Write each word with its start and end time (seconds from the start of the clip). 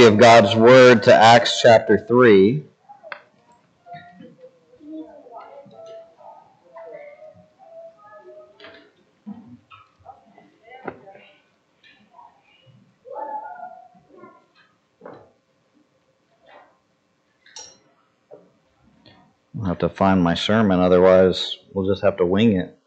copy 0.00 0.14
of 0.14 0.18
God's 0.18 0.56
Word 0.56 1.02
to 1.02 1.14
Acts 1.14 1.60
chapter 1.60 1.98
3. 1.98 2.64
I'll 19.58 19.66
have 19.66 19.78
to 19.80 19.90
find 19.90 20.22
my 20.22 20.32
sermon, 20.32 20.80
otherwise, 20.80 21.58
we'll 21.74 21.86
just 21.86 22.02
have 22.02 22.16
to 22.16 22.24
wing 22.24 22.56
it. 22.56 22.79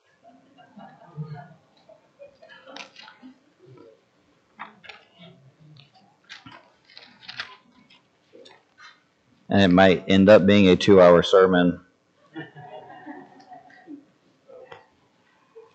And 9.54 9.62
it 9.62 9.74
might 9.74 10.04
end 10.08 10.30
up 10.30 10.46
being 10.46 10.68
a 10.68 10.76
two 10.76 11.00
hour 11.00 11.22
sermon. 11.22 11.80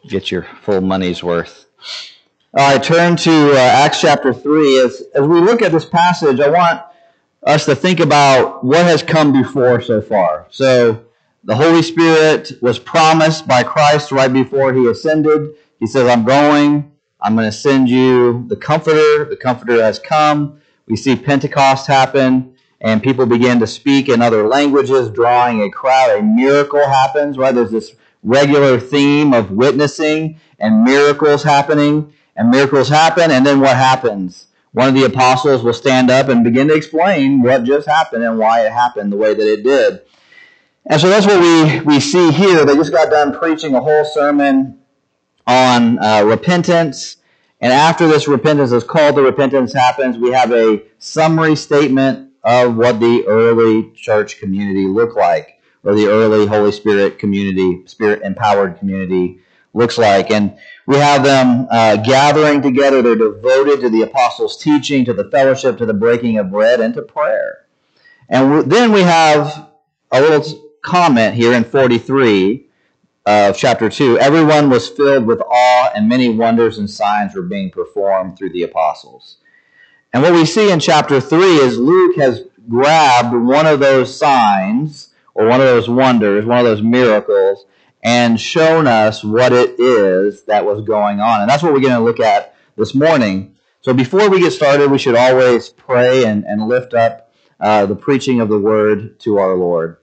Get 0.08 0.30
your 0.30 0.42
full 0.62 0.80
money's 0.80 1.22
worth. 1.22 1.66
All 2.54 2.74
right, 2.74 2.82
turn 2.82 3.16
to 3.16 3.52
uh, 3.52 3.56
Acts 3.56 4.00
chapter 4.00 4.32
3. 4.32 4.80
As, 4.80 5.02
as 5.14 5.26
we 5.26 5.40
look 5.40 5.62
at 5.62 5.70
this 5.70 5.84
passage, 5.84 6.40
I 6.40 6.48
want 6.48 6.82
us 7.44 7.66
to 7.66 7.76
think 7.76 8.00
about 8.00 8.64
what 8.64 8.84
has 8.84 9.02
come 9.02 9.32
before 9.32 9.80
so 9.80 10.00
far. 10.00 10.46
So, 10.50 11.04
the 11.44 11.54
Holy 11.54 11.82
Spirit 11.82 12.52
was 12.60 12.78
promised 12.78 13.46
by 13.46 13.62
Christ 13.62 14.10
right 14.10 14.32
before 14.32 14.72
he 14.72 14.86
ascended. 14.88 15.54
He 15.78 15.86
says, 15.86 16.08
I'm 16.08 16.24
going, 16.24 16.90
I'm 17.20 17.36
going 17.36 17.46
to 17.46 17.56
send 17.56 17.88
you 17.88 18.44
the 18.48 18.56
Comforter. 18.56 19.24
The 19.26 19.36
Comforter 19.36 19.80
has 19.80 19.98
come. 19.98 20.60
We 20.86 20.96
see 20.96 21.14
Pentecost 21.14 21.86
happen 21.86 22.56
and 22.80 23.02
people 23.02 23.26
begin 23.26 23.58
to 23.60 23.66
speak 23.66 24.08
in 24.08 24.22
other 24.22 24.46
languages, 24.46 25.10
drawing 25.10 25.62
a 25.62 25.70
crowd. 25.70 26.18
A 26.18 26.22
miracle 26.22 26.86
happens, 26.86 27.36
right? 27.36 27.54
There's 27.54 27.70
this 27.70 27.96
regular 28.22 28.78
theme 28.78 29.32
of 29.32 29.50
witnessing 29.50 30.40
and 30.58 30.84
miracles 30.84 31.42
happening, 31.42 32.12
and 32.36 32.50
miracles 32.50 32.88
happen, 32.88 33.30
and 33.30 33.44
then 33.44 33.60
what 33.60 33.76
happens? 33.76 34.46
One 34.72 34.88
of 34.88 34.94
the 34.94 35.04
apostles 35.04 35.62
will 35.62 35.72
stand 35.72 36.10
up 36.10 36.28
and 36.28 36.44
begin 36.44 36.68
to 36.68 36.74
explain 36.74 37.42
what 37.42 37.64
just 37.64 37.88
happened 37.88 38.22
and 38.22 38.38
why 38.38 38.66
it 38.66 38.72
happened 38.72 39.12
the 39.12 39.16
way 39.16 39.34
that 39.34 39.52
it 39.52 39.62
did. 39.62 40.02
And 40.86 41.00
so 41.00 41.08
that's 41.08 41.26
what 41.26 41.40
we, 41.40 41.80
we 41.80 42.00
see 42.00 42.30
here. 42.30 42.64
They 42.64 42.74
just 42.74 42.92
got 42.92 43.10
done 43.10 43.36
preaching 43.36 43.74
a 43.74 43.80
whole 43.80 44.04
sermon 44.04 44.78
on 45.46 45.98
uh, 45.98 46.22
repentance. 46.24 47.16
And 47.60 47.72
after 47.72 48.06
this 48.06 48.28
repentance 48.28 48.72
is 48.72 48.84
called 48.84 49.16
the 49.16 49.22
repentance 49.22 49.72
happens, 49.72 50.16
we 50.16 50.30
have 50.30 50.52
a 50.52 50.82
summary 50.98 51.56
statement 51.56 52.27
of 52.44 52.76
what 52.76 53.00
the 53.00 53.24
early 53.26 53.90
church 53.92 54.38
community 54.38 54.86
looked 54.86 55.16
like, 55.16 55.60
or 55.84 55.94
the 55.94 56.06
early 56.06 56.46
Holy 56.46 56.72
Spirit 56.72 57.18
community, 57.18 57.86
Spirit 57.86 58.22
empowered 58.22 58.78
community 58.78 59.38
looks 59.74 59.98
like. 59.98 60.30
And 60.30 60.58
we 60.86 60.96
have 60.96 61.22
them 61.22 61.66
uh, 61.70 61.96
gathering 61.96 62.62
together. 62.62 63.02
They're 63.02 63.16
devoted 63.16 63.80
to 63.80 63.90
the 63.90 64.02
apostles' 64.02 64.56
teaching, 64.56 65.04
to 65.04 65.14
the 65.14 65.30
fellowship, 65.30 65.78
to 65.78 65.86
the 65.86 65.94
breaking 65.94 66.38
of 66.38 66.50
bread, 66.50 66.80
and 66.80 66.94
to 66.94 67.02
prayer. 67.02 67.66
And 68.28 68.70
then 68.70 68.92
we 68.92 69.02
have 69.02 69.70
a 70.12 70.20
little 70.20 70.44
comment 70.82 71.34
here 71.34 71.52
in 71.52 71.64
43 71.64 72.66
of 73.26 73.56
chapter 73.56 73.90
2. 73.90 74.18
Everyone 74.18 74.70
was 74.70 74.88
filled 74.88 75.26
with 75.26 75.40
awe, 75.40 75.90
and 75.94 76.08
many 76.08 76.28
wonders 76.28 76.78
and 76.78 76.88
signs 76.88 77.34
were 77.34 77.42
being 77.42 77.70
performed 77.70 78.36
through 78.38 78.52
the 78.52 78.62
apostles. 78.62 79.37
And 80.12 80.22
what 80.22 80.32
we 80.32 80.46
see 80.46 80.70
in 80.70 80.80
chapter 80.80 81.20
3 81.20 81.40
is 81.58 81.78
Luke 81.78 82.16
has 82.16 82.42
grabbed 82.68 83.34
one 83.34 83.66
of 83.66 83.80
those 83.80 84.16
signs 84.16 85.12
or 85.34 85.46
one 85.46 85.60
of 85.60 85.66
those 85.66 85.88
wonders, 85.88 86.44
one 86.44 86.58
of 86.58 86.64
those 86.64 86.82
miracles, 86.82 87.66
and 88.02 88.40
shown 88.40 88.86
us 88.86 89.22
what 89.22 89.52
it 89.52 89.78
is 89.78 90.44
that 90.44 90.64
was 90.64 90.82
going 90.82 91.20
on. 91.20 91.42
And 91.42 91.50
that's 91.50 91.62
what 91.62 91.72
we're 91.72 91.80
going 91.80 91.92
to 91.92 92.00
look 92.00 92.20
at 92.20 92.54
this 92.76 92.94
morning. 92.94 93.54
So 93.82 93.92
before 93.92 94.30
we 94.30 94.40
get 94.40 94.52
started, 94.52 94.90
we 94.90 94.98
should 94.98 95.14
always 95.14 95.68
pray 95.68 96.24
and, 96.24 96.44
and 96.44 96.68
lift 96.68 96.94
up 96.94 97.30
uh, 97.60 97.86
the 97.86 97.96
preaching 97.96 98.40
of 98.40 98.48
the 98.48 98.58
word 98.58 99.20
to 99.20 99.38
our 99.38 99.54
Lord. 99.54 99.98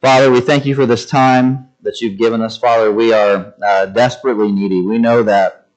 Father, 0.00 0.30
we 0.30 0.40
thank 0.40 0.66
you 0.66 0.74
for 0.74 0.86
this 0.86 1.06
time 1.06 1.68
that 1.82 2.00
you've 2.00 2.18
given 2.18 2.42
us. 2.42 2.56
Father, 2.56 2.92
we 2.92 3.12
are 3.12 3.54
uh, 3.62 3.86
desperately 3.86 4.52
needy. 4.52 4.82
We 4.82 4.98
know 4.98 5.22
that 5.22 5.68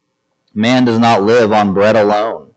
man 0.53 0.85
does 0.85 1.00
not 1.00 1.23
live 1.23 1.52
on 1.52 1.73
bread 1.73 1.96
alone. 1.96 2.53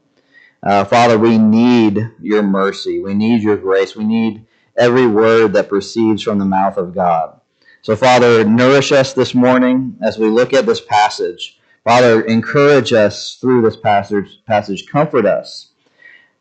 Uh, 0.63 0.85
Father, 0.85 1.19
we 1.19 1.39
need 1.39 2.11
your 2.21 2.43
mercy. 2.43 3.01
We 3.01 3.15
need 3.15 3.43
your 3.43 3.57
grace. 3.57 3.95
We 3.95 4.05
need 4.05 4.47
every 4.77 5.07
word 5.07 5.53
that 5.55 5.69
proceeds 5.69 6.23
from 6.23 6.39
the 6.39 6.45
mouth 6.45 6.77
of 6.77 6.95
God. 6.95 7.41
So, 7.83 7.95
Father, 7.95 8.45
nourish 8.45 8.91
us 8.93 9.13
this 9.13 9.35
morning 9.35 9.97
as 10.03 10.19
we 10.19 10.29
look 10.29 10.53
at 10.53 10.67
this 10.67 10.81
passage. 10.81 11.59
Father, 11.85 12.23
encourage 12.23 12.93
us 12.93 13.37
through 13.41 13.63
this 13.63 13.77
passage. 13.77 14.41
Passage, 14.47 14.87
comfort 14.89 15.25
us. 15.25 15.69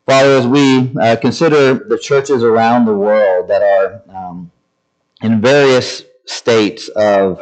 Father, 0.06 0.38
as 0.38 0.46
we 0.46 0.92
uh, 1.00 1.16
consider 1.16 1.74
the 1.74 1.98
churches 1.98 2.42
around 2.42 2.84
the 2.84 2.94
world 2.94 3.48
that 3.48 3.62
are 3.62 4.02
um, 4.08 4.50
in 5.22 5.40
various 5.40 6.02
states 6.24 6.88
of 6.88 7.40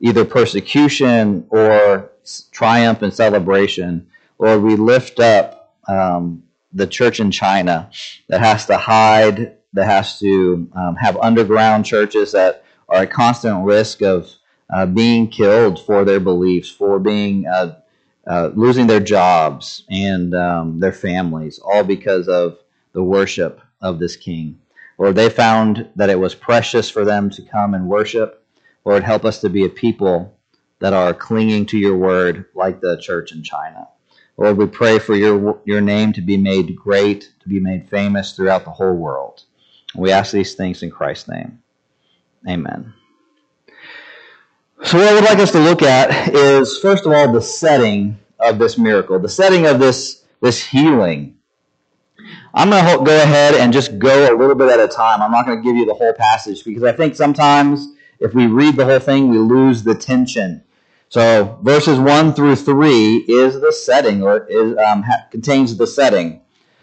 either 0.00 0.24
persecution 0.24 1.46
or 1.50 2.10
triumph 2.50 3.02
and 3.02 3.12
celebration, 3.12 4.06
Lord, 4.38 4.62
we 4.62 4.76
lift 4.76 5.20
up 5.20 5.57
um, 5.88 6.44
the 6.72 6.86
church 6.86 7.20
in 7.20 7.30
China 7.30 7.90
that 8.28 8.40
has 8.40 8.66
to 8.66 8.76
hide, 8.76 9.56
that 9.72 9.86
has 9.86 10.18
to 10.20 10.68
um, 10.74 10.96
have 10.96 11.16
underground 11.18 11.84
churches 11.84 12.32
that 12.32 12.64
are 12.88 13.02
at 13.02 13.10
constant 13.10 13.64
risk 13.64 14.02
of 14.02 14.30
uh, 14.72 14.86
being 14.86 15.28
killed 15.28 15.84
for 15.84 16.04
their 16.04 16.20
beliefs, 16.20 16.70
for 16.70 16.98
being 16.98 17.46
uh, 17.46 17.76
uh, 18.26 18.50
losing 18.54 18.86
their 18.86 19.00
jobs 19.00 19.84
and 19.90 20.34
um, 20.34 20.80
their 20.80 20.92
families, 20.92 21.58
all 21.58 21.84
because 21.84 22.28
of 22.28 22.58
the 22.92 23.02
worship 23.02 23.60
of 23.80 23.98
this 23.98 24.16
king. 24.16 24.58
Lord, 24.98 25.16
they 25.16 25.30
found 25.30 25.88
that 25.96 26.10
it 26.10 26.18
was 26.18 26.34
precious 26.34 26.90
for 26.90 27.04
them 27.04 27.30
to 27.30 27.42
come 27.42 27.74
and 27.74 27.88
worship. 27.88 28.44
Lord, 28.84 29.04
help 29.04 29.24
us 29.24 29.40
to 29.40 29.48
be 29.48 29.64
a 29.64 29.68
people 29.70 30.36
that 30.80 30.92
are 30.92 31.14
clinging 31.14 31.66
to 31.66 31.78
your 31.78 31.96
word 31.96 32.46
like 32.54 32.80
the 32.80 32.98
church 32.98 33.32
in 33.32 33.42
China. 33.42 33.88
Lord, 34.38 34.56
we 34.56 34.66
pray 34.66 35.00
for 35.00 35.16
your, 35.16 35.60
your 35.64 35.80
name 35.80 36.12
to 36.12 36.20
be 36.20 36.36
made 36.36 36.74
great, 36.76 37.32
to 37.40 37.48
be 37.48 37.58
made 37.58 37.88
famous 37.90 38.32
throughout 38.32 38.64
the 38.64 38.70
whole 38.70 38.94
world. 38.94 39.42
We 39.96 40.12
ask 40.12 40.32
these 40.32 40.54
things 40.54 40.82
in 40.82 40.90
Christ's 40.92 41.28
name. 41.28 41.58
Amen. 42.48 42.94
So, 44.84 44.98
what 44.98 45.08
I 45.08 45.14
would 45.14 45.24
like 45.24 45.38
us 45.40 45.50
to 45.52 45.58
look 45.58 45.82
at 45.82 46.32
is, 46.32 46.78
first 46.78 47.04
of 47.04 47.12
all, 47.12 47.32
the 47.32 47.42
setting 47.42 48.16
of 48.38 48.60
this 48.60 48.78
miracle, 48.78 49.18
the 49.18 49.28
setting 49.28 49.66
of 49.66 49.80
this, 49.80 50.24
this 50.40 50.64
healing. 50.64 51.36
I'm 52.54 52.70
going 52.70 52.84
to 52.98 53.04
go 53.04 53.22
ahead 53.22 53.54
and 53.54 53.72
just 53.72 53.98
go 53.98 54.32
a 54.32 54.36
little 54.36 54.54
bit 54.54 54.70
at 54.70 54.78
a 54.78 54.86
time. 54.86 55.20
I'm 55.20 55.32
not 55.32 55.46
going 55.46 55.58
to 55.58 55.64
give 55.64 55.76
you 55.76 55.84
the 55.84 55.94
whole 55.94 56.12
passage 56.12 56.64
because 56.64 56.84
I 56.84 56.92
think 56.92 57.16
sometimes 57.16 57.88
if 58.20 58.34
we 58.34 58.46
read 58.46 58.76
the 58.76 58.84
whole 58.84 59.00
thing, 59.00 59.28
we 59.28 59.38
lose 59.38 59.82
the 59.82 59.96
tension 59.96 60.62
so 61.08 61.58
verses 61.62 61.98
1 61.98 62.34
through 62.34 62.56
3 62.56 63.16
is 63.16 63.60
the 63.60 63.72
setting, 63.72 64.22
or 64.22 64.46
is, 64.48 64.76
um, 64.76 65.02
ha- 65.02 65.26
contains 65.30 65.76
the 65.76 65.86
setting. 65.86 66.42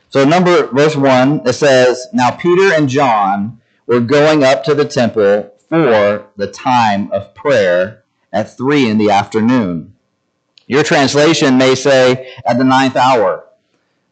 So 0.10 0.26
number 0.26 0.68
verse 0.68 0.96
1, 0.96 1.42
it 1.46 1.54
says, 1.54 2.08
Now 2.14 2.32
Peter 2.32 2.74
and 2.74 2.90
John 2.90 3.62
were 3.86 4.00
going 4.00 4.44
up 4.44 4.64
to 4.66 4.74
the 4.74 4.86
temple 4.86 5.52
for 5.70 6.28
the 6.38 6.48
time 6.48 7.12
of 7.12 7.36
prayer 7.36 8.04
at 8.34 8.56
3 8.56 8.90
in 8.90 8.98
the 8.98 9.12
afternoon. 9.12 9.96
Your 10.68 10.84
translation 10.84 11.58
may 11.58 11.76
say 11.76 12.34
at 12.46 12.58
the 12.58 12.64
ninth 12.64 12.96
hour. 12.96 13.46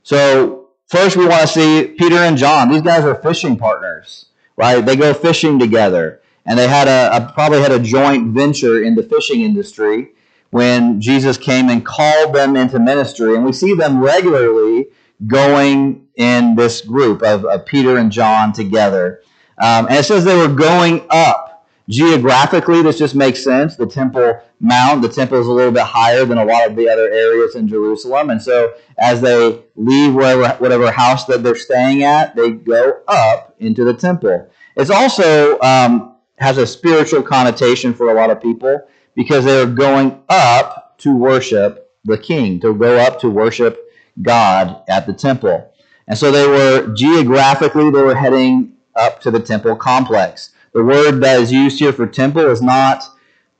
So 0.03 0.69
first 0.87 1.17
we 1.17 1.25
want 1.25 1.41
to 1.41 1.47
see 1.47 1.87
Peter 1.97 2.17
and 2.17 2.37
John. 2.37 2.69
These 2.69 2.83
guys 2.83 3.03
are 3.03 3.15
fishing 3.15 3.57
partners, 3.57 4.27
right? 4.55 4.85
They 4.85 4.95
go 4.95 5.13
fishing 5.15 5.57
together 5.57 6.21
and 6.45 6.59
they 6.59 6.67
had 6.67 6.87
a, 6.87 7.15
a, 7.17 7.31
probably 7.33 7.61
had 7.61 7.71
a 7.71 7.79
joint 7.79 8.33
venture 8.33 8.83
in 8.83 8.95
the 8.95 9.03
fishing 9.03 9.41
industry 9.41 10.09
when 10.49 11.01
Jesus 11.01 11.37
came 11.37 11.69
and 11.69 11.85
called 11.85 12.35
them 12.35 12.55
into 12.55 12.79
ministry. 12.79 13.35
And 13.35 13.45
we 13.45 13.53
see 13.53 13.73
them 13.73 14.01
regularly 14.01 14.87
going 15.25 16.07
in 16.15 16.55
this 16.55 16.81
group 16.81 17.23
of, 17.23 17.45
of 17.45 17.65
Peter 17.65 17.97
and 17.97 18.11
John 18.11 18.53
together. 18.53 19.21
Um, 19.57 19.87
and 19.87 19.95
it 19.95 20.03
says 20.03 20.25
they 20.25 20.35
were 20.35 20.53
going 20.53 21.05
up. 21.09 21.67
Geographically, 21.89 22.81
this 22.81 22.97
just 22.97 23.13
makes 23.13 23.43
sense. 23.43 23.75
The 23.75 23.85
Temple 23.87 24.39
Mount, 24.61 25.01
the 25.01 25.09
temple 25.09 25.41
is 25.41 25.47
a 25.47 25.51
little 25.51 25.73
bit 25.73 25.83
higher 25.83 26.23
than 26.23 26.37
a 26.37 26.45
lot 26.45 26.69
of 26.69 26.77
the 26.77 26.87
other 26.87 27.11
areas 27.11 27.55
in 27.55 27.67
Jerusalem. 27.67 28.29
And 28.29 28.41
so 28.41 28.73
as 28.97 29.19
they 29.19 29.61
leave 29.75 30.13
wherever, 30.13 30.47
whatever 30.59 30.89
house 30.89 31.25
that 31.25 31.43
they're 31.43 31.55
staying 31.55 32.03
at, 32.03 32.33
they 32.37 32.51
go 32.51 33.01
up 33.09 33.55
into 33.59 33.83
the 33.83 33.93
temple. 33.93 34.49
It's 34.77 34.89
also 34.89 35.59
um, 35.59 36.12
has 36.37 36.57
a 36.57 36.67
spiritual 36.67 37.23
connotation 37.23 37.93
for 37.93 38.09
a 38.09 38.13
lot 38.13 38.29
of 38.29 38.41
people 38.41 38.81
because 39.15 39.45
they're 39.45 39.65
going 39.65 40.21
up 40.29 40.97
to 40.99 41.15
worship 41.15 41.91
the 42.05 42.17
king, 42.17 42.59
to 42.59 42.73
go 42.73 42.97
up 42.97 43.19
to 43.19 43.29
worship 43.29 43.79
God 44.21 44.81
at 44.89 45.05
the 45.05 45.13
temple. 45.13 45.71
And 46.07 46.17
so 46.17 46.31
they 46.31 46.47
were 46.47 46.93
geographically, 46.93 47.91
they 47.91 48.01
were 48.01 48.15
heading 48.15 48.73
up 48.95 49.21
to 49.21 49.31
the 49.31 49.39
temple 49.39 49.75
complex. 49.75 50.51
The 50.73 50.83
word 50.83 51.21
that 51.21 51.39
is 51.39 51.51
used 51.51 51.79
here 51.79 51.93
for 51.93 52.07
temple 52.07 52.49
is 52.49 52.61
not 52.61 53.03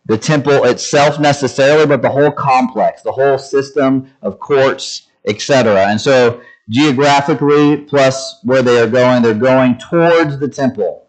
the 0.05 0.17
temple 0.17 0.65
itself 0.65 1.19
necessarily, 1.19 1.85
but 1.85 2.01
the 2.01 2.09
whole 2.09 2.31
complex, 2.31 3.01
the 3.03 3.11
whole 3.11 3.37
system 3.37 4.11
of 4.21 4.39
courts, 4.39 5.07
etc. 5.25 5.87
And 5.87 6.01
so 6.01 6.41
geographically, 6.69 7.77
plus 7.77 8.39
where 8.43 8.61
they 8.61 8.79
are 8.79 8.89
going, 8.89 9.21
they're 9.21 9.33
going 9.33 9.77
towards 9.77 10.39
the 10.39 10.49
temple. 10.49 11.02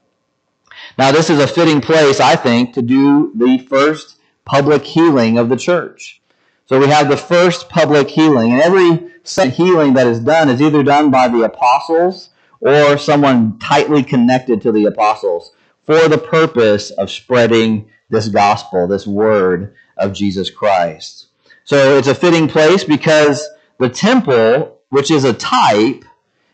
Now, 0.99 1.13
this 1.13 1.31
is 1.31 1.39
a 1.41 1.47
fitting 1.47 1.81
place, 1.81 2.21
I 2.21 2.37
think, 2.37 2.75
to 2.75 2.83
do 2.83 3.33
the 3.35 3.59
first 3.59 4.17
public 4.45 4.85
healing 4.85 5.39
of 5.39 5.49
the 5.49 5.57
church. 5.57 6.21
So 6.67 6.79
we 6.79 6.87
have 6.89 7.09
the 7.09 7.17
first 7.17 7.69
public 7.69 8.09
healing, 8.09 8.53
and 8.53 8.61
every 8.61 9.11
healing 9.51 9.95
that 9.95 10.07
is 10.07 10.21
done 10.21 10.49
is 10.49 10.61
either 10.61 10.83
done 10.83 11.11
by 11.11 11.29
the 11.29 11.43
apostles 11.43 12.31
or 12.61 12.97
someone 12.97 13.59
tightly 13.59 14.03
connected 14.03 14.61
to 14.63 14.73
the 14.73 14.87
apostles 14.87 15.53
for 15.85 16.09
the 16.09 16.19
purpose 16.19 16.91
of 16.91 17.11
spreading 17.11 17.91
this 18.11 18.29
gospel, 18.29 18.87
this 18.87 19.07
word 19.07 19.75
of 19.97 20.13
Jesus 20.13 20.51
Christ. 20.51 21.27
So 21.65 21.99
it's 21.99 22.09
a 22.09 22.15
fitting 22.15 22.49
place 22.49 22.85
because 22.85 23.47
the 23.79 23.89
temple, 23.89 24.81
which 24.89 25.11
is 25.11 25.25
a 25.25 25.33
type, 25.33 26.05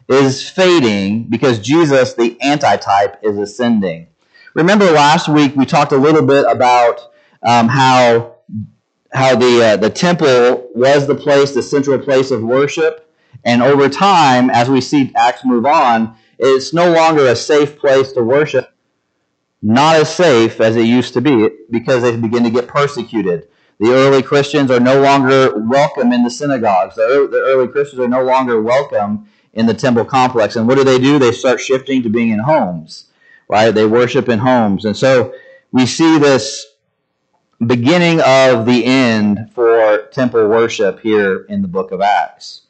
is 0.09 0.49
fading 0.49 1.29
because 1.29 1.61
Jesus, 1.61 2.15
the 2.15 2.37
antitype, 2.43 3.19
is 3.23 3.39
ascending. 3.39 4.09
Remember 4.55 4.87
last 4.91 5.29
week 5.29 5.55
we 5.55 5.65
talked 5.65 5.93
a 5.93 5.97
little 5.97 6.27
bit 6.27 6.45
about 6.49 7.01
um, 7.43 7.69
how 7.69 8.37
how 9.13 9.37
the 9.37 9.65
uh, 9.65 9.77
the 9.77 9.91
temple 9.91 10.69
was 10.75 11.07
the 11.07 11.15
place, 11.15 11.53
the 11.53 11.63
central 11.63 11.99
place 11.99 12.31
of 12.31 12.43
worship, 12.43 13.13
and 13.45 13.63
over 13.63 13.89
time, 13.89 14.51
as 14.51 14.69
we 14.69 14.81
see 14.81 15.13
Acts 15.15 15.45
move 15.45 15.67
on, 15.67 16.17
it's 16.39 16.73
no 16.73 16.93
longer 16.93 17.27
a 17.27 17.37
safe 17.37 17.79
place 17.79 18.13
to 18.13 18.23
worship. 18.23 18.73
Not 19.63 19.97
as 19.97 20.15
safe 20.15 20.61
as 20.61 20.75
it 20.75 20.87
used 20.87 21.15
to 21.15 21.21
be 21.21 21.49
because 21.71 22.03
they 22.03 22.17
begin 22.17 22.45
to 22.45 22.51
get 22.51 22.67
persecuted. 22.67 23.49
The 23.79 23.93
early 23.93 24.23
Christians 24.23 24.71
are 24.71 24.81
no 24.81 25.01
longer 25.01 25.59
welcome 25.59 26.13
in 26.13 26.25
the 26.25 26.31
synagogues. 26.31 26.97
The 26.97 27.43
early 27.47 27.69
Christians 27.69 28.01
are 28.01 28.09
no 28.09 28.23
longer 28.23 28.61
welcome 28.61 29.29
in 29.53 29.67
the 29.67 29.75
temple 29.75 30.05
complex. 30.05 30.57
And 30.57 30.67
what 30.67 30.77
do 30.77 30.85
they 30.85 30.99
do? 30.99 31.19
They 31.19 31.33
start 31.33 31.61
shifting 31.61 32.03
to 32.03 32.09
being 32.09 32.31
in 32.31 32.41
homes, 32.41 33.10
right? 33.51 33.73
They 33.73 33.85
worship 33.85 34.29
in 34.29 34.39
homes. 34.39 34.85
And 34.85 34.97
so 34.97 35.35
we 35.73 35.85
see 35.85 36.19
this 36.19 36.67
beginning 37.67 38.21
of 38.21 38.65
the 38.65 38.85
end 38.85 39.51
for 39.53 40.07
temple 40.13 40.49
worship 40.49 41.01
here 41.01 41.45
in 41.49 41.61
the 41.61 41.69
book 41.69 41.91
of 41.91 42.01
Acts. 42.01 42.63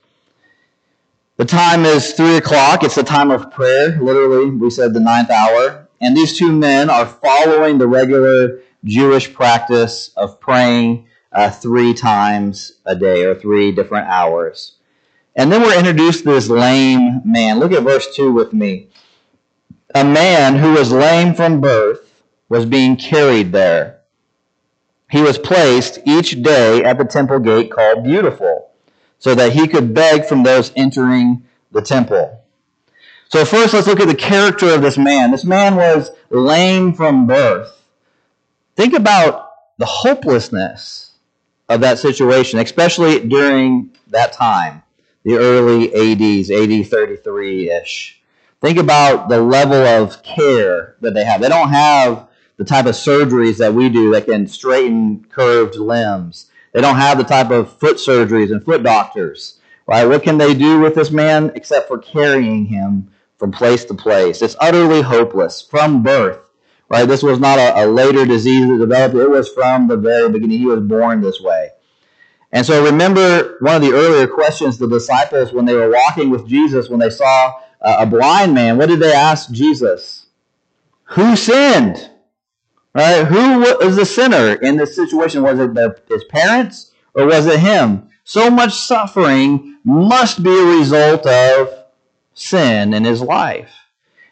The 1.37 1.45
time 1.45 1.85
is 1.85 2.15
3 2.15 2.39
o'clock. 2.39 2.83
It's 2.83 2.95
the 2.95 3.03
time 3.03 3.31
of 3.31 3.51
prayer. 3.51 4.01
Literally, 4.01 4.51
we 4.51 4.71
said 4.71 4.95
the 4.95 5.01
ninth 5.01 5.31
hour. 5.31 5.87
And 6.01 6.17
these 6.17 6.39
two 6.39 6.51
men 6.51 6.89
are 6.89 7.07
following 7.07 7.77
the 7.77 7.87
regular 7.87 8.63
Jewish 8.83 9.33
practice 9.35 10.11
of 10.17 10.41
praying 10.41 11.07
uh, 11.31 11.51
three 11.51 11.93
times 11.93 12.73
a 12.87 12.97
day 12.97 13.25
or 13.25 13.35
three 13.35 13.71
different 13.71 14.09
hours. 14.09 14.77
And 15.37 15.53
then 15.53 15.61
we're 15.61 15.79
introduced 15.79 16.25
to 16.25 16.31
this 16.33 16.49
lame 16.49 17.21
man. 17.25 17.59
Look 17.59 17.73
at 17.73 17.83
verse 17.83 18.15
2 18.17 18.33
with 18.33 18.55
me. 18.55 18.89
A 19.95 20.05
man 20.05 20.57
who 20.57 20.73
was 20.73 20.93
lame 20.93 21.35
from 21.35 21.61
birth 21.61 22.23
was 22.49 22.67
being 22.67 22.97
carried 22.97 23.53
there 23.53 24.01
he 25.11 25.23
was 25.23 25.39
placed 25.39 25.99
each 26.07 26.41
day 26.43 26.85
at 26.85 26.97
the 26.97 27.05
temple 27.05 27.41
gate 27.41 27.71
called 27.71 28.05
Beautiful, 28.05 28.71
so 29.19 29.35
that 29.35 29.53
he 29.53 29.67
could 29.67 29.93
beg 29.93 30.25
from 30.25 30.45
those 30.45 30.73
entering 30.77 31.43
the 31.73 31.83
temple. 31.83 32.43
So 33.29 33.45
first 33.45 33.75
let's 33.75 33.87
look 33.87 34.01
at 34.01 34.09
the 34.09 34.15
character 34.15 34.73
of 34.73 34.83
this 34.83 34.97
man. 34.97 35.33
This 35.33 35.45
man 35.45 35.75
was 35.77 36.11
lame 36.31 36.95
from 36.95 37.27
birth. 37.27 37.77
Think 38.77 38.95
about 38.95 39.51
the 39.79 39.87
hopelessness 39.87 41.13
of 41.69 41.81
that 41.81 41.99
situation, 41.99 42.61
especially 42.61 43.21
during 43.21 43.91
that 44.09 44.33
time, 44.33 44.83
the 45.25 45.37
early 45.37 45.89
80s, 45.89 46.51
AD 46.51 46.87
33-ish. 46.91 48.20
Think 48.61 48.79
about 48.79 49.29
the 49.29 49.41
level 49.41 49.75
of 49.75 50.23
care 50.23 50.97
that 51.01 51.15
they 51.15 51.25
have. 51.25 51.41
They 51.41 51.49
don't 51.49 51.71
have 51.71 52.29
the 52.59 52.65
type 52.65 52.85
of 52.85 52.95
surgeries 52.95 53.57
that 53.57 53.73
we 53.73 53.89
do 53.89 54.13
that 54.13 54.27
can 54.27 54.47
straighten 54.47 55.25
curved 55.31 55.77
limbs. 55.77 56.51
They 56.73 56.83
don't 56.83 56.97
have 56.97 57.17
the 57.17 57.25
type 57.25 57.51
of 57.51 57.73
foot 57.79 57.97
surgeries 57.97 58.53
and 58.53 58.63
foot 58.63 58.83
doctors. 58.83 59.59
Right? 59.87 60.05
What 60.05 60.23
can 60.23 60.37
they 60.39 60.55
do 60.55 60.79
with 60.79 60.95
this 60.95 61.11
man 61.11 61.51
except 61.55 61.89
for 61.89 61.99
carrying 61.99 62.67
him 62.67 63.11
from 63.39 63.51
place 63.51 63.85
to 63.87 63.95
place? 63.95 64.43
It's 64.43 64.57
utterly 64.61 65.01
hopeless 65.01 65.63
from 65.63 66.03
birth. 66.03 66.39
Right? 66.91 67.09
This 67.09 67.23
was 67.23 67.41
not 67.41 67.59
a, 67.59 67.85
a 67.85 67.87
later 67.87 68.27
disease 68.27 68.69
that 68.69 68.79
developed. 68.79 69.15
It 69.15 69.31
was 69.31 69.49
from 69.49 69.89
the 69.89 69.97
very 69.97 70.29
beginning. 70.29 70.59
He 70.59 70.67
was 70.67 70.81
born 70.81 71.23
this 71.23 71.41
way. 71.41 71.71
And 72.53 72.67
so 72.67 72.85
remember 72.85 73.57
one 73.61 73.77
of 73.77 73.83
the 73.83 73.93
earlier 73.93 74.27
questions 74.27 74.77
the 74.77 74.89
disciples, 74.89 75.53
when 75.53 75.65
they 75.65 75.75
were 75.75 75.91
walking 75.91 76.31
with 76.31 76.47
Jesus, 76.47 76.89
when 76.89 77.01
they 77.01 77.11
saw 77.11 77.55
a 77.81 78.07
blind 78.07 78.55
man, 78.55 78.77
what 78.77 78.89
did 78.89 79.01
they 79.01 79.13
ask 79.13 79.51
Jesus? 79.51 80.27
Who 81.05 81.37
sinned? 81.37 82.11
Right? 82.95 83.25
Who 83.25 83.61
was 83.61 83.97
the 83.97 84.05
sinner 84.05 84.55
in 84.55 84.77
this 84.77 84.97
situation? 84.97 85.43
Was 85.43 85.59
it 85.59 85.75
their, 85.75 85.97
his 86.09 86.25
parents 86.25 86.93
or 87.15 87.27
was 87.27 87.47
it 87.47 87.61
him? 87.61 88.09
So 88.25 88.51
much 88.51 88.75
suffering 88.75 89.79
must 89.85 90.43
be 90.43 90.51
a 90.51 90.79
result 90.79 91.27
of 91.27 91.85
sin 92.35 92.95
in 92.95 93.05
his 93.05 93.23
life. 93.23 93.73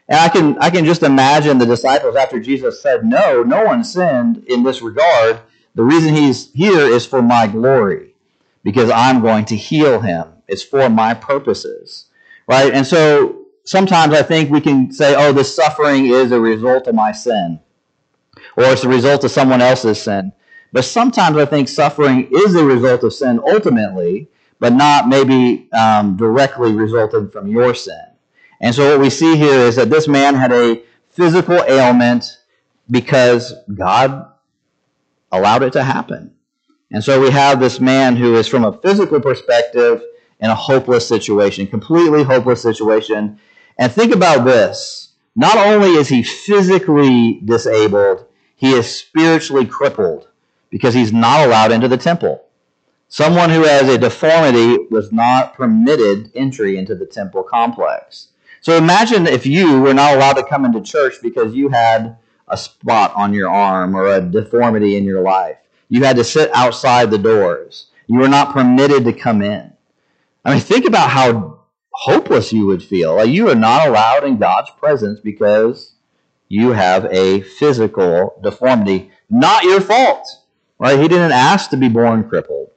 And 0.08 0.18
I 0.18 0.28
can, 0.28 0.58
I 0.58 0.70
can 0.70 0.84
just 0.84 1.02
imagine 1.02 1.58
the 1.58 1.66
disciples 1.66 2.16
after 2.16 2.40
Jesus 2.40 2.82
said, 2.82 3.04
No, 3.04 3.42
no 3.42 3.64
one 3.64 3.84
sinned 3.84 4.44
in 4.46 4.62
this 4.62 4.80
regard. 4.80 5.40
The 5.74 5.84
reason 5.84 6.14
he's 6.14 6.52
here 6.52 6.80
is 6.80 7.06
for 7.06 7.22
my 7.22 7.46
glory, 7.46 8.14
because 8.64 8.90
I'm 8.90 9.20
going 9.20 9.44
to 9.46 9.56
heal 9.56 10.00
him. 10.00 10.28
It's 10.48 10.62
for 10.62 10.88
my 10.88 11.14
purposes. 11.14 12.06
Right? 12.46 12.72
And 12.72 12.86
so 12.86 13.37
sometimes 13.68 14.14
I 14.14 14.22
think 14.22 14.50
we 14.50 14.60
can 14.60 14.90
say, 14.92 15.14
Oh, 15.16 15.32
this 15.32 15.54
suffering 15.54 16.06
is 16.06 16.32
a 16.32 16.40
result 16.40 16.86
of 16.86 16.94
my 16.94 17.12
sin 17.12 17.60
or 18.56 18.64
it's 18.64 18.84
a 18.84 18.88
result 18.88 19.22
of 19.24 19.30
someone 19.30 19.60
else's 19.60 20.02
sin. 20.02 20.32
But 20.72 20.84
sometimes 20.84 21.36
I 21.36 21.44
think 21.44 21.68
suffering 21.68 22.28
is 22.30 22.54
a 22.54 22.64
result 22.64 23.04
of 23.04 23.14
sin 23.14 23.40
ultimately, 23.46 24.28
but 24.58 24.72
not 24.72 25.08
maybe 25.08 25.68
um, 25.72 26.16
directly 26.16 26.72
resulted 26.72 27.32
from 27.32 27.46
your 27.46 27.74
sin. 27.74 28.02
And 28.60 28.74
so 28.74 28.90
what 28.90 29.00
we 29.00 29.10
see 29.10 29.36
here 29.36 29.60
is 29.60 29.76
that 29.76 29.90
this 29.90 30.08
man 30.08 30.34
had 30.34 30.52
a 30.52 30.82
physical 31.10 31.62
ailment 31.68 32.38
because 32.90 33.54
God 33.72 34.30
allowed 35.30 35.62
it 35.62 35.72
to 35.74 35.84
happen. 35.84 36.34
And 36.90 37.04
so 37.04 37.20
we 37.20 37.30
have 37.30 37.60
this 37.60 37.80
man 37.80 38.16
who 38.16 38.34
is, 38.34 38.48
from 38.48 38.64
a 38.64 38.72
physical 38.72 39.20
perspective, 39.20 40.02
in 40.40 40.50
a 40.50 40.54
hopeless 40.54 41.06
situation, 41.06 41.66
completely 41.66 42.24
hopeless 42.24 42.62
situation. 42.62 43.38
And 43.78 43.92
think 43.92 44.14
about 44.14 44.44
this. 44.44 45.12
Not 45.36 45.56
only 45.56 45.90
is 45.90 46.08
he 46.08 46.22
physically 46.22 47.40
disabled, 47.44 48.26
he 48.56 48.72
is 48.72 48.92
spiritually 48.92 49.66
crippled 49.66 50.28
because 50.68 50.94
he's 50.94 51.12
not 51.12 51.46
allowed 51.46 51.70
into 51.70 51.86
the 51.86 51.96
temple. 51.96 52.44
Someone 53.08 53.48
who 53.48 53.62
has 53.62 53.88
a 53.88 53.96
deformity 53.96 54.76
was 54.90 55.12
not 55.12 55.54
permitted 55.54 56.30
entry 56.34 56.76
into 56.76 56.94
the 56.94 57.06
temple 57.06 57.42
complex. 57.42 58.28
So 58.60 58.76
imagine 58.76 59.26
if 59.26 59.46
you 59.46 59.80
were 59.80 59.94
not 59.94 60.14
allowed 60.14 60.34
to 60.34 60.42
come 60.42 60.64
into 60.64 60.80
church 60.80 61.14
because 61.22 61.54
you 61.54 61.68
had 61.68 62.18
a 62.48 62.56
spot 62.56 63.12
on 63.14 63.32
your 63.32 63.48
arm 63.48 63.94
or 63.94 64.06
a 64.08 64.20
deformity 64.20 64.96
in 64.96 65.04
your 65.04 65.22
life. 65.22 65.56
You 65.88 66.04
had 66.04 66.16
to 66.16 66.24
sit 66.24 66.50
outside 66.52 67.10
the 67.10 67.18
doors. 67.18 67.86
You 68.08 68.18
were 68.18 68.28
not 68.28 68.52
permitted 68.52 69.04
to 69.04 69.12
come 69.12 69.40
in. 69.40 69.72
I 70.44 70.52
mean, 70.52 70.60
think 70.60 70.86
about 70.86 71.10
how 71.10 71.57
hopeless 71.98 72.52
you 72.52 72.64
would 72.64 72.82
feel. 72.82 73.16
Like 73.16 73.30
you 73.30 73.48
are 73.48 73.56
not 73.56 73.88
allowed 73.88 74.22
in 74.22 74.38
God's 74.38 74.70
presence 74.70 75.18
because 75.18 75.94
you 76.48 76.70
have 76.70 77.06
a 77.06 77.40
physical 77.40 78.38
deformity. 78.40 79.10
Not 79.28 79.64
your 79.64 79.80
fault, 79.80 80.28
right? 80.78 80.98
He 80.98 81.08
didn't 81.08 81.32
ask 81.32 81.70
to 81.70 81.76
be 81.76 81.88
born 81.88 82.28
crippled. 82.28 82.70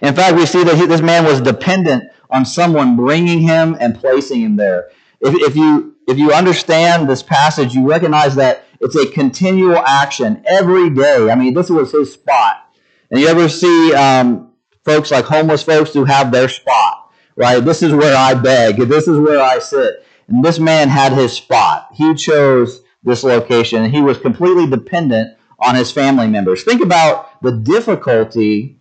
In 0.00 0.14
fact, 0.14 0.36
we 0.36 0.46
see 0.46 0.62
that 0.62 0.76
he, 0.76 0.86
this 0.86 1.00
man 1.00 1.24
was 1.24 1.40
dependent 1.40 2.04
on 2.30 2.44
someone 2.44 2.94
bringing 2.94 3.40
him 3.40 3.76
and 3.80 3.98
placing 3.98 4.40
him 4.40 4.56
there. 4.56 4.90
If, 5.20 5.34
if, 5.34 5.56
you, 5.56 5.96
if 6.06 6.16
you 6.16 6.32
understand 6.32 7.10
this 7.10 7.24
passage, 7.24 7.74
you 7.74 7.88
recognize 7.88 8.36
that 8.36 8.64
it's 8.80 8.94
a 8.94 9.10
continual 9.10 9.78
action 9.78 10.42
every 10.46 10.90
day. 10.90 11.28
I 11.28 11.34
mean, 11.34 11.54
this 11.54 11.70
was 11.70 11.90
his 11.90 12.12
spot. 12.12 12.72
And 13.10 13.20
you 13.20 13.26
ever 13.26 13.48
see 13.48 13.92
um, 13.94 14.52
folks 14.84 15.10
like 15.10 15.24
homeless 15.24 15.64
folks 15.64 15.92
who 15.92 16.04
have 16.04 16.30
their 16.30 16.48
spot, 16.48 17.01
right? 17.36 17.64
This 17.64 17.82
is 17.82 17.92
where 17.92 18.16
I 18.16 18.34
beg. 18.34 18.76
This 18.76 19.08
is 19.08 19.18
where 19.18 19.40
I 19.40 19.58
sit. 19.58 20.04
And 20.28 20.44
this 20.44 20.58
man 20.58 20.88
had 20.88 21.12
his 21.12 21.32
spot. 21.32 21.88
He 21.94 22.14
chose 22.14 22.82
this 23.04 23.24
location, 23.24 23.90
he 23.90 24.00
was 24.00 24.18
completely 24.18 24.66
dependent 24.66 25.36
on 25.58 25.74
his 25.74 25.90
family 25.92 26.28
members. 26.28 26.64
Think 26.64 26.82
about 26.82 27.42
the 27.42 27.52
difficulty 27.52 28.78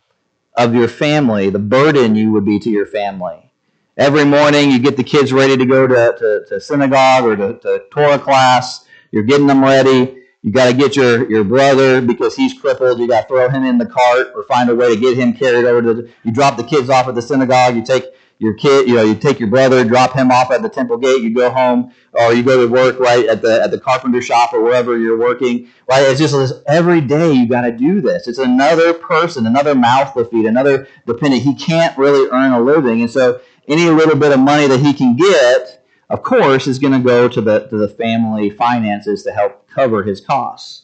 of 0.55 0.75
your 0.75 0.88
family, 0.88 1.50
the 1.50 1.60
burden 1.60 2.15
you 2.15 2.31
would 2.31 2.46
be 2.46 2.60
to 2.60 2.70
your 2.70 2.86
family. 2.86 3.51
every 3.98 4.25
morning 4.25 4.72
you 4.72 4.79
get 4.79 4.98
the 4.98 5.03
kids 5.03 5.31
ready 5.34 5.58
to 5.58 5.65
go 5.65 5.88
to, 5.88 6.15
to, 6.17 6.46
to 6.50 6.60
synagogue 6.60 7.24
or 7.25 7.36
to, 7.36 7.60
to 7.60 7.84
Torah 7.91 8.20
class. 8.20 8.86
You're 9.12 9.24
getting 9.24 9.48
them 9.48 9.63
ready. 9.63 10.17
You 10.41 10.51
got 10.51 10.67
to 10.67 10.74
get 10.74 10.96
your, 10.96 11.29
your 11.29 11.43
brother 11.43 12.01
because 12.01 12.36
he's 12.36 12.53
crippled. 12.60 13.00
You 13.00 13.08
got 13.08 13.24
to 13.24 13.27
throw 13.27 13.50
him 13.50 13.63
in 13.63 13.77
the 13.77 13.86
cart 13.86 14.31
or 14.36 14.43
find 14.43 14.70
a 14.70 14.75
way 14.75 14.96
to 14.96 15.00
get 15.00 15.17
him 15.17 15.34
carried 15.34 15.65
over 15.65 15.81
to. 15.84 15.93
The, 15.93 16.10
you 16.24 16.31
drop 16.31 16.58
the 16.58 16.63
kids 16.63 16.89
off 16.89 17.08
at 17.08 17.15
the 17.15 17.22
synagogue. 17.22 17.75
You 17.75 17.84
take 17.86 18.05
your 18.41 18.55
kid, 18.55 18.89
you 18.89 18.95
know, 18.95 19.03
you 19.03 19.13
take 19.13 19.39
your 19.39 19.50
brother, 19.50 19.86
drop 19.86 20.13
him 20.13 20.31
off 20.31 20.50
at 20.50 20.63
the 20.63 20.67
temple 20.67 20.98
gate. 20.98 21.21
You 21.21 21.31
go 21.31 21.51
home, 21.51 21.93
or 22.13 22.33
you 22.33 22.41
go 22.41 22.65
to 22.65 22.74
work 22.74 23.00
right 23.00 23.27
at 23.27 23.43
the 23.43 23.62
at 23.62 23.69
the 23.69 23.79
carpenter 23.79 24.19
shop 24.19 24.51
or 24.51 24.63
wherever 24.63 24.98
you're 24.98 25.19
working. 25.19 25.69
Right? 25.88 26.01
It's 26.07 26.19
just 26.19 26.33
this, 26.33 26.51
every 26.67 27.01
day 27.01 27.31
you 27.31 27.48
got 27.48 27.62
to 27.62 27.71
do 27.71 28.01
this. 28.01 28.27
It's 28.27 28.39
another 28.39 28.95
person, 28.95 29.45
another 29.45 29.75
mouth 29.75 30.15
to 30.15 30.25
feed, 30.25 30.48
another 30.48 30.88
dependent. 31.05 31.43
He 31.43 31.53
can't 31.53 31.95
really 32.00 32.27
earn 32.31 32.51
a 32.51 32.60
living, 32.60 33.01
and 33.01 33.12
so 33.12 33.39
any 33.67 33.88
little 33.91 34.17
bit 34.17 34.31
of 34.31 34.39
money 34.39 34.65
that 34.65 34.79
he 34.79 34.91
can 34.91 35.15
get, 35.15 35.86
of 36.10 36.24
course, 36.24 36.65
is 36.65 36.79
going 36.79 36.93
to 36.93 37.00
go 37.00 37.27
to 37.27 37.41
the 37.41 37.67
to 37.67 37.77
the 37.77 37.89
family 37.89 38.50
finances 38.50 39.21
to 39.21 39.31
help 39.31 39.69
cover 39.69 40.01
his 40.01 40.19
costs. 40.19 40.80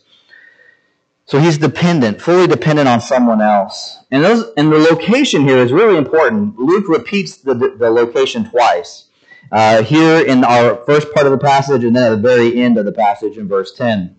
So 1.27 1.39
he's 1.39 1.57
dependent, 1.57 2.21
fully 2.21 2.47
dependent 2.47 2.87
on 2.87 3.01
someone 3.01 3.41
else. 3.41 3.99
And, 4.11 4.23
those, 4.23 4.45
and 4.55 4.71
the 4.71 4.79
location 4.79 5.41
here 5.41 5.57
is 5.57 5.73
really 5.73 5.97
important. 5.97 6.57
Luke 6.57 6.87
repeats 6.87 7.37
the, 7.37 7.53
the 7.53 7.89
location 7.89 8.49
twice. 8.49 9.09
Uh, 9.51 9.83
here 9.83 10.25
in 10.25 10.45
our 10.45 10.77
first 10.85 11.13
part 11.13 11.25
of 11.25 11.33
the 11.33 11.37
passage 11.37 11.83
and 11.83 11.95
then 11.95 12.11
at 12.11 12.15
the 12.15 12.21
very 12.21 12.61
end 12.61 12.77
of 12.77 12.85
the 12.85 12.93
passage 12.93 13.37
in 13.37 13.47
verse 13.47 13.73
10. 13.73 14.15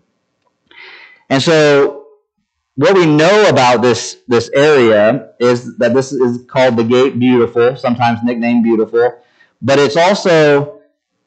And 1.31 1.43
so 1.43 2.09
what 2.77 2.95
we 2.95 3.07
know 3.07 3.49
about 3.49 3.81
this, 3.81 4.19
this 4.29 4.50
area 4.50 5.31
is 5.41 5.79
that 5.79 5.95
this 5.95 6.12
is 6.12 6.45
called 6.47 6.77
the 6.77 6.85
Gate 6.85 7.19
Beautiful, 7.19 7.75
sometimes 7.77 8.21
nicknamed 8.23 8.65
Beautiful, 8.65 9.19
but 9.62 9.79
it's 9.79 9.97
also 9.97 10.83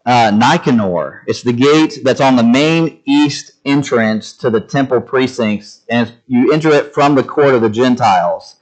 uh, 0.05 0.31
Nicanor. 0.31 1.23
It's 1.25 1.41
the 1.41 1.53
gate 1.53 1.99
that's 2.03 2.21
on 2.21 2.35
the 2.35 2.43
main 2.43 3.01
east 3.05 3.50
entrance 3.65 4.33
to 4.33 4.49
the 4.49 4.61
temple 4.61 5.01
precincts, 5.01 5.81
and 5.89 6.11
you 6.27 6.51
enter 6.51 6.69
it 6.69 6.93
from 6.93 7.15
the 7.15 7.23
court 7.23 7.53
of 7.53 7.61
the 7.61 7.69
Gentiles. 7.69 8.55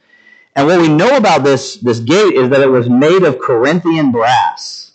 And 0.55 0.67
what 0.67 0.81
we 0.81 0.89
know 0.89 1.15
about 1.15 1.43
this, 1.43 1.75
this 1.77 1.99
gate 1.99 2.33
is 2.33 2.49
that 2.49 2.61
it 2.61 2.69
was 2.69 2.89
made 2.89 3.23
of 3.23 3.39
Corinthian 3.39 4.11
brass. 4.11 4.91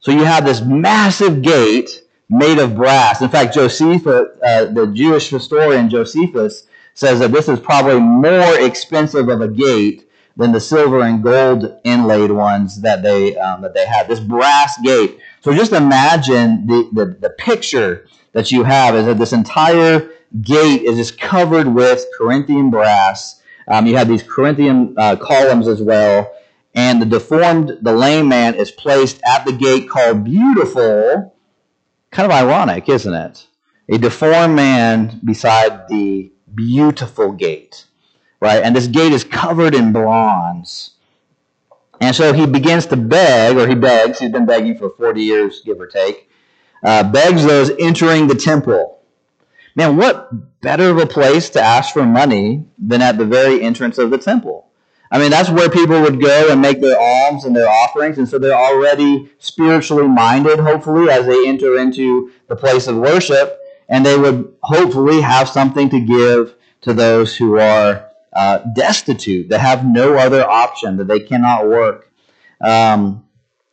So 0.00 0.12
you 0.12 0.24
have 0.24 0.44
this 0.44 0.60
massive 0.60 1.42
gate 1.42 2.04
made 2.28 2.58
of 2.58 2.76
brass. 2.76 3.20
In 3.20 3.28
fact, 3.28 3.54
Josephus, 3.54 4.28
uh, 4.42 4.66
the 4.66 4.92
Jewish 4.94 5.28
historian 5.28 5.88
Josephus, 5.88 6.66
says 6.94 7.20
that 7.20 7.32
this 7.32 7.48
is 7.48 7.58
probably 7.58 8.00
more 8.00 8.60
expensive 8.60 9.28
of 9.28 9.40
a 9.40 9.48
gate 9.48 10.08
than 10.36 10.52
the 10.52 10.60
silver 10.60 11.00
and 11.02 11.22
gold 11.22 11.80
inlaid 11.84 12.30
ones 12.30 12.80
that 12.82 13.02
they 13.02 13.36
um, 13.36 13.60
that 13.62 13.74
they 13.74 13.86
had. 13.86 14.08
This 14.08 14.20
brass 14.20 14.80
gate. 14.82 15.18
So 15.40 15.52
just 15.54 15.72
imagine 15.72 16.66
the, 16.66 16.88
the, 16.92 17.04
the 17.20 17.30
picture 17.30 18.06
that 18.32 18.52
you 18.52 18.64
have 18.64 18.94
is 18.94 19.06
that 19.06 19.18
this 19.18 19.32
entire 19.32 20.10
gate 20.42 20.82
is 20.82 20.96
just 20.96 21.20
covered 21.20 21.68
with 21.68 22.04
Corinthian 22.18 22.70
brass. 22.70 23.42
Um, 23.66 23.86
you 23.86 23.96
have 23.96 24.08
these 24.08 24.22
Corinthian 24.22 24.94
uh, 24.96 25.16
columns 25.16 25.68
as 25.68 25.82
well, 25.82 26.32
and 26.74 27.02
the 27.02 27.06
deformed, 27.06 27.78
the 27.82 27.92
lame 27.92 28.28
man 28.28 28.54
is 28.54 28.70
placed 28.70 29.20
at 29.26 29.44
the 29.44 29.52
gate 29.52 29.88
called 29.88 30.24
Beautiful. 30.24 31.34
Kind 32.10 32.30
of 32.30 32.36
ironic, 32.36 32.88
isn't 32.88 33.12
it? 33.12 33.46
A 33.88 33.98
deformed 33.98 34.54
man 34.54 35.20
beside 35.24 35.88
the 35.88 36.30
beautiful 36.54 37.32
gate, 37.32 37.86
right? 38.40 38.62
And 38.62 38.74
this 38.74 38.86
gate 38.86 39.12
is 39.12 39.24
covered 39.24 39.74
in 39.74 39.92
bronze. 39.92 40.92
And 42.00 42.14
so 42.14 42.32
he 42.32 42.46
begins 42.46 42.86
to 42.86 42.96
beg, 42.96 43.56
or 43.56 43.66
he 43.66 43.74
begs, 43.74 44.20
he's 44.20 44.30
been 44.30 44.46
begging 44.46 44.78
for 44.78 44.90
40 44.90 45.22
years, 45.22 45.62
give 45.64 45.80
or 45.80 45.86
take, 45.86 46.27
uh, 46.82 47.10
begs 47.10 47.44
those 47.44 47.70
entering 47.78 48.26
the 48.26 48.34
temple. 48.34 49.00
Man, 49.74 49.96
what 49.96 50.60
better 50.60 50.90
of 50.90 50.98
a 50.98 51.06
place 51.06 51.50
to 51.50 51.60
ask 51.60 51.92
for 51.92 52.04
money 52.04 52.64
than 52.78 53.00
at 53.00 53.16
the 53.16 53.24
very 53.24 53.62
entrance 53.62 53.98
of 53.98 54.10
the 54.10 54.18
temple? 54.18 54.66
I 55.10 55.18
mean, 55.18 55.30
that's 55.30 55.48
where 55.48 55.70
people 55.70 56.02
would 56.02 56.20
go 56.20 56.50
and 56.50 56.60
make 56.60 56.80
their 56.80 56.98
alms 57.00 57.44
and 57.44 57.56
their 57.56 57.68
offerings, 57.68 58.18
and 58.18 58.28
so 58.28 58.38
they're 58.38 58.54
already 58.54 59.30
spiritually 59.38 60.06
minded, 60.06 60.58
hopefully, 60.58 61.10
as 61.10 61.26
they 61.26 61.48
enter 61.48 61.78
into 61.78 62.30
the 62.48 62.56
place 62.56 62.88
of 62.88 62.96
worship, 62.96 63.58
and 63.88 64.04
they 64.04 64.18
would 64.18 64.52
hopefully 64.62 65.22
have 65.22 65.48
something 65.48 65.88
to 65.90 66.00
give 66.00 66.54
to 66.82 66.92
those 66.92 67.36
who 67.36 67.58
are 67.58 68.10
uh, 68.34 68.58
destitute, 68.74 69.48
that 69.48 69.60
have 69.60 69.86
no 69.86 70.16
other 70.16 70.46
option, 70.46 70.98
that 70.98 71.08
they 71.08 71.20
cannot 71.20 71.66
work. 71.66 72.10
Um, 72.60 73.24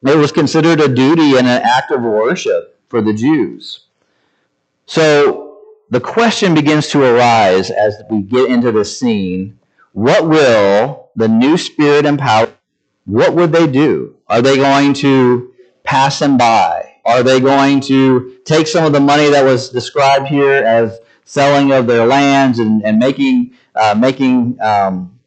it 0.04 0.16
was 0.16 0.32
considered 0.32 0.80
a 0.80 0.88
duty 0.88 1.36
and 1.38 1.48
an 1.48 1.62
act 1.64 1.92
of 1.92 2.02
worship 2.02 2.75
for 2.90 3.02
the 3.02 3.14
Jews. 3.14 3.86
So 4.86 5.60
the 5.90 6.00
question 6.00 6.54
begins 6.54 6.90
to 6.90 7.04
arise 7.04 7.70
as 7.72 8.02
we 8.10 8.22
get 8.22 8.50
into 8.50 8.72
the 8.72 8.86
scene. 8.86 9.60
What 9.94 10.28
will 10.28 11.10
the 11.16 11.28
new 11.28 11.58
spirit 11.58 12.06
and 12.06 12.20
power, 12.20 12.50
what 13.06 13.34
would 13.34 13.52
they 13.52 13.68
do? 13.68 14.18
Are 14.28 14.42
they 14.42 14.58
going 14.58 14.94
to 14.96 15.54
pass 15.84 16.22
him 16.22 16.38
by? 16.38 16.96
Are 17.06 17.24
they 17.24 17.40
going 17.40 17.82
to 17.82 18.38
take 18.46 18.68
some 18.68 18.86
of 18.86 18.94
the 18.94 19.00
money 19.00 19.30
that 19.30 19.46
was 19.46 19.70
described 19.70 20.28
here 20.28 20.54
as 20.54 21.00
selling 21.24 21.72
of 21.72 21.88
their 21.88 22.06
lands 22.06 22.60
and, 22.60 22.84
and 22.84 22.98
making, 22.98 23.54
uh, 23.76 23.96
making, 23.98 24.60
um, 24.60 25.20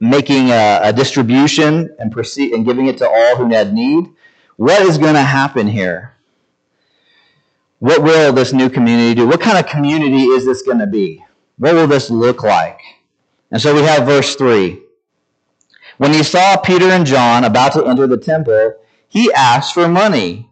making 0.00 0.50
a, 0.50 0.80
a, 0.84 0.92
distribution 0.92 1.94
and 1.98 2.10
proceed 2.10 2.52
and 2.52 2.64
giving 2.64 2.86
it 2.86 2.98
to 2.98 3.08
all 3.08 3.36
who 3.36 3.48
had 3.52 3.74
need? 3.74 4.06
What 4.56 4.82
is 4.82 4.98
going 4.98 5.14
to 5.14 5.22
happen 5.22 5.66
here? 5.66 6.11
What 7.82 8.04
will 8.04 8.32
this 8.32 8.52
new 8.52 8.70
community 8.70 9.12
do? 9.12 9.26
What 9.26 9.40
kind 9.40 9.58
of 9.58 9.66
community 9.66 10.22
is 10.22 10.46
this 10.46 10.62
going 10.62 10.78
to 10.78 10.86
be? 10.86 11.24
What 11.58 11.74
will 11.74 11.88
this 11.88 12.10
look 12.10 12.44
like? 12.44 12.78
And 13.50 13.60
so 13.60 13.74
we 13.74 13.82
have 13.82 14.06
verse 14.06 14.36
3. 14.36 14.80
When 15.98 16.12
he 16.12 16.22
saw 16.22 16.56
Peter 16.58 16.84
and 16.84 17.04
John 17.04 17.42
about 17.42 17.72
to 17.72 17.84
enter 17.84 18.06
the 18.06 18.18
temple, 18.18 18.76
he 19.08 19.32
asked 19.32 19.74
for 19.74 19.88
money. 19.88 20.48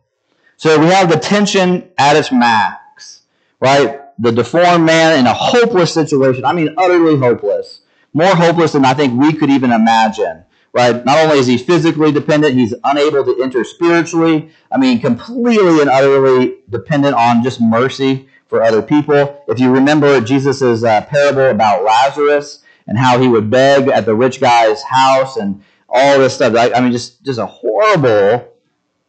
So 0.56 0.76
we 0.80 0.86
have 0.86 1.08
the 1.08 1.20
tension 1.20 1.88
at 1.96 2.16
its 2.16 2.32
max, 2.32 3.22
right? 3.60 4.00
The 4.18 4.32
deformed 4.32 4.84
man 4.84 5.20
in 5.20 5.28
a 5.28 5.32
hopeless 5.32 5.94
situation. 5.94 6.44
I 6.44 6.52
mean, 6.52 6.74
utterly 6.76 7.16
hopeless. 7.16 7.82
More 8.12 8.34
hopeless 8.34 8.72
than 8.72 8.84
I 8.84 8.94
think 8.94 9.16
we 9.16 9.34
could 9.34 9.50
even 9.50 9.70
imagine 9.70 10.46
right? 10.72 11.04
Not 11.04 11.18
only 11.18 11.38
is 11.38 11.46
he 11.46 11.58
physically 11.58 12.12
dependent, 12.12 12.54
he's 12.54 12.74
unable 12.84 13.24
to 13.24 13.42
enter 13.42 13.64
spiritually. 13.64 14.50
I 14.70 14.78
mean, 14.78 15.00
completely 15.00 15.80
and 15.80 15.90
utterly 15.90 16.56
dependent 16.68 17.14
on 17.14 17.42
just 17.42 17.60
mercy 17.60 18.28
for 18.46 18.62
other 18.62 18.82
people. 18.82 19.44
If 19.48 19.58
you 19.58 19.70
remember 19.70 20.20
Jesus' 20.20 20.82
uh, 20.82 21.00
parable 21.02 21.46
about 21.46 21.84
Lazarus 21.84 22.62
and 22.86 22.98
how 22.98 23.18
he 23.18 23.28
would 23.28 23.50
beg 23.50 23.88
at 23.88 24.06
the 24.06 24.14
rich 24.14 24.40
guy's 24.40 24.82
house 24.82 25.36
and 25.36 25.62
all 25.88 26.18
this 26.18 26.34
stuff, 26.34 26.54
I, 26.54 26.72
I 26.72 26.80
mean, 26.80 26.92
just, 26.92 27.22
just 27.24 27.38
a 27.38 27.46
horrible, 27.46 28.52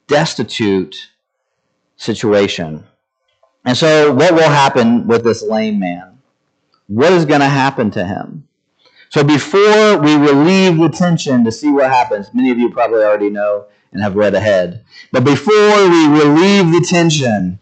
destitute 0.07 0.95
situation. 1.95 2.85
And 3.65 3.77
so, 3.77 4.11
what 4.11 4.33
will 4.33 4.49
happen 4.49 5.07
with 5.07 5.23
this 5.23 5.43
lame 5.43 5.79
man? 5.79 6.19
What 6.87 7.13
is 7.13 7.25
going 7.25 7.41
to 7.41 7.47
happen 7.47 7.91
to 7.91 8.03
him? 8.03 8.47
So 9.11 9.25
before 9.25 9.97
we 9.97 10.15
relieve 10.15 10.77
the 10.77 10.87
tension 10.87 11.43
to 11.43 11.51
see 11.51 11.69
what 11.69 11.91
happens, 11.91 12.33
many 12.33 12.49
of 12.49 12.57
you 12.57 12.69
probably 12.69 13.03
already 13.03 13.29
know 13.29 13.65
and 13.91 14.01
have 14.01 14.15
read 14.15 14.33
ahead. 14.33 14.85
But 15.11 15.25
before 15.25 15.89
we 15.89 16.07
relieve 16.07 16.71
the 16.71 16.85
tension, 16.87 17.59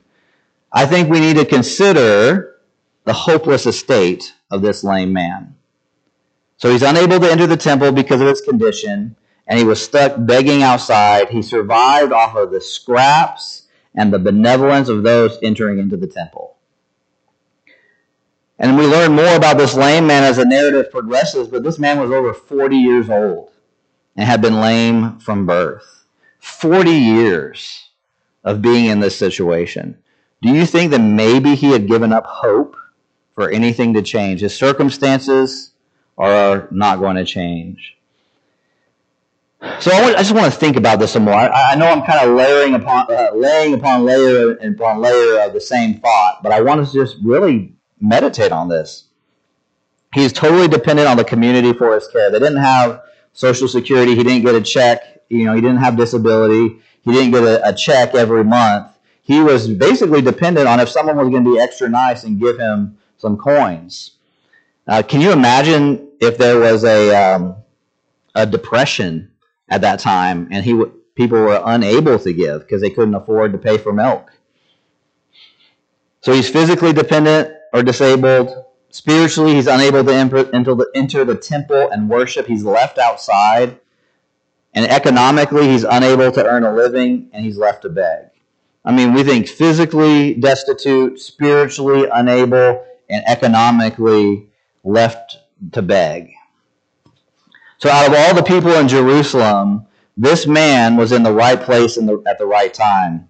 I 0.71 0.85
think 0.85 1.09
we 1.09 1.19
need 1.19 1.37
to 1.37 1.45
consider 1.45 2.55
the 3.05 3.13
hopeless 3.13 3.65
estate 3.65 4.35
of 4.51 4.61
this 4.61 4.83
lame 4.83 5.11
man. 5.11 5.55
So 6.57 6.69
he's 6.71 6.83
unable 6.83 7.19
to 7.19 7.31
enter 7.31 7.47
the 7.47 7.57
temple 7.57 7.93
because 7.93 8.21
of 8.21 8.27
his 8.27 8.41
condition, 8.41 9.15
and 9.47 9.57
he 9.57 9.65
was 9.65 9.81
stuck 9.81 10.13
begging 10.19 10.61
outside. 10.61 11.29
He 11.29 11.41
survived 11.41 12.11
off 12.11 12.35
of 12.35 12.51
the 12.51 12.61
scraps 12.61 13.63
and 13.95 14.13
the 14.13 14.19
benevolence 14.19 14.87
of 14.87 15.01
those 15.01 15.39
entering 15.41 15.79
into 15.79 15.97
the 15.97 16.05
temple. 16.05 16.57
And 18.59 18.77
we 18.77 18.85
learn 18.85 19.13
more 19.13 19.35
about 19.35 19.57
this 19.57 19.73
lame 19.73 20.05
man 20.05 20.23
as 20.23 20.35
the 20.35 20.45
narrative 20.45 20.91
progresses, 20.91 21.47
but 21.47 21.63
this 21.63 21.79
man 21.79 21.97
was 21.97 22.11
over 22.11 22.33
40 22.33 22.75
years 22.75 23.09
old 23.09 23.51
and 24.17 24.27
had 24.27 24.41
been 24.41 24.59
lame 24.59 25.17
from 25.19 25.45
birth. 25.45 26.03
40 26.39 26.91
years 26.91 27.89
of 28.43 28.61
being 28.61 28.85
in 28.85 28.99
this 28.99 29.17
situation. 29.17 29.97
Do 30.41 30.49
you 30.49 30.65
think 30.65 30.91
that 30.91 30.99
maybe 30.99 31.55
he 31.55 31.71
had 31.71 31.87
given 31.87 32.11
up 32.11 32.25
hope 32.25 32.75
for 33.33 33.49
anything 33.49 33.93
to 33.93 34.01
change? 34.01 34.41
His 34.41 34.55
circumstances 34.55 35.71
are 36.17 36.67
not 36.69 36.99
going 36.99 37.15
to 37.15 37.25
change. 37.25 37.95
So 39.79 39.91
I, 39.91 40.13
just 40.13 40.33
want 40.33 40.51
to 40.51 40.57
think 40.57 40.77
about 40.77 40.99
this 40.99 41.11
some 41.11 41.23
more. 41.23 41.33
I, 41.33 41.73
I 41.73 41.75
know 41.75 41.87
I'm 41.87 42.01
kind 42.03 42.29
of 42.29 42.35
layering 42.35 42.75
upon, 42.75 43.11
uh, 43.11 43.31
laying 43.33 43.73
upon 43.73 44.05
layer 44.05 44.51
and 44.51 44.75
upon 44.75 44.99
layer 44.99 45.41
of 45.41 45.53
the 45.53 45.59
same 45.59 45.99
thought, 45.99 46.41
but 46.43 46.53
I 46.53 46.61
want 46.61 46.81
us 46.81 46.93
to 46.93 46.99
just 46.99 47.17
really 47.21 47.73
meditate 48.01 48.51
on 48.51 48.69
this. 48.69 49.05
He's 50.13 50.33
totally 50.33 50.67
dependent 50.67 51.07
on 51.07 51.17
the 51.17 51.23
community 51.23 51.73
for 51.73 51.93
his 51.93 52.07
care. 52.07 52.31
They 52.31 52.39
didn't 52.39 52.57
have 52.61 53.01
Social 53.33 53.67
Security. 53.67 54.15
He 54.15 54.23
didn't 54.23 54.43
get 54.43 54.55
a 54.55 54.61
check 54.61 55.21
You 55.29 55.45
know, 55.45 55.53
he 55.53 55.61
didn't 55.61 55.77
have 55.77 55.97
disability. 55.97 56.79
He 57.03 57.11
didn't 57.11 57.31
get 57.31 57.43
a, 57.43 57.69
a 57.69 57.73
check 57.73 58.15
every 58.15 58.43
month. 58.43 58.87
He 59.21 59.41
was 59.41 59.67
basically 59.67 60.21
dependent 60.21 60.67
on 60.67 60.79
if 60.79 60.89
someone 60.89 61.17
was 61.17 61.29
going 61.29 61.43
to 61.43 61.53
be 61.53 61.59
extra 61.59 61.87
nice 61.89 62.23
and 62.23 62.39
give 62.39 62.59
him 62.59 62.97
some 63.17 63.37
coins. 63.37 64.11
Uh, 64.87 65.03
can 65.03 65.21
you 65.21 65.31
imagine 65.31 66.09
if 66.19 66.37
there 66.37 66.59
was 66.59 66.83
a 66.83 67.13
um, 67.15 67.55
a 68.35 68.45
depression 68.45 69.31
at 69.69 69.81
that 69.81 69.99
time 69.99 70.47
and 70.51 70.65
he 70.65 70.71
w- 70.71 70.91
people 71.15 71.39
were 71.39 71.61
unable 71.65 72.17
to 72.19 72.33
give 72.33 72.61
because 72.61 72.81
they 72.81 72.89
couldn't 72.89 73.13
afford 73.13 73.51
to 73.51 73.59
pay 73.59 73.77
for 73.77 73.93
milk? 73.93 74.31
So 76.21 76.33
he's 76.33 76.49
physically 76.49 76.93
dependent 76.93 77.53
or 77.73 77.83
disabled. 77.83 78.65
Spiritually, 78.89 79.53
he's 79.53 79.67
unable 79.67 80.03
to 80.03 80.13
enter 80.13 80.43
the, 80.43 81.39
temple 81.41 81.89
and 81.91 82.09
worship. 82.09 82.47
He's 82.47 82.63
left 82.63 82.97
outside. 82.97 83.79
And 84.73 84.85
economically, 84.85 85.67
he's 85.67 85.83
unable 85.83 86.31
to 86.31 86.45
earn 86.45 86.63
a 86.63 86.73
living 86.73 87.29
and 87.33 87.43
he's 87.43 87.57
left 87.57 87.83
to 87.83 87.89
beg. 87.89 88.29
I 88.85 88.91
mean, 88.91 89.13
we 89.13 89.23
think 89.23 89.47
physically 89.47 90.35
destitute, 90.35 91.19
spiritually 91.19 92.07
unable, 92.11 92.85
and 93.09 93.23
economically 93.27 94.49
left 94.83 95.37
to 95.73 95.81
beg. 95.81 96.31
So, 97.77 97.89
out 97.89 98.07
of 98.07 98.13
all 98.13 98.35
the 98.35 98.43
people 98.43 98.73
in 98.73 98.87
Jerusalem, 98.87 99.85
this 100.17 100.45
man 100.45 100.97
was 100.97 101.11
in 101.11 101.23
the 101.23 101.31
right 101.31 101.59
place 101.59 101.97
the, 102.05 102.21
at 102.27 102.37
the 102.37 102.45
right 102.45 102.73
time. 102.73 103.29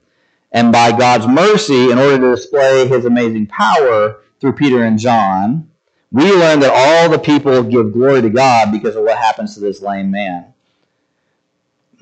And 0.51 0.71
by 0.71 0.97
God's 0.97 1.27
mercy, 1.27 1.91
in 1.91 1.99
order 1.99 2.17
to 2.17 2.35
display 2.35 2.87
his 2.87 3.05
amazing 3.05 3.47
power 3.47 4.21
through 4.39 4.53
Peter 4.53 4.83
and 4.83 4.99
John, 4.99 5.69
we 6.11 6.31
learn 6.31 6.59
that 6.61 6.71
all 6.73 7.09
the 7.09 7.19
people 7.19 7.61
give 7.63 7.93
glory 7.93 8.21
to 8.21 8.29
God 8.29 8.71
because 8.71 8.95
of 8.95 9.03
what 9.03 9.17
happens 9.17 9.53
to 9.55 9.59
this 9.59 9.81
lame 9.81 10.11
man. 10.11 10.53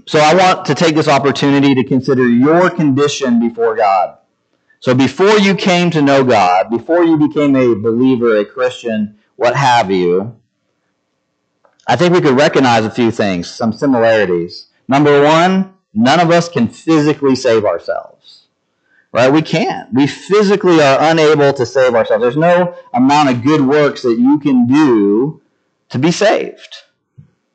So 0.06 0.20
I 0.20 0.34
want 0.36 0.65
to 0.67 0.75
take 0.75 0.96
this 0.96 1.08
opportunity 1.10 1.75
to 1.75 1.84
consider 1.84 2.27
your 2.29 2.70
condition 2.70 3.39
before 3.39 3.75
God. 3.75 4.17
So 4.79 4.96
before 4.96 5.38
you 5.39 5.56
came 5.56 5.91
to 5.91 6.01
know 6.01 6.24
God, 6.24 6.70
before 6.70 7.03
you 7.03 7.17
became 7.17 7.56
a 7.56 7.75
believer, 7.75 8.38
a 8.38 8.46
Christian, 8.46 9.17
what 9.36 9.56
have 9.56 9.91
you, 9.91 10.38
I 11.88 11.96
think 11.96 12.13
we 12.13 12.22
could 12.22 12.38
recognize 12.38 12.86
a 12.86 12.91
few 12.91 13.12
things, 13.12 13.50
some 13.50 13.74
similarities. 13.74 14.67
Number 14.88 15.24
one, 15.24 15.74
none 15.94 16.20
of 16.20 16.32
us 16.32 16.50
can 16.50 16.67
physically 16.70 17.36
save 17.36 17.65
ourselves. 17.65 18.17
Right? 19.12 19.32
We 19.32 19.42
can't. 19.42 19.94
We 19.94 20.06
physically 20.06 20.82
are 20.82 20.98
unable 21.00 21.54
to 21.54 21.66
save 21.66 21.96
ourselves. 21.96 22.22
There's 22.22 22.38
no 22.38 22.76
amount 22.94 23.30
of 23.30 23.44
good 23.44 23.62
works 23.62 24.02
that 24.04 24.20
you 24.20 24.38
can 24.40 24.68
do 24.68 25.42
to 25.90 26.00
be 26.00 26.12
saved. 26.12 26.76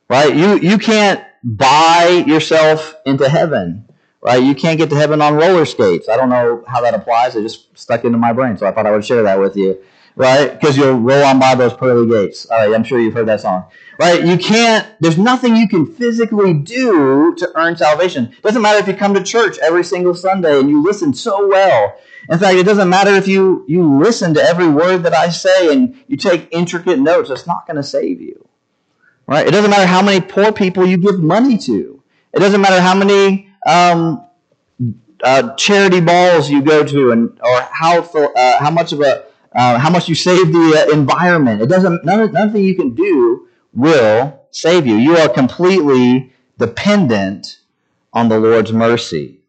Right? 0.08 0.34
You, 0.34 0.58
you 0.58 0.78
can't 0.78 1.24
buy 1.44 2.24
yourself 2.26 2.94
into 3.04 3.28
heaven. 3.28 3.88
Right? 4.22 4.42
You 4.42 4.54
can't 4.54 4.78
get 4.78 4.90
to 4.90 4.96
heaven 4.96 5.20
on 5.20 5.34
roller 5.34 5.64
skates. 5.64 6.08
I 6.08 6.16
don't 6.16 6.30
know 6.30 6.64
how 6.66 6.80
that 6.80 6.94
applies. 6.94 7.36
It 7.36 7.42
just 7.42 7.76
stuck 7.78 8.04
into 8.04 8.18
my 8.18 8.32
brain, 8.32 8.56
so 8.56 8.66
I 8.66 8.72
thought 8.72 8.86
I 8.86 8.90
would 8.92 9.04
share 9.04 9.22
that 9.22 9.38
with 9.38 9.56
you. 9.56 9.82
Right? 10.14 10.52
Because 10.52 10.76
you'll 10.76 10.94
roll 10.98 11.24
on 11.24 11.38
by 11.38 11.54
those 11.54 11.72
pearly 11.72 12.06
gates. 12.08 12.46
All 12.46 12.58
right, 12.58 12.74
I'm 12.74 12.84
sure 12.84 13.00
you've 13.00 13.14
heard 13.14 13.28
that 13.28 13.40
song. 13.40 13.64
Right? 13.98 14.24
You 14.24 14.36
can't, 14.36 14.86
there's 15.00 15.18
nothing 15.18 15.56
you 15.56 15.68
can 15.68 15.86
physically 15.86 16.52
do 16.52 17.34
to 17.36 17.52
earn 17.54 17.76
salvation. 17.76 18.26
It 18.26 18.42
doesn't 18.42 18.60
matter 18.60 18.78
if 18.78 18.86
you 18.86 18.94
come 18.94 19.14
to 19.14 19.22
church 19.22 19.58
every 19.58 19.84
single 19.84 20.14
Sunday 20.14 20.58
and 20.58 20.68
you 20.68 20.82
listen 20.82 21.14
so 21.14 21.48
well. 21.48 21.96
In 22.28 22.38
fact, 22.38 22.56
it 22.56 22.64
doesn't 22.64 22.88
matter 22.88 23.12
if 23.12 23.26
you, 23.26 23.64
you 23.66 23.98
listen 23.98 24.34
to 24.34 24.42
every 24.42 24.68
word 24.68 24.98
that 25.04 25.14
I 25.14 25.30
say 25.30 25.72
and 25.72 25.96
you 26.08 26.16
take 26.16 26.48
intricate 26.50 26.98
notes. 26.98 27.30
It's 27.30 27.46
not 27.46 27.66
going 27.66 27.76
to 27.76 27.82
save 27.82 28.20
you. 28.20 28.46
Right? 29.26 29.46
It 29.46 29.52
doesn't 29.52 29.70
matter 29.70 29.86
how 29.86 30.02
many 30.02 30.20
poor 30.20 30.52
people 30.52 30.84
you 30.84 30.98
give 30.98 31.20
money 31.20 31.56
to. 31.58 32.02
It 32.32 32.38
doesn't 32.38 32.60
matter 32.60 32.80
how 32.80 32.94
many 32.94 33.50
um, 33.66 34.24
uh, 35.22 35.54
charity 35.54 36.00
balls 36.00 36.50
you 36.50 36.62
go 36.62 36.84
to, 36.84 37.12
and 37.12 37.38
or 37.42 37.60
how 37.70 38.00
uh, 38.00 38.58
how 38.58 38.70
much 38.70 38.92
of 38.92 39.00
a 39.00 39.24
uh, 39.54 39.78
how 39.78 39.90
much 39.90 40.08
you 40.08 40.14
save 40.14 40.52
the 40.52 40.86
uh, 40.88 40.92
environment. 40.92 41.62
It 41.62 41.68
doesn't. 41.68 42.04
None, 42.04 42.32
nothing 42.32 42.64
you 42.64 42.74
can 42.74 42.94
do 42.94 43.48
will 43.72 44.40
save 44.50 44.86
you. 44.86 44.96
You 44.96 45.16
are 45.16 45.28
completely 45.28 46.32
dependent 46.58 47.60
on 48.12 48.28
the 48.28 48.38
Lord's 48.38 48.72
mercy. 48.72 49.40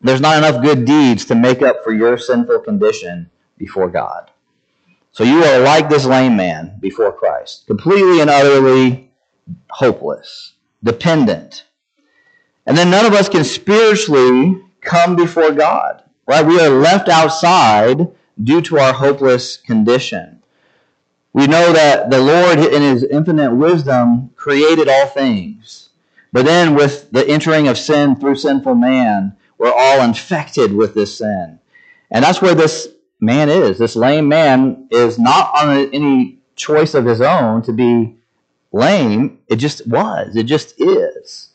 There's 0.00 0.20
not 0.20 0.38
enough 0.38 0.62
good 0.62 0.84
deeds 0.84 1.24
to 1.26 1.34
make 1.34 1.62
up 1.62 1.82
for 1.82 1.92
your 1.92 2.18
sinful 2.18 2.60
condition 2.60 3.30
before 3.56 3.88
God. 3.88 4.30
So 5.12 5.24
you 5.24 5.42
are 5.44 5.60
like 5.60 5.88
this 5.88 6.04
lame 6.04 6.36
man 6.36 6.78
before 6.80 7.10
Christ, 7.12 7.66
completely 7.66 8.20
and 8.20 8.28
utterly 8.28 9.10
hopeless, 9.70 10.52
dependent. 10.84 11.64
And 12.66 12.76
then 12.76 12.90
none 12.90 13.06
of 13.06 13.14
us 13.14 13.28
can 13.28 13.44
spiritually 13.44 14.60
come 14.82 15.16
before 15.16 15.52
God, 15.52 16.02
right? 16.26 16.44
We 16.44 16.60
are 16.60 16.68
left 16.68 17.08
outside 17.08 18.08
due 18.42 18.60
to 18.62 18.78
our 18.78 18.92
hopeless 18.92 19.56
condition. 19.56 20.42
We 21.32 21.46
know 21.46 21.72
that 21.72 22.10
the 22.10 22.20
Lord, 22.20 22.58
in 22.58 22.82
his 22.82 23.04
infinite 23.04 23.54
wisdom, 23.54 24.30
created 24.36 24.88
all 24.88 25.06
things. 25.06 25.90
But 26.32 26.44
then, 26.44 26.74
with 26.74 27.10
the 27.10 27.26
entering 27.28 27.68
of 27.68 27.78
sin 27.78 28.16
through 28.16 28.36
sinful 28.36 28.74
man, 28.74 29.36
we're 29.58 29.72
all 29.72 30.02
infected 30.02 30.72
with 30.72 30.94
this 30.94 31.18
sin. 31.18 31.58
And 32.10 32.24
that's 32.24 32.40
where 32.40 32.54
this 32.54 32.88
man 33.20 33.48
is. 33.48 33.78
This 33.78 33.96
lame 33.96 34.28
man 34.28 34.88
is 34.90 35.18
not 35.18 35.54
on 35.54 35.90
any 35.92 36.38
choice 36.56 36.94
of 36.94 37.04
his 37.04 37.20
own 37.20 37.62
to 37.62 37.72
be 37.72 38.16
lame. 38.72 39.38
It 39.48 39.56
just 39.56 39.86
was. 39.86 40.36
It 40.36 40.44
just 40.44 40.80
is. 40.80 41.50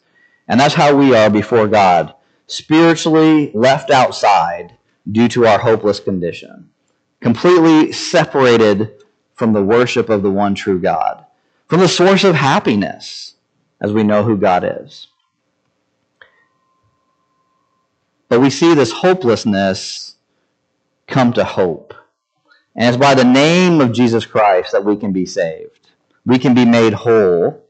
And 0.48 0.60
that's 0.60 0.76
how 0.76 0.96
we 0.96 1.16
are 1.16 1.30
before 1.30 1.68
God, 1.68 2.14
spiritually 2.48 3.52
left 3.54 3.90
outside 3.90 4.78
due 5.10 5.28
to 5.30 5.48
our 5.48 5.60
hopeless 5.60 6.00
condition, 6.00 6.70
completely 7.22 7.92
separated 7.92 9.04
from 9.34 9.54
the 9.54 9.64
worship 9.64 10.10
of 10.10 10.22
the 10.22 10.32
one 10.32 10.54
true 10.54 10.80
God, 10.80 11.26
from 11.68 11.80
the 11.80 11.88
source 11.88 12.24
of 12.24 12.36
happiness, 12.36 13.36
as 13.80 13.94
we 13.94 14.04
know 14.04 14.24
who 14.24 14.38
God 14.38 14.64
is. 14.84 15.08
But 18.30 18.40
we 18.40 18.50
see 18.50 18.74
this 18.74 18.92
hopelessness 18.92 20.16
come 21.08 21.34
to 21.34 21.44
hope. 21.44 21.94
And 22.76 22.88
it's 22.88 22.98
by 22.98 23.16
the 23.16 23.26
name 23.26 23.82
of 23.82 23.92
Jesus 23.92 24.26
Christ 24.26 24.72
that 24.72 24.86
we 24.86 24.96
can 24.96 25.12
be 25.12 25.26
saved. 25.26 25.90
We 26.26 26.40
can 26.40 26.54
be 26.54 26.64
made 26.64 26.94
whole. 26.94 27.62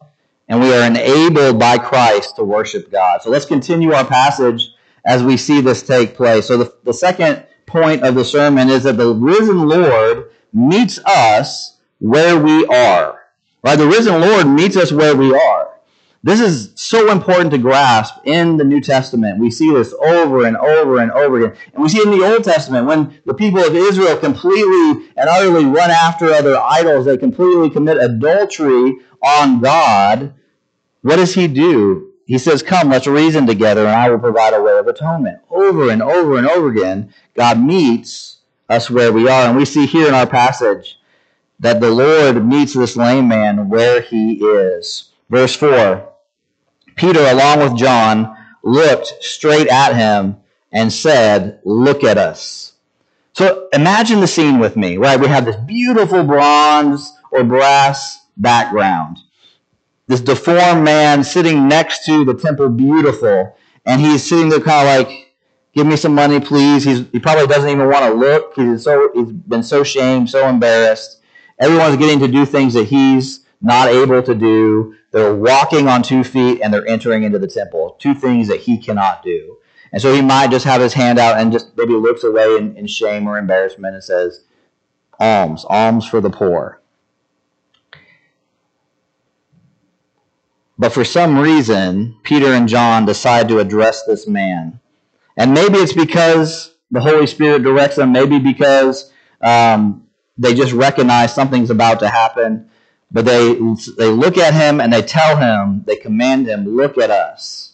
And 0.47 0.59
we 0.59 0.73
are 0.73 0.85
enabled 0.85 1.57
by 1.57 1.77
Christ 1.77 2.35
to 2.35 2.43
worship 2.43 2.91
God. 2.91 3.21
So 3.21 3.29
let's 3.29 3.45
continue 3.45 3.93
our 3.93 4.05
passage 4.05 4.70
as 5.05 5.23
we 5.23 5.37
see 5.37 5.61
this 5.61 5.83
take 5.83 6.15
place. 6.15 6.47
So 6.47 6.57
the, 6.57 6.73
the 6.83 6.93
second 6.93 7.45
point 7.65 8.03
of 8.03 8.15
the 8.15 8.25
sermon 8.25 8.69
is 8.69 8.83
that 8.83 8.97
the 8.97 9.13
risen 9.13 9.67
Lord 9.67 10.29
meets 10.53 10.99
us 11.05 11.77
where 11.99 12.37
we 12.37 12.65
are. 12.67 13.19
Right? 13.63 13.77
The 13.77 13.87
risen 13.87 14.19
Lord 14.19 14.47
meets 14.47 14.75
us 14.75 14.91
where 14.91 15.15
we 15.15 15.33
are. 15.33 15.71
This 16.23 16.39
is 16.39 16.71
so 16.75 17.11
important 17.11 17.49
to 17.51 17.57
grasp 17.57 18.15
in 18.25 18.57
the 18.57 18.63
New 18.63 18.79
Testament. 18.79 19.39
We 19.39 19.49
see 19.49 19.71
this 19.71 19.91
over 19.93 20.45
and 20.45 20.55
over 20.55 20.99
and 20.99 21.11
over 21.11 21.41
again. 21.41 21.57
And 21.73 21.81
we 21.81 21.89
see 21.89 21.97
it 21.97 22.07
in 22.07 22.19
the 22.19 22.31
Old 22.31 22.43
Testament 22.43 22.85
when 22.85 23.19
the 23.25 23.33
people 23.33 23.59
of 23.59 23.75
Israel 23.75 24.15
completely 24.17 25.09
and 25.17 25.27
utterly 25.27 25.65
run 25.65 25.89
after 25.89 26.25
other 26.25 26.59
idols. 26.59 27.05
They 27.05 27.17
completely 27.17 27.71
commit 27.71 27.97
adultery 27.97 28.97
on 29.23 29.61
God. 29.61 30.35
What 31.01 31.15
does 31.15 31.33
he 31.33 31.47
do? 31.47 32.10
He 32.31 32.37
says, 32.37 32.63
Come, 32.63 32.91
let's 32.91 33.07
reason 33.07 33.45
together, 33.45 33.81
and 33.81 33.89
I 33.89 34.09
will 34.09 34.17
provide 34.17 34.53
a 34.53 34.61
way 34.61 34.77
of 34.77 34.87
atonement. 34.87 35.39
Over 35.49 35.89
and 35.89 36.01
over 36.01 36.37
and 36.37 36.47
over 36.47 36.69
again, 36.69 37.13
God 37.35 37.59
meets 37.59 38.37
us 38.69 38.89
where 38.89 39.11
we 39.11 39.27
are. 39.27 39.49
And 39.49 39.57
we 39.57 39.65
see 39.65 39.85
here 39.85 40.07
in 40.07 40.13
our 40.13 40.25
passage 40.25 40.97
that 41.59 41.81
the 41.81 41.91
Lord 41.91 42.47
meets 42.47 42.73
this 42.73 42.95
lame 42.95 43.27
man 43.27 43.67
where 43.67 43.99
he 43.99 44.35
is. 44.35 45.09
Verse 45.29 45.57
4 45.57 46.07
Peter, 46.95 47.19
along 47.19 47.59
with 47.59 47.77
John, 47.77 48.33
looked 48.63 49.13
straight 49.19 49.67
at 49.67 49.93
him 49.93 50.37
and 50.71 50.93
said, 50.93 51.59
Look 51.65 52.05
at 52.05 52.17
us. 52.17 52.75
So 53.33 53.67
imagine 53.73 54.21
the 54.21 54.27
scene 54.27 54.57
with 54.57 54.77
me, 54.77 54.95
right? 54.95 55.19
We 55.19 55.27
have 55.27 55.43
this 55.43 55.57
beautiful 55.57 56.23
bronze 56.23 57.11
or 57.29 57.43
brass 57.43 58.25
background. 58.37 59.17
This 60.11 60.19
deformed 60.19 60.83
man 60.83 61.23
sitting 61.23 61.69
next 61.69 62.03
to 62.03 62.25
the 62.25 62.33
temple, 62.33 62.67
beautiful. 62.67 63.55
And 63.85 64.01
he's 64.01 64.27
sitting 64.27 64.49
there 64.49 64.59
kind 64.59 64.85
of 64.85 65.07
like, 65.07 65.33
give 65.73 65.87
me 65.87 65.95
some 65.95 66.13
money, 66.13 66.41
please. 66.41 66.83
He's, 66.83 67.05
he 67.13 67.19
probably 67.21 67.47
doesn't 67.47 67.69
even 67.69 67.87
want 67.87 68.03
to 68.03 68.11
look. 68.11 68.53
He's, 68.57 68.83
so, 68.83 69.09
he's 69.13 69.31
been 69.31 69.63
so 69.63 69.85
shamed, 69.85 70.29
so 70.29 70.49
embarrassed. 70.49 71.21
Everyone's 71.59 71.95
getting 71.95 72.19
to 72.19 72.27
do 72.27 72.45
things 72.45 72.73
that 72.73 72.87
he's 72.87 73.45
not 73.61 73.87
able 73.87 74.21
to 74.21 74.35
do. 74.35 74.97
They're 75.11 75.33
walking 75.33 75.87
on 75.87 76.03
two 76.03 76.25
feet 76.25 76.59
and 76.61 76.73
they're 76.73 76.87
entering 76.89 77.23
into 77.23 77.39
the 77.39 77.47
temple. 77.47 77.95
Two 77.97 78.13
things 78.13 78.49
that 78.49 78.59
he 78.59 78.77
cannot 78.77 79.23
do. 79.23 79.59
And 79.93 80.01
so 80.01 80.13
he 80.13 80.21
might 80.21 80.51
just 80.51 80.65
have 80.65 80.81
his 80.81 80.93
hand 80.93 81.19
out 81.19 81.39
and 81.39 81.53
just 81.53 81.77
maybe 81.77 81.93
looks 81.93 82.25
away 82.25 82.57
in, 82.57 82.75
in 82.75 82.85
shame 82.85 83.27
or 83.27 83.37
embarrassment 83.37 83.95
and 83.95 84.03
says, 84.03 84.43
alms, 85.21 85.63
alms 85.69 86.05
for 86.05 86.19
the 86.19 86.29
poor. 86.29 86.80
But 90.81 90.93
for 90.93 91.05
some 91.05 91.37
reason, 91.37 92.15
Peter 92.23 92.47
and 92.47 92.67
John 92.67 93.05
decide 93.05 93.47
to 93.49 93.59
address 93.59 94.03
this 94.03 94.27
man. 94.27 94.79
And 95.37 95.53
maybe 95.53 95.77
it's 95.77 95.93
because 95.93 96.73
the 96.89 97.01
Holy 97.01 97.27
Spirit 97.27 97.61
directs 97.61 97.97
them, 97.97 98.11
maybe 98.11 98.39
because 98.39 99.11
um, 99.41 100.07
they 100.39 100.55
just 100.55 100.73
recognize 100.73 101.35
something's 101.35 101.69
about 101.69 101.99
to 101.99 102.09
happen. 102.09 102.67
But 103.11 103.25
they, 103.25 103.53
they 103.99 104.07
look 104.07 104.39
at 104.39 104.55
him 104.55 104.81
and 104.81 104.91
they 104.91 105.03
tell 105.03 105.37
him, 105.37 105.83
they 105.85 105.97
command 105.97 106.47
him, 106.47 106.65
look 106.75 106.97
at 106.97 107.11
us. 107.11 107.73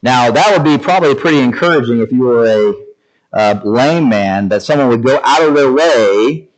Now, 0.00 0.30
that 0.30 0.56
would 0.56 0.64
be 0.64 0.82
probably 0.82 1.14
pretty 1.14 1.40
encouraging 1.40 2.00
if 2.00 2.12
you 2.12 2.22
were 2.22 2.46
a 2.46 2.86
uh, 3.34 3.60
lame 3.62 4.08
man, 4.08 4.48
that 4.48 4.62
someone 4.62 4.88
would 4.88 5.04
go 5.04 5.20
out 5.22 5.42
of 5.42 5.54
their 5.54 5.70
way 5.70 6.48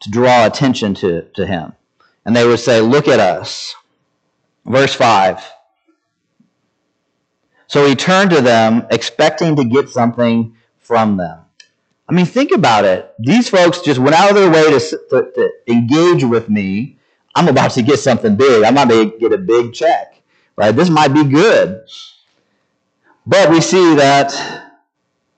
to 0.00 0.10
draw 0.10 0.44
attention 0.44 0.92
to, 0.96 1.22
to 1.34 1.46
him. 1.46 1.72
And 2.26 2.36
they 2.36 2.46
would 2.46 2.60
say, 2.60 2.82
look 2.82 3.08
at 3.08 3.20
us. 3.20 3.74
Verse 4.64 4.94
5. 4.94 5.44
So 7.66 7.86
he 7.86 7.94
turned 7.94 8.30
to 8.30 8.40
them, 8.40 8.86
expecting 8.90 9.56
to 9.56 9.64
get 9.64 9.88
something 9.88 10.54
from 10.78 11.16
them. 11.16 11.40
I 12.08 12.12
mean, 12.12 12.26
think 12.26 12.52
about 12.52 12.84
it. 12.84 13.12
These 13.18 13.48
folks 13.48 13.80
just 13.80 13.98
went 13.98 14.14
out 14.14 14.30
of 14.30 14.36
their 14.36 14.50
way 14.50 14.70
to, 14.70 14.80
to, 15.10 15.32
to 15.34 15.50
engage 15.66 16.22
with 16.22 16.48
me. 16.48 16.98
I'm 17.34 17.48
about 17.48 17.72
to 17.72 17.82
get 17.82 17.98
something 17.98 18.36
big. 18.36 18.62
I'm 18.62 18.74
about 18.74 18.90
to 18.90 19.18
get 19.18 19.32
a 19.32 19.38
big 19.38 19.72
check, 19.72 20.22
right? 20.56 20.74
This 20.74 20.90
might 20.90 21.08
be 21.08 21.24
good. 21.24 21.84
But 23.26 23.50
we 23.50 23.60
see 23.60 23.94
that 23.96 24.70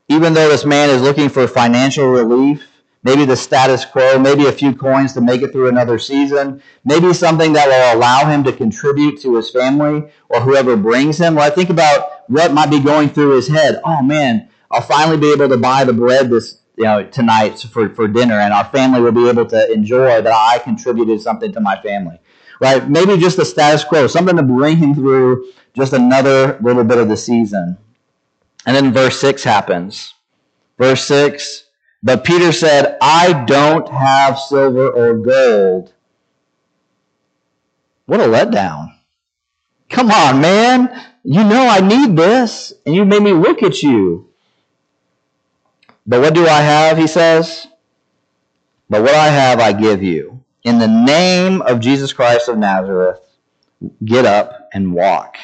even 0.09 0.35
though 0.35 0.49
this 0.49 0.65
man 0.65 0.91
is 0.91 1.03
looking 1.03 1.29
for 1.29 1.47
financial 1.47 2.09
relief, 2.09 2.67
maybe 3.07 3.25
the 3.25 3.37
status 3.37 3.85
quo, 3.85 4.19
maybe 4.19 4.47
a 4.47 4.53
few 4.53 4.75
coins 4.75 5.13
to 5.13 5.21
make 5.21 5.41
it 5.41 5.53
through 5.53 5.69
another 5.69 5.97
season, 5.97 6.61
maybe 6.85 7.15
something 7.15 7.53
that 7.53 7.69
will 7.69 7.97
allow 7.97 8.29
him 8.29 8.43
to 8.43 8.53
contribute 8.53 9.21
to 9.21 9.37
his 9.37 9.49
family 9.49 10.11
or 10.29 10.41
whoever 10.41 10.77
brings 10.77 11.17
him. 11.17 11.37
Well, 11.37 11.47
I 11.47 11.55
think 11.55 11.71
about 11.71 12.29
what 12.29 12.53
might 12.53 12.69
be 12.69 12.81
going 12.81 13.11
through 13.11 13.37
his 13.37 13.47
head. 13.47 13.81
Oh 13.85 14.03
man, 14.03 14.49
I'll 14.73 14.83
finally 14.83 15.19
be 15.19 15.33
able 15.33 15.49
to 15.49 15.57
buy 15.57 15.85
the 15.85 15.93
bread 15.93 16.31
this 16.31 16.59
you 16.77 16.83
know 16.83 17.05
tonight 17.05 17.61
for, 17.61 17.89
for 17.91 18.09
dinner 18.09 18.41
and 18.41 18.53
our 18.53 18.65
family 18.65 19.01
will 19.01 19.13
be 19.13 19.29
able 19.29 19.47
to 19.47 19.73
enjoy 19.73 20.21
that 20.21 20.27
I 20.27 20.59
contributed 20.59 21.21
something 21.21 21.53
to 21.53 21.61
my 21.61 21.81
family. 21.81 22.19
Right? 22.61 22.89
Maybe 22.91 23.17
just 23.19 23.37
the 23.37 23.45
status 23.45 23.85
quo, 23.85 24.09
something 24.09 24.37
to 24.37 24.43
bring 24.43 24.79
him 24.79 24.97
through 24.97 25.53
just 25.75 25.93
another 25.93 26.59
little 26.61 26.85
bit 26.85 26.99
of 26.99 27.09
the 27.09 27.17
season. 27.17 27.79
And 28.67 28.75
then 28.75 28.93
verse 28.93 29.21
6 29.21 29.45
happens. 29.45 30.15
Verse 30.77 31.05
6 31.05 31.66
but 32.03 32.25
Peter 32.25 32.53
said, 32.53 32.97
I 33.01 33.45
don't 33.47 33.89
have 33.89 34.39
silver 34.39 34.89
or 34.89 35.15
gold. 35.15 35.93
What 38.07 38.21
a 38.21 38.25
letdown. 38.25 38.95
Come 39.89 40.11
on, 40.11 40.41
man. 40.41 41.05
You 41.25 41.43
know 41.43 41.67
I 41.67 41.81
need 41.81 42.17
this, 42.17 42.73
and 42.85 42.95
you 42.95 43.05
made 43.05 43.23
me 43.23 43.33
look 43.33 43.63
at 43.63 43.83
you. 43.83 44.29
But 46.07 46.21
what 46.21 46.35
do 46.35 46.47
I 46.47 46.61
have, 46.61 46.99
he 46.99 47.09
says? 47.09 47.67
But 48.89 49.03
what 49.03 49.15
I 49.15 49.27
have, 49.27 49.59
I 49.59 49.73
give 49.73 50.03
you. 50.03 50.45
In 50.63 50.79
the 50.79 50.87
name 50.87 51.63
of 51.63 51.81
Jesus 51.81 52.13
Christ 52.13 52.49
of 52.49 52.59
Nazareth, 52.59 53.21
get 54.05 54.25
up 54.25 54.69
and 54.73 54.93
walk. 54.93 55.37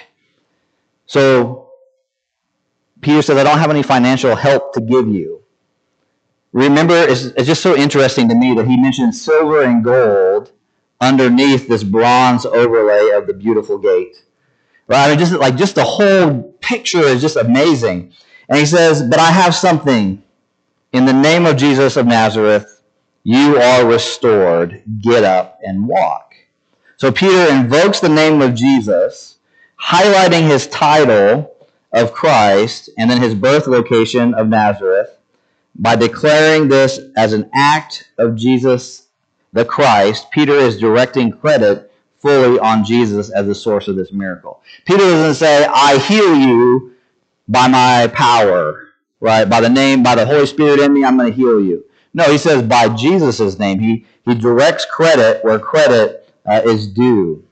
So, 1.06 1.70
Peter 3.00 3.22
says, 3.22 3.36
I 3.36 3.42
don't 3.42 3.58
have 3.58 3.70
any 3.70 3.82
financial 3.82 4.36
help 4.36 4.74
to 4.74 4.80
give 4.80 5.08
you. 5.08 5.41
Remember, 6.52 6.94
it's, 6.94 7.24
it's 7.24 7.46
just 7.46 7.62
so 7.62 7.76
interesting 7.76 8.28
to 8.28 8.34
me 8.34 8.54
that 8.54 8.66
he 8.66 8.76
mentions 8.76 9.22
silver 9.22 9.62
and 9.62 9.82
gold 9.82 10.52
underneath 11.00 11.66
this 11.66 11.82
bronze 11.82 12.44
overlay 12.44 13.10
of 13.10 13.26
the 13.26 13.32
beautiful 13.32 13.78
gate. 13.78 14.22
Right? 14.86 15.06
I 15.06 15.08
mean, 15.10 15.18
just 15.18 15.32
like 15.32 15.56
just 15.56 15.74
the 15.74 15.84
whole 15.84 16.52
picture 16.60 17.00
is 17.00 17.22
just 17.22 17.36
amazing. 17.36 18.12
And 18.48 18.58
he 18.58 18.66
says, 18.66 19.02
But 19.02 19.18
I 19.18 19.30
have 19.30 19.54
something. 19.54 20.22
In 20.92 21.06
the 21.06 21.12
name 21.14 21.46
of 21.46 21.56
Jesus 21.56 21.96
of 21.96 22.06
Nazareth, 22.06 22.82
you 23.24 23.56
are 23.56 23.86
restored. 23.86 24.82
Get 25.00 25.24
up 25.24 25.58
and 25.62 25.88
walk. 25.88 26.34
So 26.98 27.10
Peter 27.10 27.50
invokes 27.50 28.00
the 28.00 28.10
name 28.10 28.42
of 28.42 28.54
Jesus, 28.54 29.38
highlighting 29.82 30.46
his 30.46 30.66
title 30.66 31.56
of 31.92 32.12
Christ 32.12 32.90
and 32.98 33.10
then 33.10 33.22
his 33.22 33.34
birth 33.34 33.66
location 33.66 34.34
of 34.34 34.48
Nazareth 34.48 35.16
by 35.74 35.96
declaring 35.96 36.68
this 36.68 37.00
as 37.16 37.32
an 37.32 37.50
act 37.54 38.10
of 38.18 38.36
Jesus 38.36 39.08
the 39.52 39.64
Christ, 39.64 40.30
Peter 40.30 40.54
is 40.54 40.78
directing 40.78 41.30
credit 41.30 41.92
fully 42.18 42.58
on 42.58 42.84
Jesus 42.84 43.30
as 43.30 43.46
the 43.46 43.54
source 43.54 43.88
of 43.88 43.96
this 43.96 44.12
miracle. 44.12 44.62
Peter 44.86 45.00
doesn't 45.00 45.34
say, 45.34 45.66
I 45.66 45.98
heal 45.98 46.36
you 46.36 46.94
by 47.48 47.68
my 47.68 48.06
power, 48.14 48.88
right? 49.20 49.44
By 49.44 49.60
the 49.60 49.68
name, 49.68 50.02
by 50.02 50.14
the 50.14 50.24
Holy 50.24 50.46
Spirit 50.46 50.80
in 50.80 50.94
me, 50.94 51.04
I'm 51.04 51.18
going 51.18 51.30
to 51.30 51.36
heal 51.36 51.60
you. 51.60 51.84
No, 52.14 52.24
he 52.24 52.38
says 52.38 52.62
by 52.62 52.88
Jesus' 52.90 53.58
name. 53.58 53.80
He, 53.80 54.06
he 54.24 54.34
directs 54.34 54.86
credit 54.86 55.44
where 55.44 55.58
credit 55.58 56.28
uh, 56.46 56.62
is 56.64 56.86
due. 56.86 57.44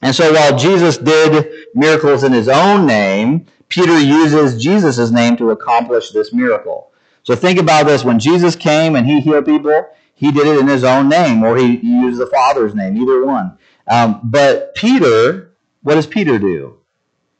And 0.00 0.14
so 0.14 0.32
while 0.32 0.56
Jesus 0.56 0.96
did 0.96 1.50
miracles 1.74 2.22
in 2.22 2.32
his 2.32 2.48
own 2.48 2.86
name, 2.86 3.46
Peter 3.68 3.98
uses 3.98 4.62
Jesus' 4.62 5.10
name 5.10 5.36
to 5.38 5.50
accomplish 5.50 6.10
this 6.10 6.32
miracle. 6.32 6.92
So 7.28 7.36
think 7.36 7.58
about 7.58 7.84
this. 7.84 8.04
When 8.04 8.18
Jesus 8.18 8.56
came 8.56 8.96
and 8.96 9.06
he 9.06 9.20
healed 9.20 9.44
people, 9.44 9.86
he 10.14 10.32
did 10.32 10.46
it 10.46 10.60
in 10.60 10.66
his 10.66 10.82
own 10.82 11.10
name 11.10 11.44
or 11.44 11.58
he 11.58 11.76
used 11.76 12.18
the 12.18 12.26
Father's 12.26 12.74
name, 12.74 12.96
either 12.96 13.22
one. 13.22 13.58
Um, 13.86 14.20
but 14.24 14.74
Peter, 14.74 15.50
what 15.82 15.96
does 15.96 16.06
Peter 16.06 16.38
do? 16.38 16.78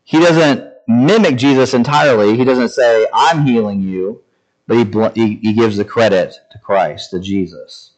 He 0.04 0.20
doesn't 0.20 0.74
mimic 0.86 1.38
Jesus 1.38 1.72
entirely. 1.72 2.36
He 2.36 2.44
doesn't 2.44 2.68
say, 2.68 3.06
I'm 3.14 3.46
healing 3.46 3.80
you, 3.80 4.22
but 4.66 4.76
he, 4.76 4.84
he, 5.14 5.36
he 5.36 5.52
gives 5.54 5.78
the 5.78 5.86
credit 5.86 6.34
to 6.52 6.58
Christ, 6.58 7.12
to 7.12 7.18
Jesus. 7.18 7.92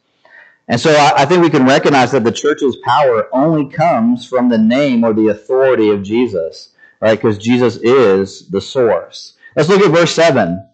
And 0.69 0.79
so 0.79 0.91
I, 0.91 1.23
I 1.23 1.25
think 1.25 1.43
we 1.43 1.49
can 1.49 1.65
recognize 1.65 2.13
that 2.13 2.23
the 2.23 2.31
church's 2.31 2.77
power 2.85 3.27
only 3.33 3.69
comes 3.69 4.25
from 4.25 4.47
the 4.47 4.57
name 4.57 5.03
or 5.03 5.11
the 5.11 5.27
authority 5.27 5.89
of 5.89 6.03
Jesus, 6.03 6.69
right? 7.01 7.19
Because 7.19 7.37
Jesus 7.37 7.75
is 7.75 8.47
the 8.47 8.61
source. 8.61 9.33
Let's 9.57 9.67
look 9.67 9.81
at 9.81 9.91
verse 9.91 10.15
7. 10.15 10.69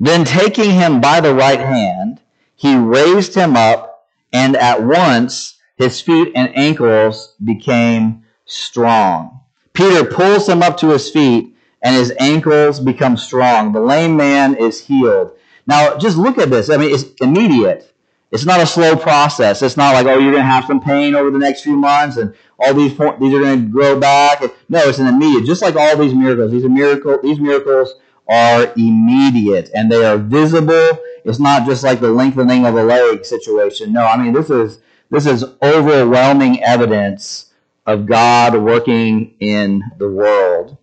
Then 0.00 0.24
taking 0.24 0.70
him 0.70 1.02
by 1.02 1.20
the 1.20 1.34
right 1.34 1.60
hand, 1.60 2.20
he 2.56 2.74
raised 2.74 3.34
him 3.34 3.54
up, 3.54 4.08
and 4.32 4.56
at 4.56 4.82
once 4.82 5.58
his 5.76 6.00
feet 6.00 6.32
and 6.34 6.56
ankles 6.56 7.34
became 7.44 8.24
strong. 8.46 9.40
Peter 9.74 10.04
pulls 10.04 10.48
him 10.48 10.62
up 10.62 10.78
to 10.78 10.88
his 10.88 11.10
feet, 11.10 11.54
and 11.82 11.94
his 11.94 12.12
ankles 12.18 12.80
become 12.80 13.16
strong. 13.16 13.72
The 13.72 13.80
lame 13.80 14.16
man 14.16 14.54
is 14.54 14.86
healed. 14.86 15.32
Now, 15.66 15.96
just 15.98 16.16
look 16.16 16.38
at 16.38 16.50
this. 16.50 16.70
I 16.70 16.78
mean, 16.78 16.94
it's 16.94 17.04
immediate. 17.20 17.92
It's 18.30 18.46
not 18.46 18.60
a 18.60 18.66
slow 18.66 18.96
process. 18.96 19.60
It's 19.60 19.76
not 19.76 19.94
like, 19.94 20.06
oh, 20.06 20.18
you're 20.18 20.32
going 20.32 20.44
to 20.44 20.50
have 20.50 20.64
some 20.64 20.80
pain 20.80 21.14
over 21.14 21.30
the 21.30 21.38
next 21.38 21.62
few 21.62 21.76
months, 21.76 22.16
and 22.16 22.34
all 22.58 22.74
these 22.74 22.92
these 22.92 22.98
are 23.00 23.18
going 23.40 23.62
to 23.62 23.68
grow 23.70 23.98
back. 23.98 24.42
No, 24.68 24.80
it's 24.80 24.98
an 24.98 25.08
immediate. 25.08 25.44
Just 25.46 25.62
like 25.62 25.76
all 25.76 25.96
these 25.96 26.14
miracles. 26.14 26.52
These 26.52 26.64
are 26.64 26.68
miracle. 26.68 27.18
These 27.22 27.40
miracles 27.40 27.94
are 28.30 28.72
immediate 28.76 29.70
and 29.74 29.90
they 29.90 30.04
are 30.04 30.16
visible. 30.16 30.98
It's 31.24 31.40
not 31.40 31.66
just 31.66 31.82
like 31.82 32.00
the 32.00 32.12
lengthening 32.12 32.64
of 32.64 32.76
a 32.76 32.82
leg 32.82 33.24
situation. 33.24 33.92
No, 33.92 34.04
I 34.04 34.16
mean 34.16 34.32
this 34.32 34.48
is 34.48 34.78
this 35.10 35.26
is 35.26 35.44
overwhelming 35.62 36.62
evidence 36.62 37.52
of 37.86 38.06
God 38.06 38.54
working 38.54 39.34
in 39.40 39.82
the 39.98 40.08
world. 40.08 40.78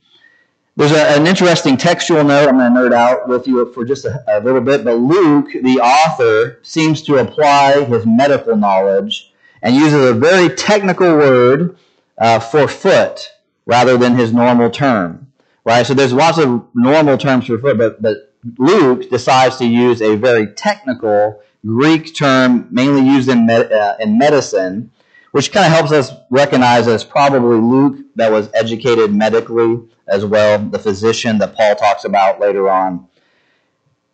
There's 0.76 0.92
a, 0.92 1.18
an 1.18 1.26
interesting 1.26 1.78
textual 1.78 2.24
note 2.24 2.50
I'm 2.50 2.58
going 2.58 2.74
to 2.74 2.80
nerd 2.80 2.94
out 2.94 3.28
with 3.28 3.48
you 3.48 3.72
for 3.74 3.86
just 3.86 4.06
a, 4.06 4.24
a 4.28 4.42
little 4.42 4.62
bit, 4.62 4.84
but 4.84 4.98
Luke, 4.98 5.50
the 5.54 5.80
author, 5.80 6.60
seems 6.62 7.02
to 7.04 7.18
apply 7.18 7.84
his 7.86 8.06
medical 8.06 8.56
knowledge 8.56 9.34
and 9.64 9.76
uses 9.76 10.08
a 10.08 10.14
very 10.14 10.50
technical 10.50 11.08
word 11.08 11.78
uh, 12.18 12.40
for 12.40 12.68
foot 12.68 13.32
rather 13.66 13.98
than 13.98 14.16
his 14.16 14.34
normal 14.34 14.70
term 14.70 15.27
right? 15.68 15.86
So 15.86 15.94
there's 15.94 16.14
lots 16.14 16.38
of 16.38 16.66
normal 16.74 17.18
terms 17.18 17.46
for 17.46 17.60
foot, 17.60 17.78
but, 17.78 18.02
but 18.02 18.34
Luke 18.58 19.10
decides 19.10 19.58
to 19.58 19.66
use 19.66 20.02
a 20.02 20.16
very 20.16 20.48
technical 20.54 21.42
Greek 21.66 22.16
term, 22.16 22.70
mainly 22.72 23.02
used 23.02 23.28
in, 23.28 23.46
med, 23.46 23.70
uh, 23.74 23.98
in 24.00 24.18
medicine, 24.18 24.90
which 25.34 25.52
kind 25.52 25.66
of 25.66 25.74
helps 25.74 25.92
us 25.92 26.14
recognize 26.30 26.88
it's 26.88 27.04
probably 27.04 27.60
Luke 27.60 27.98
that 28.16 28.32
was 28.32 28.50
educated 28.54 29.14
medically 29.14 29.82
as 30.08 30.26
well, 30.26 30.58
the 30.58 30.80
physician 30.80 31.38
that 31.40 31.54
Paul 31.54 31.76
talks 31.76 32.06
about 32.06 32.40
later 32.40 32.70
on. 32.70 33.06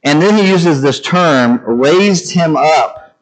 And 0.03 0.19
then 0.19 0.35
he 0.35 0.49
uses 0.49 0.81
this 0.81 0.99
term, 0.99 1.61
raised 1.65 2.33
him 2.33 2.57
up. 2.57 3.15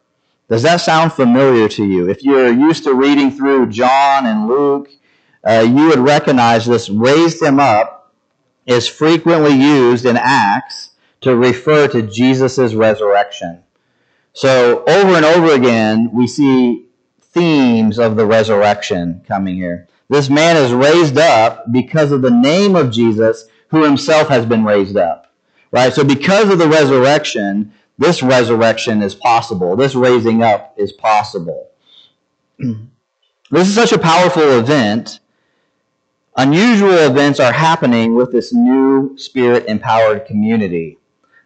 Does 0.47 0.61
that 0.61 0.77
sound 0.77 1.11
familiar 1.11 1.67
to 1.67 1.85
you? 1.85 2.09
If 2.09 2.23
you're 2.23 2.49
used 2.49 2.85
to 2.85 2.93
reading 2.93 3.29
through 3.29 3.67
John 3.71 4.25
and 4.25 4.47
Luke, 4.47 4.87
uh, 5.43 5.65
you 5.67 5.87
would 5.87 5.99
recognize 5.99 6.65
this 6.65 6.89
raised 6.89 7.41
him 7.41 7.59
up 7.59 8.00
is 8.65 8.87
frequently 8.87 9.53
used 9.53 10.05
in 10.05 10.17
Acts 10.17 10.91
to 11.21 11.35
refer 11.35 11.87
to 11.87 12.01
Jesus' 12.01 12.73
resurrection. 12.73 13.63
So 14.33 14.83
over 14.87 15.15
and 15.15 15.25
over 15.25 15.53
again, 15.53 16.09
we 16.13 16.27
see 16.27 16.85
themes 17.21 17.99
of 17.99 18.15
the 18.15 18.25
resurrection 18.25 19.21
coming 19.27 19.55
here. 19.55 19.87
This 20.09 20.29
man 20.29 20.57
is 20.57 20.73
raised 20.73 21.17
up 21.17 21.71
because 21.71 22.11
of 22.11 22.21
the 22.21 22.31
name 22.31 22.75
of 22.75 22.91
Jesus, 22.91 23.45
who 23.69 23.83
himself 23.83 24.27
has 24.27 24.45
been 24.45 24.65
raised 24.65 24.97
up. 24.97 25.33
Right? 25.71 25.93
So 25.93 26.03
because 26.03 26.49
of 26.49 26.59
the 26.59 26.67
resurrection, 26.67 27.71
this 27.97 28.21
resurrection 28.21 29.01
is 29.01 29.15
possible. 29.15 29.77
This 29.77 29.95
raising 29.95 30.43
up 30.43 30.73
is 30.77 30.91
possible. 30.91 31.69
this 32.59 33.67
is 33.67 33.73
such 33.73 33.93
a 33.93 33.99
powerful 33.99 34.59
event. 34.59 35.20
Unusual 36.37 36.93
events 36.93 37.41
are 37.41 37.51
happening 37.51 38.15
with 38.15 38.31
this 38.31 38.53
new 38.53 39.17
spirit 39.17 39.65
empowered 39.65 40.25
community. 40.25 40.97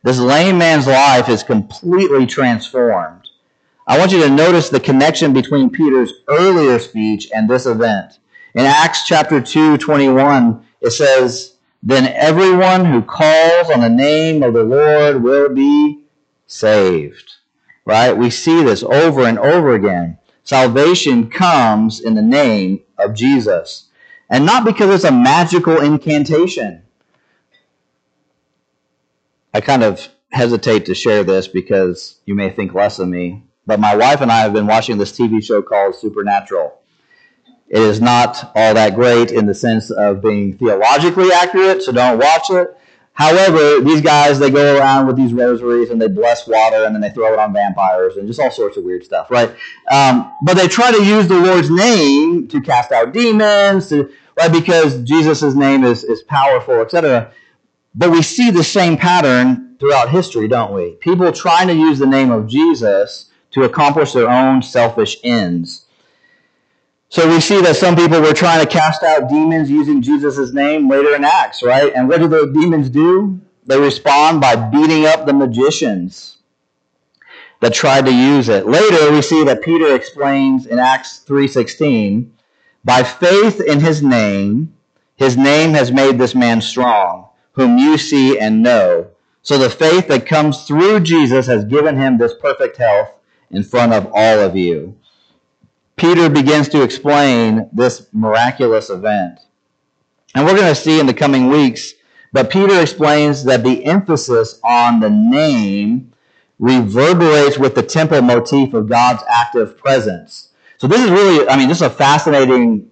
This 0.04 0.20
lame 0.20 0.60
man's 0.60 0.86
life 0.86 1.28
is 1.28 1.42
completely 1.42 2.28
transformed. 2.28 3.28
I 3.88 3.98
want 3.98 4.12
you 4.12 4.22
to 4.22 4.30
notice 4.30 4.70
the 4.70 4.80
connection 4.80 5.34
between 5.34 5.72
Peter's 5.72 6.14
earlier 6.28 6.78
speech 6.78 7.32
and 7.34 7.50
this 7.50 7.66
event. 7.66 8.20
In 8.54 8.66
Acts 8.66 9.08
chapter 9.08 9.42
2, 9.42 9.80
21, 9.80 10.64
it 10.82 10.92
says, 10.92 11.56
Then 11.82 12.14
everyone 12.16 12.86
who 12.86 13.02
calls 13.02 13.72
on 13.72 13.82
the 13.82 13.90
name 13.90 14.44
of 14.44 14.54
the 14.54 14.64
Lord 14.64 15.24
will 15.24 15.50
be 15.50 16.04
saved. 16.46 17.34
Right? 17.86 18.16
We 18.16 18.30
see 18.30 18.64
this 18.64 18.84
over 18.84 19.24
and 19.24 19.40
over 19.40 19.74
again. 19.74 20.20
Salvation 20.44 21.32
comes 21.32 22.00
in 22.00 22.14
the 22.14 22.22
name 22.22 22.82
of 23.00 23.16
Jesus. 23.16 23.85
And 24.30 24.46
not 24.46 24.66
because 24.66 24.94
it's 24.94 25.04
a 25.04 25.12
magical 25.12 25.80
incantation. 25.82 26.84
I 29.54 29.62
kind 29.62 29.84
of 29.84 30.10
hesitate 30.32 30.86
to 30.88 30.96
share 30.96 31.24
this 31.24 31.48
because 31.48 32.20
you 32.26 32.36
may 32.36 32.50
think 32.50 32.74
less 32.74 33.00
of 33.00 33.08
me, 33.08 33.44
but 33.66 33.80
my 33.80 33.96
wife 33.96 34.22
and 34.22 34.32
I 34.32 34.40
have 34.40 34.54
been 34.54 34.68
watching 34.68 34.98
this 34.98 35.18
TV 35.18 35.44
show 35.44 35.62
called 35.62 35.96
Supernatural. 35.96 36.78
It 37.68 37.82
is 37.82 38.02
not 38.02 38.52
all 38.56 38.74
that 38.74 38.96
great 38.96 39.32
in 39.32 39.46
the 39.46 39.56
sense 39.56 39.90
of 39.90 40.22
being 40.22 40.58
theologically 40.58 41.32
accurate, 41.32 41.84
so 41.84 41.92
don't 41.92 42.20
watch 42.20 42.50
it. 42.50 42.78
However, 43.16 43.80
these 43.80 44.02
guys, 44.02 44.40
they 44.40 44.52
go 44.52 44.78
around 44.78 45.08
with 45.08 45.16
these 45.16 45.34
rosaries 45.34 45.90
and 45.90 46.02
they 46.02 46.10
bless 46.10 46.46
water 46.48 46.84
and 46.84 46.94
then 46.94 47.02
they 47.02 47.10
throw 47.10 47.32
it 47.32 47.40
on 47.40 47.54
vampires 47.54 48.18
and 48.18 48.28
just 48.28 48.42
all 48.42 48.52
sorts 48.52 48.76
of 48.76 48.84
weird 48.84 49.06
stuff, 49.06 49.32
right? 49.32 49.56
Um, 49.90 50.34
but 50.44 50.56
they 50.56 50.68
try 50.68 50.92
to 50.92 51.02
use 51.02 51.30
the 51.30 51.40
Lord's 51.40 51.70
name 51.70 52.50
to 52.50 52.60
cast 52.60 52.92
out 52.92 53.14
demons, 53.14 53.88
to, 53.88 54.12
right? 54.38 54.52
Because 54.52 55.02
Jesus' 55.04 55.56
name 55.56 55.86
is, 55.86 56.04
is 56.04 56.24
powerful, 56.24 56.82
etc. 56.82 57.32
But 57.96 58.12
we 58.12 58.22
see 58.22 58.52
the 58.52 58.66
same 58.66 58.98
pattern 58.98 59.78
throughout 59.80 60.10
history, 60.10 60.50
don't 60.50 60.74
we? 60.74 60.92
People 60.96 61.32
trying 61.32 61.70
to 61.70 61.74
use 61.74 62.00
the 62.00 62.06
name 62.06 62.32
of 62.32 62.48
Jesus 62.48 63.30
to 63.52 63.64
accomplish 63.64 64.12
their 64.12 64.30
own 64.30 64.62
selfish 64.62 65.16
ends. 65.24 65.85
So 67.10 67.30
we 67.30 67.40
see 67.40 67.62
that 67.62 67.76
some 67.76 67.96
people 67.96 68.20
were 68.20 68.34
trying 68.34 68.66
to 68.66 68.72
cast 68.72 69.04
out 69.04 69.30
demons 69.30 69.70
using 69.70 70.02
Jesus' 70.02 70.54
name 70.54 70.90
later 70.90 71.16
in 71.16 71.24
Acts, 71.24 71.64
right? 71.64 71.94
And 71.94 72.10
what 72.10 72.20
do 72.20 72.28
the 72.28 72.52
demons 72.54 72.90
do? 72.90 73.40
They 73.66 73.80
respond 73.80 74.42
by 74.42 74.56
beating 74.56 75.06
up 75.06 75.26
the 75.26 75.34
magicians 75.34 76.38
that 77.62 77.74
tried 77.74 78.06
to 78.06 78.14
use 78.14 78.50
it. 78.50 78.68
Later 78.68 79.12
we 79.12 79.22
see 79.22 79.44
that 79.44 79.62
Peter 79.64 79.96
explains 79.96 80.66
in 80.66 80.80
Acts 80.80 81.20
3:16, 81.26 82.32
by 82.84 83.04
faith 83.04 83.62
in 83.62 83.80
his 83.80 84.04
name, 84.04 84.74
his 85.16 85.38
name 85.38 85.74
has 85.74 85.92
made 85.92 86.20
this 86.20 86.36
man 86.36 86.62
strong 86.62 87.30
whom 87.54 87.78
you 87.78 87.98
see 87.98 88.38
and 88.38 88.62
know. 88.62 89.08
So 89.42 89.58
the 89.58 89.70
faith 89.70 90.08
that 90.08 90.26
comes 90.26 90.66
through 90.66 91.02
Jesus 91.02 91.48
has 91.48 91.66
given 91.66 91.98
him 91.98 92.18
this 92.18 92.34
perfect 92.34 92.78
health 92.78 93.12
in 93.50 93.64
front 93.64 93.94
of 93.94 94.12
all 94.14 94.40
of 94.40 94.56
you. 94.56 94.96
Peter 95.96 96.30
begins 96.30 96.70
to 96.70 96.82
explain 96.82 97.70
this 97.72 98.08
miraculous 98.12 98.90
event. 98.90 99.40
And 100.34 100.46
we're 100.46 100.56
going 100.56 100.74
to 100.74 100.80
see 100.80 101.00
in 101.00 101.06
the 101.06 101.14
coming 101.14 101.50
weeks, 101.50 101.94
but 102.34 102.50
Peter 102.50 102.82
explains 102.82 103.44
that 103.46 103.64
the 103.64 103.86
emphasis 103.86 104.60
on 104.64 105.00
the 105.00 105.10
name 105.10 106.12
reverberates 106.60 107.58
with 107.58 107.76
the 107.76 107.84
temple 107.84 108.22
motif 108.22 108.74
of 108.74 108.90
God's 108.90 109.24
active 109.30 109.78
presence. 109.78 110.50
So 110.78 110.88
this 110.88 111.02
is 111.02 111.10
really, 111.10 111.48
I 111.48 111.58
mean, 111.58 111.70
this 111.70 111.78
is 111.78 111.84
a 111.84 111.90
fascinating, 111.90 112.90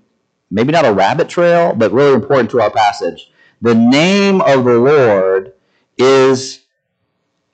maybe 0.50 0.72
not 0.72 0.86
a 0.86 0.94
rabbit 0.94 1.28
trail, 1.28 1.74
but 1.76 1.92
really 1.92 2.13
important 2.13 2.50
to 2.52 2.62
our 2.62 2.72
passage 2.72 3.30
the 3.63 3.74
name 3.74 4.42
of 4.42 4.66
the 4.66 4.78
Lord 4.78 5.54
is 5.98 6.66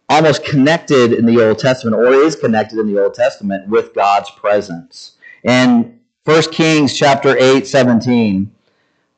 almost 0.10 0.44
connected 0.44 1.14
in 1.14 1.28
the 1.28 1.48
Old 1.48 1.60
Testament, 1.60 1.96
or 1.96 2.12
is 2.12 2.36
connected 2.36 2.80
in 2.80 2.92
the 2.92 3.00
Old 3.02 3.14
Testament 3.14 3.70
with 3.70 3.94
God's 3.94 4.32
presence. 4.32 5.12
In 5.44 6.00
1 6.26 6.42
Kings 6.52 6.96
chapter 6.98 7.38
8, 7.38 7.66
17, 7.66 8.52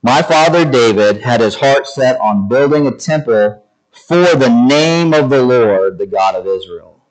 my 0.04 0.22
father 0.22 0.70
David 0.70 1.22
had 1.22 1.42
his 1.42 1.56
heart 1.56 1.88
set 1.88 2.20
on 2.20 2.48
building 2.48 2.88
a 2.88 2.92
temple 2.92 3.64
for 3.92 4.36
the 4.36 4.50
name 4.50 5.14
of 5.14 5.30
the 5.30 5.44
Lord, 5.44 5.98
the 5.98 6.08
God 6.08 6.36
of 6.36 6.48
Israel. 6.48 7.02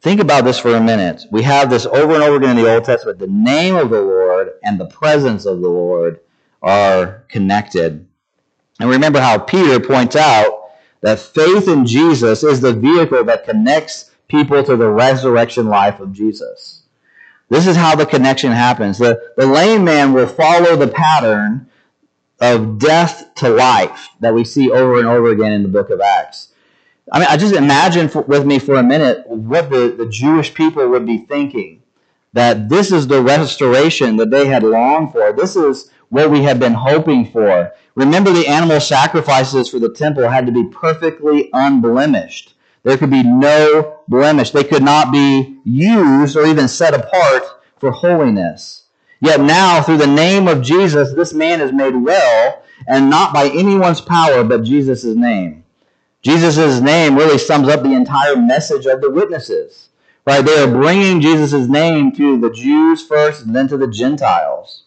Think 0.00 0.20
about 0.20 0.44
this 0.44 0.58
for 0.58 0.74
a 0.74 0.80
minute. 0.80 1.24
We 1.30 1.42
have 1.42 1.68
this 1.68 1.84
over 1.84 2.14
and 2.14 2.22
over 2.22 2.36
again 2.36 2.56
in 2.56 2.64
the 2.64 2.72
Old 2.72 2.84
Testament. 2.84 3.18
The 3.18 3.26
name 3.26 3.76
of 3.76 3.90
the 3.90 4.00
Lord 4.00 4.52
and 4.62 4.80
the 4.80 4.86
presence 4.86 5.44
of 5.44 5.60
the 5.60 5.68
Lord 5.68 6.20
are 6.62 7.24
connected. 7.28 8.06
And 8.78 8.88
remember 8.88 9.20
how 9.20 9.38
Peter 9.38 9.78
points 9.78 10.16
out 10.16 10.70
that 11.02 11.18
faith 11.18 11.68
in 11.68 11.84
Jesus 11.84 12.42
is 12.42 12.60
the 12.60 12.72
vehicle 12.72 13.24
that 13.24 13.44
connects 13.44 14.10
people 14.28 14.62
to 14.64 14.76
the 14.76 14.88
resurrection 14.88 15.66
life 15.66 16.00
of 16.00 16.12
Jesus. 16.12 16.79
This 17.50 17.66
is 17.66 17.76
how 17.76 17.96
the 17.96 18.06
connection 18.06 18.52
happens. 18.52 18.98
The, 18.98 19.20
the 19.36 19.44
lame 19.44 19.84
man 19.84 20.12
will 20.12 20.28
follow 20.28 20.76
the 20.76 20.88
pattern 20.88 21.68
of 22.40 22.78
death 22.78 23.34
to 23.36 23.50
life 23.50 24.08
that 24.20 24.32
we 24.32 24.44
see 24.44 24.70
over 24.70 24.98
and 24.98 25.06
over 25.06 25.30
again 25.30 25.52
in 25.52 25.62
the 25.62 25.68
book 25.68 25.90
of 25.90 26.00
Acts. 26.00 26.52
I 27.12 27.18
mean, 27.18 27.28
I 27.28 27.36
just 27.36 27.54
imagine 27.54 28.08
for, 28.08 28.22
with 28.22 28.46
me 28.46 28.60
for 28.60 28.76
a 28.76 28.82
minute 28.82 29.26
what 29.26 29.68
the, 29.68 29.94
the 29.98 30.08
Jewish 30.08 30.54
people 30.54 30.88
would 30.88 31.04
be 31.04 31.18
thinking. 31.18 31.82
That 32.32 32.68
this 32.68 32.92
is 32.92 33.08
the 33.08 33.20
restoration 33.20 34.16
that 34.18 34.30
they 34.30 34.46
had 34.46 34.62
longed 34.62 35.10
for. 35.10 35.32
This 35.32 35.56
is 35.56 35.90
what 36.10 36.30
we 36.30 36.44
had 36.44 36.60
been 36.60 36.74
hoping 36.74 37.26
for. 37.26 37.72
Remember, 37.96 38.32
the 38.32 38.46
animal 38.46 38.80
sacrifices 38.80 39.68
for 39.68 39.80
the 39.80 39.92
temple 39.92 40.28
had 40.28 40.46
to 40.46 40.52
be 40.52 40.68
perfectly 40.68 41.50
unblemished. 41.52 42.54
There 42.82 42.96
could 42.96 43.10
be 43.10 43.22
no 43.22 43.98
blemish. 44.08 44.50
They 44.50 44.64
could 44.64 44.82
not 44.82 45.12
be 45.12 45.58
used 45.64 46.36
or 46.36 46.46
even 46.46 46.68
set 46.68 46.94
apart 46.94 47.44
for 47.78 47.90
holiness. 47.90 48.84
Yet 49.20 49.40
now, 49.40 49.82
through 49.82 49.98
the 49.98 50.06
name 50.06 50.48
of 50.48 50.62
Jesus, 50.62 51.12
this 51.12 51.34
man 51.34 51.60
is 51.60 51.72
made 51.72 51.94
well, 51.94 52.62
and 52.86 53.10
not 53.10 53.34
by 53.34 53.48
anyone's 53.48 54.00
power, 54.00 54.42
but 54.44 54.64
Jesus' 54.64 55.04
name. 55.04 55.64
Jesus' 56.22 56.80
name 56.80 57.16
really 57.16 57.38
sums 57.38 57.68
up 57.68 57.82
the 57.82 57.94
entire 57.94 58.36
message 58.36 58.86
of 58.86 59.00
the 59.00 59.10
witnesses. 59.10 59.88
Right? 60.26 60.44
They 60.44 60.62
are 60.62 60.70
bringing 60.70 61.20
Jesus' 61.20 61.68
name 61.68 62.12
to 62.12 62.38
the 62.38 62.50
Jews 62.50 63.06
first 63.06 63.44
and 63.44 63.54
then 63.56 63.68
to 63.68 63.76
the 63.76 63.88
Gentiles. 63.88 64.84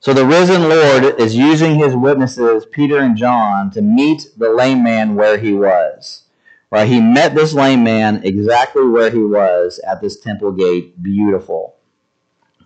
So 0.00 0.12
the 0.12 0.26
risen 0.26 0.68
Lord 0.68 1.20
is 1.20 1.36
using 1.36 1.76
his 1.76 1.94
witnesses, 1.94 2.66
Peter 2.66 2.98
and 2.98 3.16
John, 3.16 3.70
to 3.72 3.82
meet 3.82 4.30
the 4.36 4.50
lame 4.50 4.82
man 4.82 5.14
where 5.14 5.38
he 5.38 5.52
was. 5.52 6.22
Right? 6.70 6.88
He 6.88 7.00
met 7.00 7.34
this 7.34 7.52
lame 7.52 7.82
man 7.82 8.22
exactly 8.24 8.86
where 8.86 9.10
he 9.10 9.18
was 9.18 9.80
at 9.80 10.00
this 10.00 10.20
temple 10.20 10.52
gate. 10.52 11.02
Beautiful. 11.02 11.76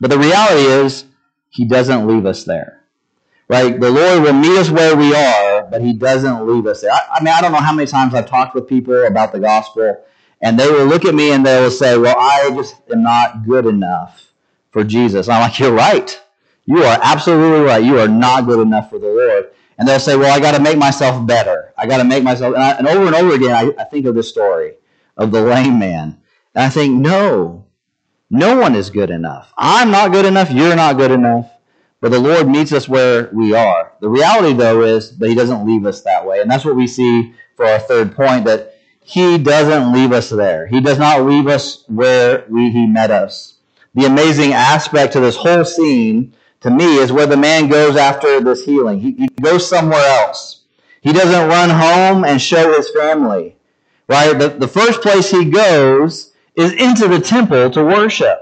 But 0.00 0.10
the 0.10 0.18
reality 0.18 0.62
is, 0.62 1.04
he 1.48 1.64
doesn't 1.64 2.06
leave 2.06 2.26
us 2.26 2.44
there. 2.44 2.82
Right? 3.48 3.78
The 3.78 3.90
Lord 3.90 4.22
will 4.22 4.32
meet 4.32 4.58
us 4.58 4.70
where 4.70 4.96
we 4.96 5.14
are, 5.14 5.62
but 5.62 5.80
he 5.80 5.92
doesn't 5.92 6.46
leave 6.46 6.66
us 6.66 6.80
there. 6.80 6.92
I, 6.92 7.00
I 7.14 7.22
mean, 7.22 7.32
I 7.32 7.40
don't 7.40 7.52
know 7.52 7.58
how 7.58 7.72
many 7.72 7.86
times 7.86 8.14
I've 8.14 8.28
talked 8.28 8.54
with 8.54 8.68
people 8.68 9.06
about 9.06 9.32
the 9.32 9.40
gospel, 9.40 10.02
and 10.40 10.58
they 10.58 10.70
will 10.70 10.86
look 10.86 11.04
at 11.04 11.14
me 11.14 11.32
and 11.32 11.44
they 11.44 11.60
will 11.60 11.70
say, 11.70 11.96
well, 11.96 12.16
I 12.18 12.50
just 12.54 12.76
am 12.90 13.02
not 13.02 13.46
good 13.46 13.66
enough 13.66 14.32
for 14.70 14.84
Jesus. 14.84 15.28
I'm 15.28 15.40
like, 15.40 15.58
you're 15.58 15.72
right. 15.72 16.20
You 16.66 16.82
are 16.82 16.98
absolutely 17.02 17.64
right. 17.64 17.84
You 17.84 18.00
are 18.00 18.08
not 18.08 18.46
good 18.46 18.60
enough 18.60 18.90
for 18.90 18.98
the 18.98 19.08
Lord. 19.08 19.50
And 19.78 19.88
they'll 19.88 20.00
say, 20.00 20.16
well, 20.16 20.34
I 20.34 20.40
got 20.40 20.56
to 20.56 20.62
make 20.62 20.78
myself 20.78 21.26
better. 21.26 21.72
I 21.76 21.86
got 21.86 21.98
to 21.98 22.04
make 22.04 22.22
myself. 22.22 22.54
And, 22.54 22.62
I, 22.62 22.72
and, 22.72 22.88
over 22.88 23.06
and 23.06 23.14
over 23.14 23.34
again, 23.34 23.54
I, 23.54 23.82
I 23.82 23.84
think 23.84 24.06
of 24.06 24.14
this 24.14 24.28
story 24.28 24.74
of 25.16 25.32
the 25.32 25.42
lame 25.42 25.78
man. 25.78 26.20
And 26.54 26.64
I 26.64 26.68
think, 26.68 26.94
no, 26.94 27.66
no 28.30 28.58
one 28.58 28.74
is 28.74 28.90
good 28.90 29.10
enough. 29.10 29.52
I'm 29.56 29.90
not 29.90 30.12
good 30.12 30.24
enough. 30.24 30.50
You're 30.50 30.76
not 30.76 30.96
good 30.96 31.10
enough. 31.10 31.50
But 32.00 32.10
the 32.10 32.18
Lord 32.18 32.48
meets 32.48 32.72
us 32.72 32.88
where 32.88 33.30
we 33.32 33.54
are. 33.54 33.92
The 34.00 34.08
reality, 34.08 34.52
though, 34.52 34.82
is 34.82 35.16
that 35.18 35.28
He 35.28 35.34
doesn't 35.34 35.66
leave 35.66 35.86
us 35.86 36.02
that 36.02 36.26
way. 36.26 36.40
And 36.40 36.50
that's 36.50 36.64
what 36.64 36.76
we 36.76 36.86
see 36.86 37.32
for 37.56 37.64
our 37.64 37.78
third 37.78 38.14
point 38.14 38.44
that 38.44 38.74
He 39.00 39.38
doesn't 39.38 39.92
leave 39.92 40.12
us 40.12 40.30
there. 40.30 40.66
He 40.66 40.80
does 40.80 40.98
not 40.98 41.24
leave 41.24 41.46
us 41.46 41.84
where 41.88 42.44
we, 42.48 42.70
He 42.70 42.86
met 42.86 43.10
us. 43.10 43.54
The 43.94 44.04
amazing 44.04 44.52
aspect 44.52 45.14
to 45.14 45.20
this 45.20 45.36
whole 45.36 45.64
scene 45.64 46.34
to 46.64 46.70
me 46.72 46.98
is 46.98 47.12
where 47.12 47.28
the 47.28 47.38
man 47.38 47.68
goes 47.70 47.96
after 47.96 48.42
this 48.42 48.64
healing. 48.66 49.00
He, 49.00 49.12
he 49.14 49.28
goes 49.42 49.68
somewhere 49.68 50.06
else. 50.06 50.64
He 51.02 51.14
doesn't 51.14 51.48
run 51.48 51.70
home 51.70 52.24
and 52.26 52.42
show 52.42 52.74
his 52.76 52.90
family, 52.90 53.56
right? 54.08 54.38
The, 54.38 54.50
the 54.50 54.68
first 54.68 55.02
place 55.02 55.30
he 55.30 55.46
goes 55.46 56.32
is 56.56 56.72
into 56.74 57.08
the 57.08 57.20
temple 57.20 57.70
to 57.72 57.84
worship. 57.84 58.40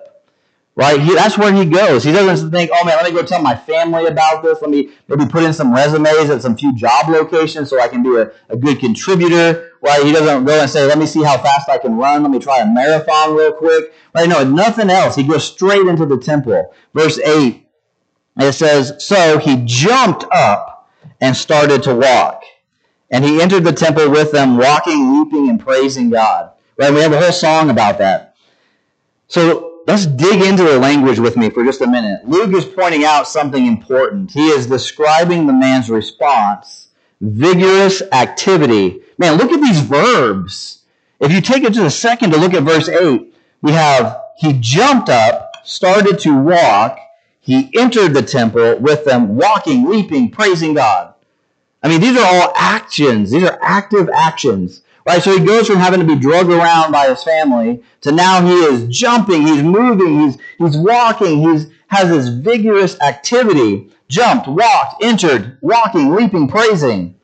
right? 0.76 1.00
He, 1.00 1.14
that's 1.14 1.38
where 1.38 1.52
he 1.54 1.66
goes. 1.66 2.04
He 2.04 2.12
doesn't 2.12 2.50
think, 2.50 2.70
oh 2.74 2.85
man, 2.85 2.96
let 2.96 3.12
me 3.12 3.18
go 3.20 3.26
tell 3.26 3.42
my 3.42 3.56
family 3.56 4.06
about 4.06 4.42
this. 4.44 4.61
Let 4.62 4.70
me 4.70 4.90
maybe 5.08 5.26
put 5.26 5.44
in 5.44 5.54
some 5.54 5.74
resumes 5.74 6.30
at 6.30 6.42
some 6.42 6.56
few 6.56 6.74
job 6.76 7.08
locations 7.08 7.70
so 7.70 7.80
I 7.80 7.88
can 7.88 8.02
be 8.02 8.16
a, 8.16 8.32
a 8.50 8.58
good 8.58 8.80
contributor, 8.80 9.72
right? 9.82 10.04
He 10.04 10.12
doesn't 10.12 10.44
go 10.44 10.61
and 10.61 10.70
say, 10.70 10.87
let 10.87 10.98
me 10.98 11.06
see 11.06 11.22
how 11.24 11.38
fast 11.38 11.70
I 11.70 11.78
can 11.78 11.96
run. 11.96 12.22
Let 12.22 12.32
me 12.32 12.40
try 12.40 12.61
a 12.61 12.66
marathon 12.66 13.37
real 13.37 13.52
quick, 13.54 13.92
right? 14.14 14.28
No, 14.28 14.44
nothing 14.44 14.90
else. 14.90 15.16
He 15.16 15.24
goes 15.24 15.44
straight 15.44 15.87
into 15.87 16.06
the 16.06 16.18
temple. 16.18 16.74
Verse 16.94 17.20
8, 17.20 17.62
it 18.37 18.53
says, 18.53 19.05
so 19.05 19.38
he 19.38 19.62
jumped 19.64 20.25
up 20.33 20.90
and 21.21 21.37
started 21.37 21.83
to 21.85 21.95
walk. 21.95 22.45
And 23.11 23.25
he 23.25 23.42
entered 23.42 23.64
the 23.64 23.73
temple 23.73 24.11
with 24.11 24.33
them, 24.33 24.57
walking, 24.57 25.18
leaping, 25.18 25.49
and 25.51 25.61
praising 25.61 26.11
God. 26.11 26.51
Right? 26.79 26.92
We 26.92 27.01
have 27.01 27.12
a 27.12 27.21
whole 27.21 27.33
song 27.33 27.68
about 27.68 27.99
that. 27.99 28.35
So 29.29 29.83
let's 29.87 30.07
dig 30.07 30.40
into 30.40 30.62
the 30.62 30.79
language 30.79 31.18
with 31.18 31.37
me 31.37 31.51
for 31.51 31.64
just 31.64 31.83
a 31.83 31.87
minute. 31.87 32.27
Luke 32.27 32.55
is 32.55 32.64
pointing 32.64 33.05
out 33.05 33.29
something 33.29 33.66
important. 33.66 34.31
He 34.31 34.49
is 34.49 34.66
describing 34.66 35.47
the 35.47 35.53
man's 35.53 35.90
response, 35.90 36.88
vigorous 37.21 38.03
activity. 38.12 39.01
Man, 39.18 39.37
look 39.37 39.53
at 39.53 39.61
these 39.61 39.81
verbs. 39.81 40.83
If 41.21 41.31
you 41.33 41.40
take 41.40 41.64
it 41.64 41.75
just 41.75 41.87
a 41.87 41.99
second 41.99 42.31
to 42.31 42.38
look 42.38 42.55
at 42.55 42.62
verse 42.62 42.88
8, 42.88 43.35
we 43.61 43.73
have 43.73 44.21
he 44.37 44.55
jumped 44.55 45.09
up, 45.09 45.53
started 45.64 46.18
to 46.21 46.37
walk, 46.37 46.99
he 47.42 47.70
entered 47.76 48.14
the 48.14 48.22
temple 48.22 48.78
with 48.78 49.05
them, 49.05 49.37
walking, 49.37 49.88
leaping, 49.88 50.31
praising 50.31 50.74
God. 50.74 51.12
I 51.83 51.88
mean, 51.88 52.00
these 52.00 52.16
are 52.16 52.24
all 52.24 52.52
actions. 52.55 53.33
These 53.33 53.42
are 53.42 53.59
active 53.61 54.09
actions. 54.14 54.83
Right? 55.05 55.20
So 55.20 55.37
he 55.37 55.44
goes 55.44 55.66
from 55.66 55.76
having 55.76 55.98
to 55.98 56.07
be 56.07 56.16
drugged 56.16 56.50
around 56.50 56.92
by 56.92 57.09
his 57.09 57.24
family 57.24 57.83
to 58.02 58.12
now 58.12 58.46
he 58.46 58.52
is 58.52 58.87
jumping, 58.87 59.42
he's 59.42 59.62
moving, 59.62 60.20
he's, 60.20 60.38
he's 60.59 60.76
walking, 60.76 61.40
he's 61.40 61.66
has 61.88 62.09
this 62.09 62.28
vigorous 62.28 62.98
activity. 63.00 63.90
Jumped, 64.09 64.46
walked, 64.46 65.02
entered, 65.02 65.59
walking, 65.62 66.14
leaping, 66.14 66.46
praising. 66.46 67.14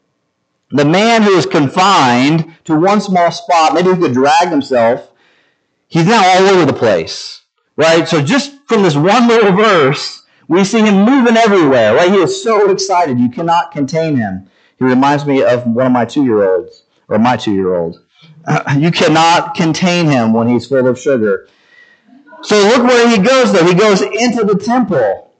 The 0.71 0.85
man 0.85 1.23
who 1.23 1.31
is 1.31 1.47
confined 1.47 2.55
to 2.65 2.79
one 2.79 3.01
small 3.01 3.31
spot, 3.31 3.75
maybe 3.75 3.91
he 3.91 3.97
could 3.97 4.15
drag 4.15 4.49
himself, 4.49 5.11
he's 5.87 6.07
now 6.07 6.23
all 6.23 6.47
over 6.49 6.65
the 6.67 6.79
place. 6.79 7.43
Right? 7.79 8.09
So 8.09 8.21
just 8.21 8.59
from 8.67 8.83
this 8.83 8.97
one 8.97 9.29
little 9.29 9.53
verse, 9.53 10.25
we 10.49 10.65
see 10.65 10.81
him 10.81 11.05
moving 11.05 11.37
everywhere. 11.37 11.95
Right? 11.95 12.11
He 12.11 12.19
is 12.19 12.43
so 12.43 12.71
excited. 12.71 13.19
You 13.19 13.31
cannot 13.31 13.71
contain 13.71 14.17
him. 14.17 14.51
He 14.79 14.85
reminds 14.85 15.25
me 15.25 15.43
of 15.45 15.65
one 15.67 15.87
of 15.87 15.93
my 15.93 16.05
two-year-olds 16.05 16.83
or 17.09 17.19
my 17.19 17.37
two 17.37 17.55
year 17.55 17.75
old. 17.75 18.05
You 18.77 18.91
cannot 18.91 19.55
contain 19.55 20.07
him 20.07 20.33
when 20.33 20.49
he's 20.49 20.67
full 20.67 20.87
of 20.87 20.99
sugar. 20.99 21.49
So 22.43 22.57
look 22.57 22.85
where 22.85 23.09
he 23.09 23.19
goes, 23.19 23.53
though. 23.53 23.65
He 23.65 23.75
goes 23.75 24.03
into 24.03 24.45
the 24.45 24.59
temple. 24.59 25.33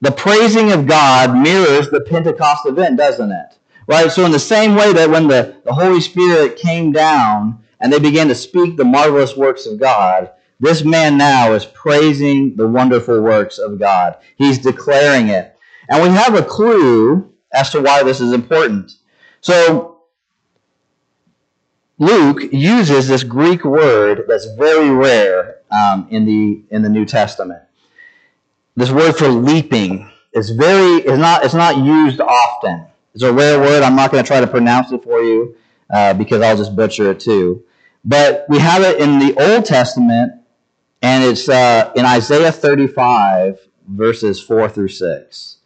The 0.00 0.12
praising 0.12 0.72
of 0.72 0.86
God 0.86 1.36
mirrors 1.36 1.90
the 1.90 2.00
Pentecost 2.00 2.66
event, 2.66 2.98
doesn't 2.98 3.32
it? 3.32 3.58
Right? 3.86 4.10
So, 4.10 4.24
in 4.24 4.32
the 4.32 4.38
same 4.38 4.74
way 4.74 4.92
that 4.92 5.10
when 5.10 5.28
the, 5.28 5.56
the 5.64 5.72
Holy 5.72 6.00
Spirit 6.00 6.56
came 6.56 6.92
down 6.92 7.64
and 7.80 7.92
they 7.92 7.98
began 7.98 8.28
to 8.28 8.34
speak 8.34 8.76
the 8.76 8.84
marvelous 8.84 9.36
works 9.36 9.66
of 9.66 9.80
God, 9.80 10.30
this 10.60 10.84
man 10.84 11.18
now 11.18 11.52
is 11.52 11.64
praising 11.64 12.56
the 12.56 12.66
wonderful 12.66 13.20
works 13.20 13.58
of 13.58 13.78
God. 13.78 14.16
He's 14.36 14.58
declaring 14.58 15.28
it. 15.28 15.56
And 15.88 16.02
we 16.02 16.08
have 16.10 16.34
a 16.34 16.42
clue 16.42 17.32
as 17.52 17.70
to 17.70 17.82
why 17.82 18.02
this 18.02 18.20
is 18.20 18.32
important. 18.32 18.92
So, 19.40 19.98
Luke 21.98 22.52
uses 22.52 23.08
this 23.08 23.22
Greek 23.22 23.64
word 23.64 24.24
that's 24.28 24.46
very 24.54 24.90
rare 24.90 25.58
um, 25.70 26.06
in 26.10 26.26
the 26.26 26.62
in 26.70 26.82
the 26.82 26.88
New 26.88 27.06
Testament. 27.06 27.62
This 28.74 28.90
word 28.90 29.16
for 29.16 29.28
leaping 29.28 30.10
is 30.32 30.50
very 30.50 31.00
is 31.00 31.18
not 31.18 31.44
it's 31.44 31.54
not 31.54 31.78
used 31.78 32.20
often. 32.20 32.86
It's 33.14 33.22
a 33.22 33.32
rare 33.32 33.58
word. 33.58 33.82
I'm 33.82 33.96
not 33.96 34.12
going 34.12 34.22
to 34.22 34.28
try 34.28 34.40
to 34.40 34.46
pronounce 34.46 34.92
it 34.92 35.02
for 35.02 35.22
you 35.22 35.56
uh, 35.88 36.12
because 36.12 36.42
I'll 36.42 36.56
just 36.56 36.76
butcher 36.76 37.12
it 37.12 37.20
too. 37.20 37.64
But 38.04 38.44
we 38.48 38.58
have 38.58 38.82
it 38.82 39.00
in 39.00 39.18
the 39.18 39.34
Old 39.54 39.64
Testament, 39.64 40.32
and 41.06 41.22
it's 41.22 41.48
uh, 41.48 41.92
in 41.94 42.04
Isaiah 42.04 42.50
35 42.50 43.60
verses 43.86 44.42
four 44.42 44.68
through 44.68 44.88
six. 44.88 45.58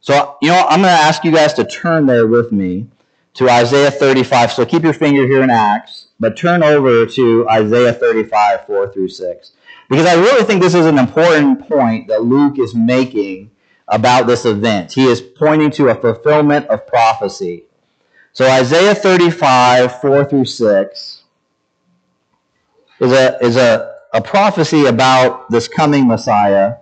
So 0.00 0.38
you 0.40 0.48
know 0.48 0.64
I'm 0.68 0.80
going 0.82 0.94
to 0.94 1.02
ask 1.02 1.24
you 1.24 1.32
guys 1.32 1.54
to 1.54 1.64
turn 1.64 2.06
there 2.06 2.28
with 2.28 2.52
me 2.52 2.86
to 3.34 3.50
Isaiah 3.50 3.90
35. 3.90 4.52
So 4.52 4.64
keep 4.64 4.84
your 4.84 4.92
finger 4.92 5.26
here 5.26 5.42
in 5.42 5.50
Acts, 5.50 6.06
but 6.20 6.36
turn 6.36 6.62
over 6.62 7.04
to 7.04 7.48
Isaiah 7.50 7.92
35, 7.92 8.66
4 8.66 8.92
through 8.92 9.08
6. 9.08 9.52
Because 9.90 10.06
I 10.06 10.14
really 10.14 10.44
think 10.44 10.62
this 10.62 10.74
is 10.74 10.86
an 10.86 10.98
important 10.98 11.68
point 11.68 12.08
that 12.08 12.22
Luke 12.22 12.58
is 12.58 12.74
making 12.74 13.50
about 13.88 14.26
this 14.26 14.46
event. 14.46 14.92
He 14.92 15.04
is 15.04 15.20
pointing 15.20 15.70
to 15.72 15.88
a 15.88 15.94
fulfillment 15.94 16.66
of 16.68 16.86
prophecy. 16.86 17.64
So 18.32 18.48
Isaiah 18.48 18.94
35, 18.94 20.00
4 20.00 20.24
through 20.24 20.44
6 20.46 21.24
is 23.00 23.12
a, 23.12 23.38
is 23.44 23.56
a, 23.56 23.95
a 24.16 24.20
prophecy 24.22 24.86
about 24.86 25.50
this 25.50 25.68
coming 25.68 26.08
Messiah. 26.08 26.76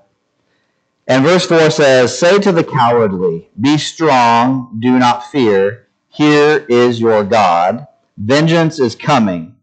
And 1.08 1.24
verse 1.24 1.44
4 1.46 1.68
says, 1.68 2.16
Say 2.16 2.38
to 2.38 2.52
the 2.52 2.62
cowardly, 2.62 3.50
Be 3.60 3.76
strong, 3.76 4.76
do 4.78 5.00
not 5.00 5.32
fear. 5.32 5.88
Here 6.08 6.64
is 6.68 7.00
your 7.00 7.24
God. 7.24 7.88
Vengeance 8.16 8.78
is 8.78 8.94
coming. 8.94 9.56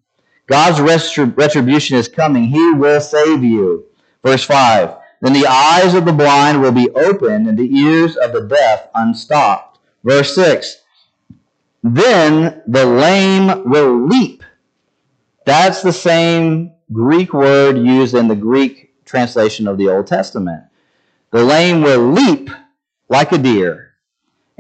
God's 0.48 0.82
retribution 0.82 1.96
is 1.96 2.10
coming. 2.10 2.44
He 2.44 2.74
will 2.74 3.00
save 3.00 3.42
you. 3.42 3.86
Verse 4.22 4.44
5. 4.44 4.98
Then 5.22 5.32
the 5.32 5.48
eyes 5.48 5.94
of 5.94 6.04
the 6.04 6.12
blind 6.12 6.62
will 6.62 6.74
be 6.74 6.90
opened 6.90 7.48
and 7.48 7.58
the 7.58 7.74
ears 7.74 8.18
of 8.18 8.34
the 8.34 8.42
deaf 8.42 8.90
unstopped. 8.94 9.80
Verse 10.04 10.36
6. 10.36 10.82
Then 11.84 12.62
the 12.68 12.86
lame 12.86 13.64
will 13.70 14.08
leap. 14.08 14.44
That's 15.46 15.82
the 15.82 15.94
same 15.94 16.71
Greek 16.92 17.34
word 17.34 17.78
used 17.78 18.16
in 18.16 18.28
the 18.28 18.36
Greek 18.36 18.94
translation 19.06 19.68
of 19.68 19.78
the 19.78 19.90
Old 19.90 20.08
Testament. 20.08 20.64
The 21.32 21.44
lame 21.44 21.82
will 21.82 22.12
leap 22.12 22.50
like 23.10 23.32
a 23.32 23.38
deer 23.38 23.92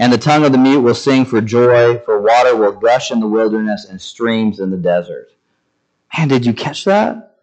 and 0.02 0.12
the 0.12 0.18
tongue 0.18 0.44
of 0.44 0.52
the 0.52 0.58
mute 0.58 0.82
will 0.82 0.96
sing 0.96 1.26
for 1.26 1.42
joy, 1.42 2.00
for 2.00 2.20
water 2.20 2.56
will 2.56 2.72
gush 2.72 3.12
in 3.12 3.20
the 3.20 3.28
wilderness 3.28 3.86
and 3.86 4.02
streams 4.02 4.60
in 4.60 4.72
the 4.72 4.78
desert. 4.78 5.30
Man, 6.18 6.28
did 6.28 6.44
you 6.44 6.54
catch 6.54 6.86
that? 6.86 7.38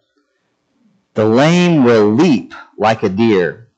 The 1.14 1.24
lame 1.24 1.84
will 1.84 2.12
leap 2.12 2.52
like 2.76 3.04
a 3.04 3.08
deer. 3.08 3.68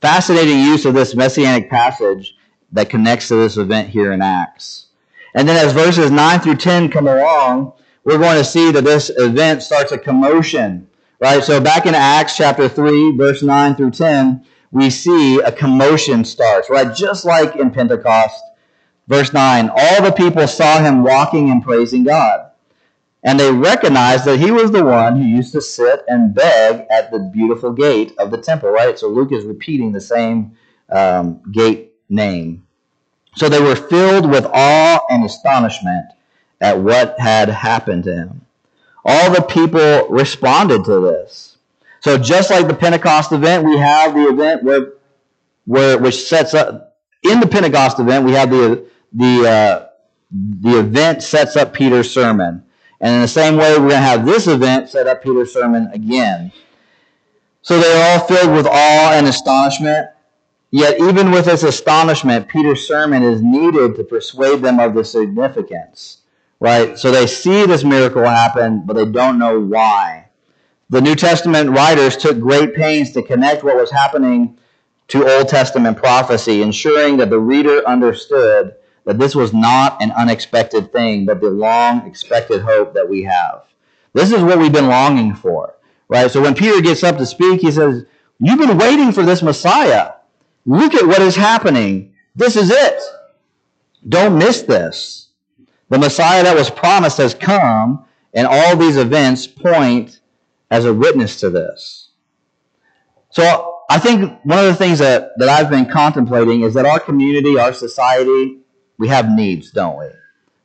Fascinating 0.00 0.58
use 0.58 0.84
of 0.84 0.94
this 0.94 1.14
messianic 1.14 1.70
passage 1.70 2.36
that 2.72 2.90
connects 2.90 3.28
to 3.28 3.36
this 3.36 3.56
event 3.56 3.90
here 3.90 4.10
in 4.10 4.20
Acts. 4.20 4.86
And 5.32 5.48
then 5.48 5.64
as 5.64 5.72
verses 5.72 6.10
9 6.10 6.40
through 6.40 6.56
10 6.56 6.90
come 6.90 7.06
along, 7.06 7.74
we're 8.04 8.18
going 8.18 8.36
to 8.36 8.44
see 8.44 8.70
that 8.72 8.84
this 8.84 9.10
event 9.16 9.62
starts 9.62 9.92
a 9.92 9.98
commotion. 9.98 10.88
Right? 11.20 11.42
So 11.44 11.60
back 11.60 11.86
in 11.86 11.94
Acts 11.94 12.36
chapter 12.36 12.68
3, 12.68 13.16
verse 13.16 13.42
9 13.42 13.76
through 13.76 13.92
10, 13.92 14.44
we 14.72 14.90
see 14.90 15.38
a 15.38 15.52
commotion 15.52 16.24
starts, 16.24 16.68
right? 16.68 16.94
Just 16.96 17.24
like 17.24 17.54
in 17.56 17.70
Pentecost. 17.70 18.42
Verse 19.06 19.32
9, 19.32 19.68
all 19.68 20.02
the 20.02 20.12
people 20.12 20.48
saw 20.48 20.78
him 20.78 21.02
walking 21.02 21.50
and 21.50 21.62
praising 21.62 22.04
God. 22.04 22.50
And 23.22 23.38
they 23.38 23.52
recognized 23.52 24.24
that 24.24 24.40
he 24.40 24.50
was 24.50 24.72
the 24.72 24.84
one 24.84 25.16
who 25.16 25.28
used 25.28 25.52
to 25.52 25.60
sit 25.60 26.02
and 26.08 26.34
beg 26.34 26.86
at 26.90 27.12
the 27.12 27.18
beautiful 27.20 27.72
gate 27.72 28.12
of 28.18 28.30
the 28.30 28.38
temple, 28.38 28.70
right? 28.70 28.98
So 28.98 29.08
Luke 29.08 29.32
is 29.32 29.44
repeating 29.44 29.92
the 29.92 30.00
same 30.00 30.56
um, 30.90 31.40
gate 31.52 31.92
name. 32.08 32.66
So 33.36 33.48
they 33.48 33.60
were 33.60 33.76
filled 33.76 34.28
with 34.28 34.44
awe 34.52 35.00
and 35.08 35.24
astonishment 35.24 36.06
at 36.62 36.78
what 36.78 37.18
had 37.18 37.48
happened 37.48 38.04
to 38.04 38.14
him. 38.14 38.46
All 39.04 39.32
the 39.32 39.42
people 39.42 40.08
responded 40.08 40.84
to 40.84 41.00
this. 41.00 41.58
So 42.00 42.16
just 42.16 42.50
like 42.50 42.68
the 42.68 42.74
Pentecost 42.74 43.32
event, 43.32 43.64
we 43.64 43.76
have 43.76 44.14
the 44.14 44.28
event 44.28 44.62
where, 44.62 44.92
where 45.66 45.98
which 45.98 46.22
sets 46.22 46.54
up 46.54 46.96
in 47.22 47.40
the 47.40 47.46
Pentecost 47.46 47.98
event, 47.98 48.24
we 48.24 48.32
have 48.32 48.50
the 48.50 48.86
the 49.12 49.48
uh, 49.48 49.86
the 50.30 50.78
event 50.78 51.22
sets 51.22 51.56
up 51.56 51.72
Peter's 51.72 52.10
sermon, 52.10 52.64
and 53.00 53.14
in 53.14 53.20
the 53.20 53.28
same 53.28 53.56
way, 53.56 53.72
we're 53.72 53.88
going 53.88 53.90
to 53.90 53.96
have 53.98 54.26
this 54.26 54.46
event 54.46 54.88
set 54.88 55.06
up 55.06 55.22
Peter's 55.22 55.52
sermon 55.52 55.88
again. 55.92 56.50
So 57.60 57.78
they 57.78 57.92
are 57.92 58.18
all 58.18 58.26
filled 58.26 58.52
with 58.56 58.66
awe 58.66 59.12
and 59.12 59.26
astonishment. 59.26 60.08
Yet, 60.72 60.98
even 61.00 61.30
with 61.30 61.44
this 61.44 61.62
astonishment, 61.62 62.48
Peter's 62.48 62.88
sermon 62.88 63.22
is 63.22 63.42
needed 63.42 63.94
to 63.96 64.04
persuade 64.04 64.62
them 64.62 64.80
of 64.80 64.94
the 64.94 65.04
significance. 65.04 66.21
Right? 66.62 66.96
So 66.96 67.10
they 67.10 67.26
see 67.26 67.66
this 67.66 67.82
miracle 67.82 68.24
happen, 68.24 68.84
but 68.86 68.94
they 68.94 69.04
don't 69.04 69.36
know 69.36 69.58
why. 69.58 70.28
The 70.90 71.00
New 71.00 71.16
Testament 71.16 71.70
writers 71.70 72.16
took 72.16 72.38
great 72.38 72.72
pains 72.72 73.10
to 73.14 73.22
connect 73.22 73.64
what 73.64 73.74
was 73.74 73.90
happening 73.90 74.56
to 75.08 75.28
Old 75.28 75.48
Testament 75.48 75.96
prophecy, 75.96 76.62
ensuring 76.62 77.16
that 77.16 77.30
the 77.30 77.40
reader 77.40 77.84
understood 77.84 78.76
that 79.06 79.18
this 79.18 79.34
was 79.34 79.52
not 79.52 80.00
an 80.00 80.12
unexpected 80.12 80.92
thing, 80.92 81.26
but 81.26 81.40
the 81.40 81.50
long 81.50 82.06
expected 82.06 82.62
hope 82.62 82.94
that 82.94 83.08
we 83.08 83.24
have. 83.24 83.64
This 84.12 84.30
is 84.30 84.40
what 84.40 84.60
we've 84.60 84.72
been 84.72 84.86
longing 84.86 85.34
for, 85.34 85.74
right? 86.06 86.30
So 86.30 86.40
when 86.40 86.54
Peter 86.54 86.80
gets 86.80 87.02
up 87.02 87.18
to 87.18 87.26
speak, 87.26 87.60
he 87.60 87.72
says, 87.72 88.04
You've 88.38 88.60
been 88.60 88.78
waiting 88.78 89.10
for 89.10 89.24
this 89.24 89.42
Messiah. 89.42 90.12
Look 90.64 90.94
at 90.94 91.08
what 91.08 91.22
is 91.22 91.34
happening. 91.34 92.14
This 92.36 92.54
is 92.54 92.70
it. 92.70 93.02
Don't 94.08 94.38
miss 94.38 94.62
this. 94.62 95.30
The 95.92 95.98
Messiah 95.98 96.42
that 96.42 96.56
was 96.56 96.70
promised 96.70 97.18
has 97.18 97.34
come, 97.34 98.06
and 98.32 98.46
all 98.46 98.78
these 98.78 98.96
events 98.96 99.46
point 99.46 100.20
as 100.70 100.86
a 100.86 100.94
witness 100.94 101.38
to 101.40 101.50
this. 101.50 102.08
So 103.28 103.80
I 103.90 103.98
think 103.98 104.40
one 104.42 104.58
of 104.58 104.64
the 104.64 104.74
things 104.74 105.00
that, 105.00 105.32
that 105.36 105.50
I've 105.50 105.68
been 105.68 105.84
contemplating 105.84 106.62
is 106.62 106.72
that 106.72 106.86
our 106.86 106.98
community, 106.98 107.58
our 107.58 107.74
society, 107.74 108.60
we 108.96 109.08
have 109.08 109.28
needs, 109.28 109.70
don't 109.70 109.98
we? 109.98 110.06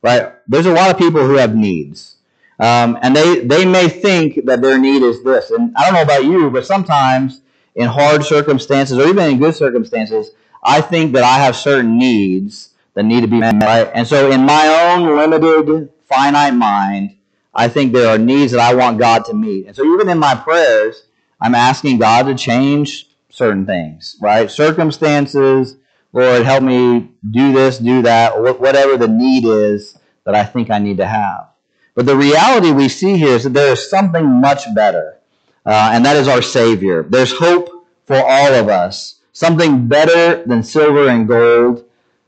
Right? 0.02 0.32
There's 0.48 0.66
a 0.66 0.72
lot 0.72 0.92
of 0.92 0.98
people 0.98 1.20
who 1.20 1.34
have 1.34 1.54
needs. 1.54 2.16
Um, 2.58 2.98
and 3.02 3.14
they, 3.14 3.42
they 3.42 3.66
may 3.66 3.90
think 3.90 4.46
that 4.46 4.62
their 4.62 4.78
need 4.78 5.04
is 5.04 5.26
this. 5.26 5.52
And 5.52 5.76
I 5.76 5.84
don't 5.84 5.96
know 5.96 6.04
about 6.04 6.24
you, 6.24 6.50
but 6.50 6.66
sometimes 6.66 7.42
in 7.76 7.88
hard 7.88 8.24
circumstances 8.24 8.98
or 8.98 9.06
even 9.10 9.30
in 9.30 9.40
good 9.40 9.56
circumstances, 9.56 10.32
I 10.64 10.80
think 10.80 11.12
that 11.16 11.26
I 11.26 11.40
have 11.40 11.58
certain 11.58 11.98
needs 11.98 12.76
that 12.98 13.04
need 13.04 13.22
to 13.22 13.28
be 13.28 13.40
met. 13.40 13.62
Right? 13.62 13.92
And 13.94 14.08
so 14.08 14.32
in 14.32 14.44
my 14.44 14.96
own 14.98 15.16
limited, 15.16 15.90
finite 16.10 16.56
mind, 16.56 17.16
I 17.54 17.68
think 17.68 17.94
there 17.94 18.08
are 18.08 18.18
needs 18.18 18.54
that 18.54 18.60
I 18.60 18.74
want 18.74 18.98
God 18.98 19.24
to 19.26 19.36
meet. 19.36 19.68
And 19.68 19.76
so 19.76 19.86
even 19.94 20.10
in 20.10 20.18
my 20.18 20.34
prayers, 20.34 21.04
I'm 21.40 21.54
asking 21.54 22.00
God 22.00 22.24
to 22.26 22.34
change 22.34 23.08
certain 23.30 23.68
things, 23.68 24.18
right? 24.20 24.50
Circumstances, 24.50 25.76
Lord, 26.12 26.44
help 26.44 26.64
me 26.64 27.12
do 27.30 27.54
this, 27.54 27.78
do 27.78 28.02
that, 28.02 28.34
or 28.34 28.52
whatever 28.54 28.98
the 28.98 29.08
need 29.08 29.46
is 29.46 30.00
that 30.24 30.34
I 30.34 30.44
think 30.44 30.72
I 30.72 30.80
need 30.80 30.98
to 30.98 31.06
have. 31.06 31.50
But 31.94 32.08
the 32.08 32.18
reality 32.18 32.72
we 32.72 32.90
see 32.90 33.16
here 33.16 33.36
is 33.36 33.44
that 33.44 33.54
there 33.54 33.74
is 33.74 33.88
something 33.88 34.26
much 34.26 34.74
better, 34.74 35.20
uh, 35.68 35.92
and 35.94 36.04
that 36.04 36.16
is 36.16 36.28
our 36.28 36.42
Savior. 36.42 37.04
There's 37.04 37.34
hope 37.34 37.88
for 38.06 38.18
all 38.18 38.54
of 38.56 38.70
us, 38.70 39.20
something 39.34 39.88
better 39.88 40.44
than 40.46 40.64
silver 40.64 41.10
and 41.10 41.28
gold, 41.28 41.87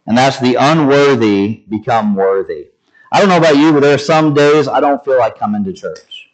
and 0.10 0.18
that's 0.18 0.40
the 0.40 0.56
unworthy 0.56 1.64
become 1.70 2.16
worthy. 2.16 2.70
I 3.12 3.20
don't 3.20 3.30
know 3.30 3.38
about 3.38 3.58
you, 3.58 3.72
but 3.72 3.82
there 3.82 3.94
are 3.94 4.00
some 4.00 4.34
days 4.34 4.68
I 4.68 4.80
don't 4.80 5.06
feel 5.06 5.20
like 5.20 5.38
coming 5.38 5.64
to 5.64 5.72
church. 5.72 6.32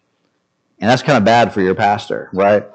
And 0.79 0.89
that's 0.89 1.03
kind 1.03 1.17
of 1.17 1.25
bad 1.25 1.53
for 1.53 1.59
your 1.59 1.75
pastor, 1.75 2.29
right? 2.31 2.65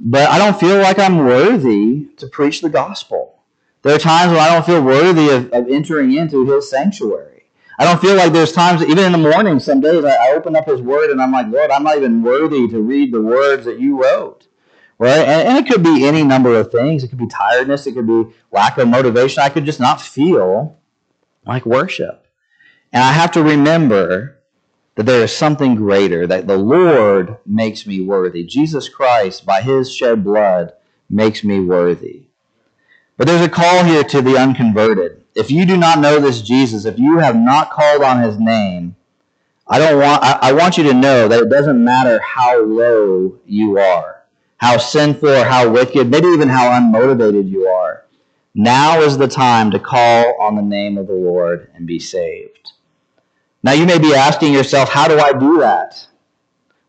But 0.00 0.30
I 0.30 0.38
don't 0.38 0.58
feel 0.58 0.78
like 0.78 0.98
I'm 0.98 1.18
worthy 1.18 2.06
to 2.16 2.26
preach 2.28 2.62
the 2.62 2.70
gospel. 2.70 3.40
There 3.82 3.94
are 3.94 3.98
times 3.98 4.32
when 4.32 4.40
I 4.40 4.54
don't 4.54 4.64
feel 4.64 4.82
worthy 4.82 5.28
of, 5.28 5.52
of 5.52 5.68
entering 5.68 6.14
into 6.14 6.46
his 6.46 6.70
sanctuary. 6.70 7.44
I 7.78 7.84
don't 7.84 8.00
feel 8.00 8.16
like 8.16 8.32
there's 8.32 8.52
times, 8.52 8.82
even 8.82 9.04
in 9.04 9.12
the 9.12 9.18
morning, 9.18 9.60
some 9.60 9.82
days 9.82 10.02
I, 10.02 10.30
I 10.30 10.32
open 10.32 10.56
up 10.56 10.66
his 10.66 10.80
word 10.80 11.10
and 11.10 11.20
I'm 11.20 11.30
like, 11.30 11.48
Lord, 11.48 11.70
I'm 11.70 11.82
not 11.82 11.98
even 11.98 12.22
worthy 12.22 12.66
to 12.68 12.80
read 12.80 13.12
the 13.12 13.20
words 13.20 13.66
that 13.66 13.78
you 13.78 14.02
wrote. 14.02 14.37
Right? 14.98 15.18
And, 15.18 15.48
and 15.48 15.58
it 15.58 15.70
could 15.70 15.82
be 15.82 16.04
any 16.04 16.24
number 16.24 16.54
of 16.58 16.72
things. 16.72 17.04
It 17.04 17.08
could 17.08 17.18
be 17.18 17.28
tiredness. 17.28 17.86
It 17.86 17.92
could 17.92 18.06
be 18.06 18.26
lack 18.50 18.78
of 18.78 18.88
motivation. 18.88 19.42
I 19.42 19.48
could 19.48 19.64
just 19.64 19.80
not 19.80 20.00
feel 20.00 20.76
like 21.46 21.64
worship. 21.64 22.26
And 22.92 23.02
I 23.02 23.12
have 23.12 23.32
to 23.32 23.42
remember 23.42 24.38
that 24.96 25.06
there 25.06 25.22
is 25.22 25.34
something 25.34 25.76
greater, 25.76 26.26
that 26.26 26.48
the 26.48 26.56
Lord 26.56 27.36
makes 27.46 27.86
me 27.86 28.00
worthy. 28.00 28.42
Jesus 28.42 28.88
Christ, 28.88 29.46
by 29.46 29.60
his 29.60 29.94
shed 29.94 30.24
blood, 30.24 30.72
makes 31.08 31.44
me 31.44 31.60
worthy. 31.60 32.28
But 33.16 33.28
there's 33.28 33.44
a 33.44 33.48
call 33.48 33.84
here 33.84 34.02
to 34.04 34.22
the 34.22 34.36
unconverted. 34.36 35.24
If 35.34 35.50
you 35.50 35.66
do 35.66 35.76
not 35.76 36.00
know 36.00 36.18
this 36.18 36.42
Jesus, 36.42 36.84
if 36.84 36.98
you 36.98 37.18
have 37.18 37.36
not 37.36 37.70
called 37.70 38.02
on 38.02 38.22
his 38.22 38.38
name, 38.38 38.96
I 39.68 39.78
don't 39.78 40.00
want 40.00 40.22
I, 40.22 40.38
I 40.42 40.52
want 40.52 40.78
you 40.78 40.84
to 40.84 40.94
know 40.94 41.28
that 41.28 41.42
it 41.42 41.50
doesn't 41.50 41.84
matter 41.84 42.18
how 42.20 42.64
low 42.64 43.38
you 43.44 43.78
are, 43.78 44.17
how 44.58 44.76
sinful 44.76 45.28
or 45.28 45.44
how 45.44 45.68
wicked, 45.68 46.10
maybe 46.10 46.28
even 46.28 46.48
how 46.48 46.70
unmotivated 46.70 47.48
you 47.48 47.66
are. 47.66 48.04
Now 48.54 49.00
is 49.00 49.16
the 49.16 49.28
time 49.28 49.70
to 49.70 49.78
call 49.78 50.40
on 50.40 50.56
the 50.56 50.62
name 50.62 50.98
of 50.98 51.06
the 51.06 51.14
Lord 51.14 51.70
and 51.74 51.86
be 51.86 51.98
saved. 51.98 52.72
Now 53.62 53.72
you 53.72 53.86
may 53.86 53.98
be 53.98 54.14
asking 54.14 54.52
yourself, 54.52 54.88
how 54.88 55.08
do 55.08 55.18
I 55.18 55.32
do 55.32 55.58
that? 55.60 56.06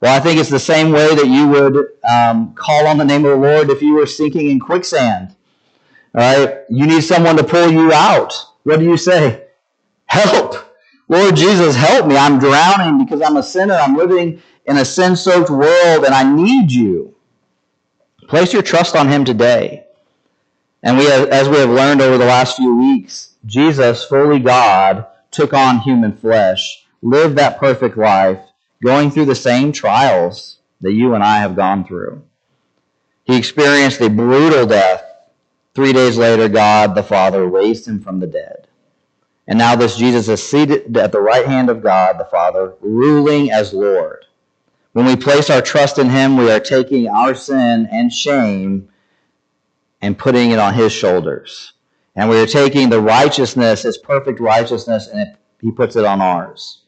Well, 0.01 0.15
I 0.15 0.19
think 0.19 0.39
it's 0.39 0.49
the 0.49 0.59
same 0.59 0.91
way 0.91 1.13
that 1.13 1.27
you 1.27 1.47
would 1.47 1.87
um, 2.09 2.53
call 2.55 2.87
on 2.87 2.97
the 2.97 3.05
name 3.05 3.25
of 3.25 3.31
the 3.31 3.37
Lord 3.37 3.69
if 3.69 3.81
you 3.81 3.93
were 3.93 4.05
sinking 4.05 4.49
in 4.49 4.59
quicksand. 4.59 5.35
All 6.15 6.21
right? 6.21 6.59
You 6.69 6.87
need 6.87 7.01
someone 7.03 7.35
to 7.37 7.43
pull 7.43 7.69
you 7.69 7.91
out. 7.91 8.33
What 8.63 8.79
do 8.79 8.85
you 8.85 8.97
say? 8.97 9.47
Help. 10.05 10.55
Lord 11.07 11.35
Jesus, 11.35 11.75
help 11.75 12.07
me. 12.07 12.15
I'm 12.15 12.39
drowning 12.39 13.03
because 13.03 13.21
I'm 13.21 13.37
a 13.37 13.43
sinner. 13.43 13.75
I'm 13.75 13.95
living 13.95 14.41
in 14.65 14.77
a 14.77 14.85
sin 14.85 15.15
soaked 15.15 15.49
world 15.49 16.05
and 16.05 16.13
I 16.13 16.23
need 16.23 16.71
you. 16.71 17.15
Place 18.29 18.53
your 18.53 18.61
trust 18.61 18.95
on 18.95 19.09
Him 19.09 19.25
today. 19.25 19.85
And 20.83 20.99
we, 20.99 21.05
have, 21.05 21.29
as 21.29 21.49
we 21.49 21.57
have 21.57 21.69
learned 21.69 21.99
over 21.99 22.17
the 22.17 22.25
last 22.25 22.57
few 22.57 22.75
weeks, 22.77 23.35
Jesus, 23.47 24.05
fully 24.05 24.39
God, 24.39 25.07
took 25.31 25.51
on 25.51 25.79
human 25.79 26.15
flesh, 26.15 26.85
lived 27.01 27.35
that 27.37 27.59
perfect 27.59 27.97
life, 27.97 28.39
going 28.83 29.09
through 29.09 29.25
the 29.25 29.35
same 29.35 29.71
trials 29.71 30.59
that 30.79 30.93
you 30.93 31.15
and 31.15 31.23
I 31.23 31.39
have 31.39 31.55
gone 31.55 31.83
through. 31.83 32.23
He 33.23 33.35
experienced 33.35 33.99
a 33.99 34.09
brutal 34.11 34.67
death. 34.67 35.03
Three 35.73 35.91
days 35.91 36.15
later, 36.15 36.47
God 36.47 36.93
the 36.93 37.03
Father 37.03 37.47
raised 37.47 37.87
him 37.87 37.99
from 37.99 38.19
the 38.19 38.27
dead. 38.27 38.67
And 39.47 39.57
now 39.57 39.75
this 39.75 39.97
Jesus 39.97 40.27
is 40.27 40.47
seated 40.47 40.95
at 40.95 41.11
the 41.11 41.21
right 41.21 41.47
hand 41.47 41.71
of 41.71 41.81
God 41.81 42.19
the 42.19 42.25
Father, 42.25 42.75
ruling 42.79 43.51
as 43.51 43.73
Lord. 43.73 44.18
When 44.93 45.05
we 45.05 45.15
place 45.15 45.49
our 45.49 45.61
trust 45.61 45.99
in 45.99 46.09
him, 46.09 46.35
we 46.35 46.49
are 46.51 46.59
taking 46.59 47.07
our 47.07 47.35
sin 47.35 47.87
and 47.91 48.11
shame 48.11 48.89
and 50.01 50.17
putting 50.17 50.51
it 50.51 50.59
on 50.59 50.73
his 50.73 50.91
shoulders. 50.91 51.73
And 52.15 52.29
we 52.29 52.39
are 52.39 52.47
taking 52.47 52.89
the 52.89 53.01
righteousness, 53.01 53.83
his 53.83 53.97
perfect 53.97 54.39
righteousness, 54.39 55.07
and 55.07 55.21
it, 55.21 55.35
he 55.61 55.71
puts 55.71 55.95
it 55.95 56.05
on 56.05 56.21
ours. 56.21 56.81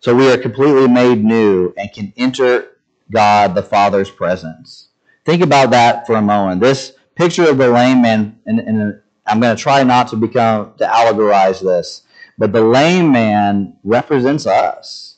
So 0.00 0.14
we 0.14 0.30
are 0.30 0.38
completely 0.38 0.88
made 0.88 1.24
new 1.24 1.72
and 1.76 1.92
can 1.92 2.12
enter 2.16 2.78
God 3.10 3.54
the 3.54 3.62
Father's 3.62 4.10
presence. 4.10 4.88
Think 5.24 5.42
about 5.42 5.70
that 5.70 6.06
for 6.06 6.16
a 6.16 6.22
moment. 6.22 6.60
This 6.60 6.92
picture 7.14 7.48
of 7.48 7.58
the 7.58 7.68
lame 7.68 8.02
man, 8.02 8.38
and, 8.46 8.60
and 8.60 9.00
I'm 9.26 9.40
going 9.40 9.56
to 9.56 9.62
try 9.62 9.82
not 9.82 10.08
to 10.08 10.16
become 10.16 10.74
to 10.78 10.84
allegorize 10.84 11.60
this, 11.60 12.02
but 12.38 12.52
the 12.52 12.62
lame 12.62 13.12
man 13.12 13.76
represents 13.84 14.46
us. 14.46 15.11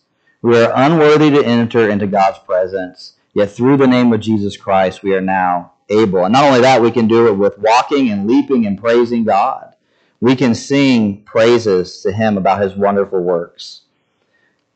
We 0.45 0.63
are 0.63 0.73
unworthy 0.77 1.31
to 1.31 1.43
enter 1.43 1.89
into 1.89 2.07
God's 2.07 2.39
presence, 2.39 3.15
yet 3.33 3.51
through 3.51 3.79
the 3.79 3.87
name 3.87 4.13
of 4.13 4.21
Jesus 4.21 4.59
Christ, 4.59 5.03
we 5.03 5.15
are 5.15 5.23
now 5.23 5.73
able. 5.89 6.23
And 6.23 6.35
not 6.35 6.45
only 6.45 6.61
that, 6.61 6.83
we 6.83 6.91
can 6.91 7.09
do 7.09 7.29
it 7.29 7.39
with 7.39 7.59
walking 7.59 8.11
and 8.11 8.29
leaping 8.29 8.67
and 8.67 8.79
praising 8.79 9.25
God. 9.25 9.75
We 10.21 10.37
can 10.37 10.55
sing 10.55 11.23
praises 11.23 12.03
to 12.03 12.13
Him 12.13 12.37
about 12.37 12.61
His 12.61 12.75
wonderful 12.75 13.23
works. 13.23 13.85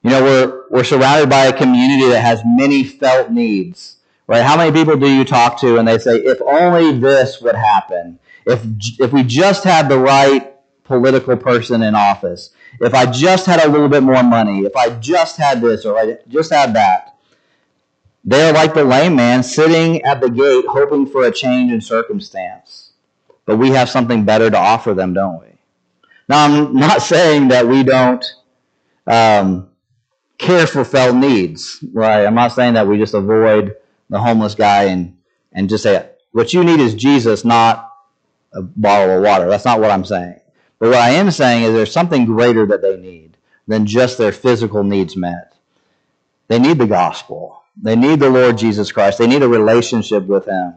You 0.02 0.08
know, 0.08 0.22
we're, 0.22 0.64
we're 0.70 0.84
surrounded 0.84 1.28
by 1.28 1.44
a 1.44 1.52
community 1.52 2.08
that 2.08 2.22
has 2.22 2.40
many 2.46 2.82
felt 2.82 3.30
needs, 3.30 3.98
right? 4.26 4.42
How 4.42 4.56
many 4.56 4.72
people 4.72 4.96
do 4.96 5.06
you 5.06 5.26
talk 5.26 5.60
to 5.60 5.76
and 5.76 5.86
they 5.86 5.98
say, 5.98 6.16
if 6.16 6.40
only 6.40 6.98
this 6.98 7.42
would 7.42 7.56
happen, 7.56 8.18
if, 8.46 8.64
if 8.98 9.12
we 9.12 9.22
just 9.22 9.64
had 9.64 9.90
the 9.90 9.98
right 9.98 10.54
political 10.84 11.36
person 11.36 11.82
in 11.82 11.94
office, 11.94 12.54
if 12.80 12.94
I 12.94 13.06
just 13.06 13.46
had 13.46 13.64
a 13.64 13.68
little 13.68 13.88
bit 13.88 14.02
more 14.02 14.22
money, 14.22 14.60
if 14.60 14.76
I 14.76 14.90
just 14.90 15.36
had 15.36 15.60
this 15.60 15.84
or 15.84 15.98
I 15.98 16.18
just 16.28 16.52
had 16.52 16.74
that, 16.74 17.16
they 18.24 18.48
are 18.48 18.52
like 18.52 18.74
the 18.74 18.84
lame 18.84 19.16
man 19.16 19.42
sitting 19.42 20.02
at 20.02 20.20
the 20.20 20.30
gate 20.30 20.66
hoping 20.68 21.06
for 21.06 21.24
a 21.24 21.32
change 21.32 21.72
in 21.72 21.80
circumstance. 21.80 22.92
But 23.46 23.56
we 23.56 23.70
have 23.70 23.88
something 23.88 24.24
better 24.24 24.50
to 24.50 24.58
offer 24.58 24.92
them, 24.92 25.14
don't 25.14 25.40
we? 25.40 25.46
Now, 26.28 26.44
I'm 26.44 26.74
not 26.74 27.02
saying 27.02 27.48
that 27.48 27.66
we 27.66 27.82
don't 27.82 28.24
um, 29.06 29.70
care 30.38 30.66
for 30.66 30.84
felt 30.84 31.16
needs, 31.16 31.82
right? 31.92 32.26
I'm 32.26 32.34
not 32.34 32.52
saying 32.52 32.74
that 32.74 32.86
we 32.86 32.98
just 32.98 33.14
avoid 33.14 33.76
the 34.10 34.18
homeless 34.18 34.54
guy 34.54 34.84
and, 34.84 35.16
and 35.52 35.68
just 35.68 35.82
say, 35.82 36.08
what 36.32 36.52
you 36.52 36.62
need 36.64 36.80
is 36.80 36.94
Jesus, 36.94 37.44
not 37.44 37.90
a 38.52 38.62
bottle 38.62 39.16
of 39.16 39.22
water. 39.22 39.48
That's 39.48 39.64
not 39.64 39.80
what 39.80 39.90
I'm 39.90 40.04
saying. 40.04 40.40
But 40.78 40.90
what 40.90 40.98
I 40.98 41.10
am 41.10 41.30
saying 41.30 41.64
is 41.64 41.72
there's 41.72 41.92
something 41.92 42.24
greater 42.24 42.66
that 42.66 42.82
they 42.82 42.96
need 42.96 43.36
than 43.66 43.86
just 43.86 44.18
their 44.18 44.32
physical 44.32 44.84
needs 44.84 45.16
met. 45.16 45.54
They 46.48 46.58
need 46.58 46.78
the 46.78 46.86
gospel. 46.86 47.62
They 47.80 47.96
need 47.96 48.20
the 48.20 48.30
Lord 48.30 48.58
Jesus 48.58 48.90
Christ. 48.90 49.18
They 49.18 49.26
need 49.26 49.42
a 49.42 49.48
relationship 49.48 50.24
with 50.24 50.46
Him. 50.46 50.74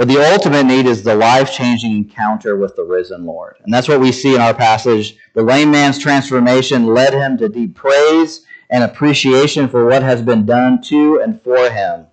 But 0.00 0.08
the 0.08 0.32
ultimate 0.32 0.64
need 0.64 0.86
is 0.86 1.02
the 1.02 1.14
life 1.14 1.52
changing 1.52 1.92
encounter 1.94 2.56
with 2.56 2.74
the 2.74 2.84
risen 2.84 3.26
Lord. 3.26 3.56
And 3.62 3.72
that's 3.72 3.86
what 3.86 4.00
we 4.00 4.12
see 4.12 4.34
in 4.34 4.40
our 4.40 4.54
passage. 4.54 5.14
The 5.34 5.42
lame 5.42 5.70
man's 5.70 5.98
transformation 5.98 6.86
led 6.86 7.12
him 7.12 7.36
to 7.36 7.50
deep 7.50 7.74
praise 7.74 8.46
and 8.70 8.82
appreciation 8.82 9.68
for 9.68 9.84
what 9.84 10.02
has 10.02 10.22
been 10.22 10.46
done 10.46 10.80
to 10.84 11.20
and 11.20 11.42
for 11.42 11.68
him. 11.68 12.06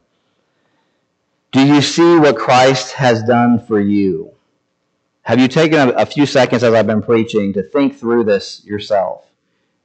Do 1.54 1.66
you 1.66 1.82
see 1.82 2.18
what 2.18 2.36
Christ 2.36 2.92
has 2.92 3.24
done 3.24 3.66
for 3.66 3.80
you? 3.80 4.34
Have 5.28 5.42
you 5.42 5.50
taken 5.50 5.78
a, 5.78 5.92
a 5.92 6.06
few 6.06 6.26
seconds 6.26 6.64
as 6.64 6.74
I've 6.74 6.88
been 6.88 7.02
preaching 7.02 7.52
to 7.52 7.62
think 7.62 8.00
through 8.00 8.24
this 8.24 8.64
yourself? 8.64 9.26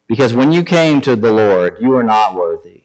Because 0.06 0.32
when 0.32 0.52
you 0.52 0.62
came 0.62 1.00
to 1.00 1.16
the 1.16 1.32
Lord, 1.32 1.78
you 1.80 1.88
were 1.88 2.04
not 2.04 2.36
worthy. 2.36 2.84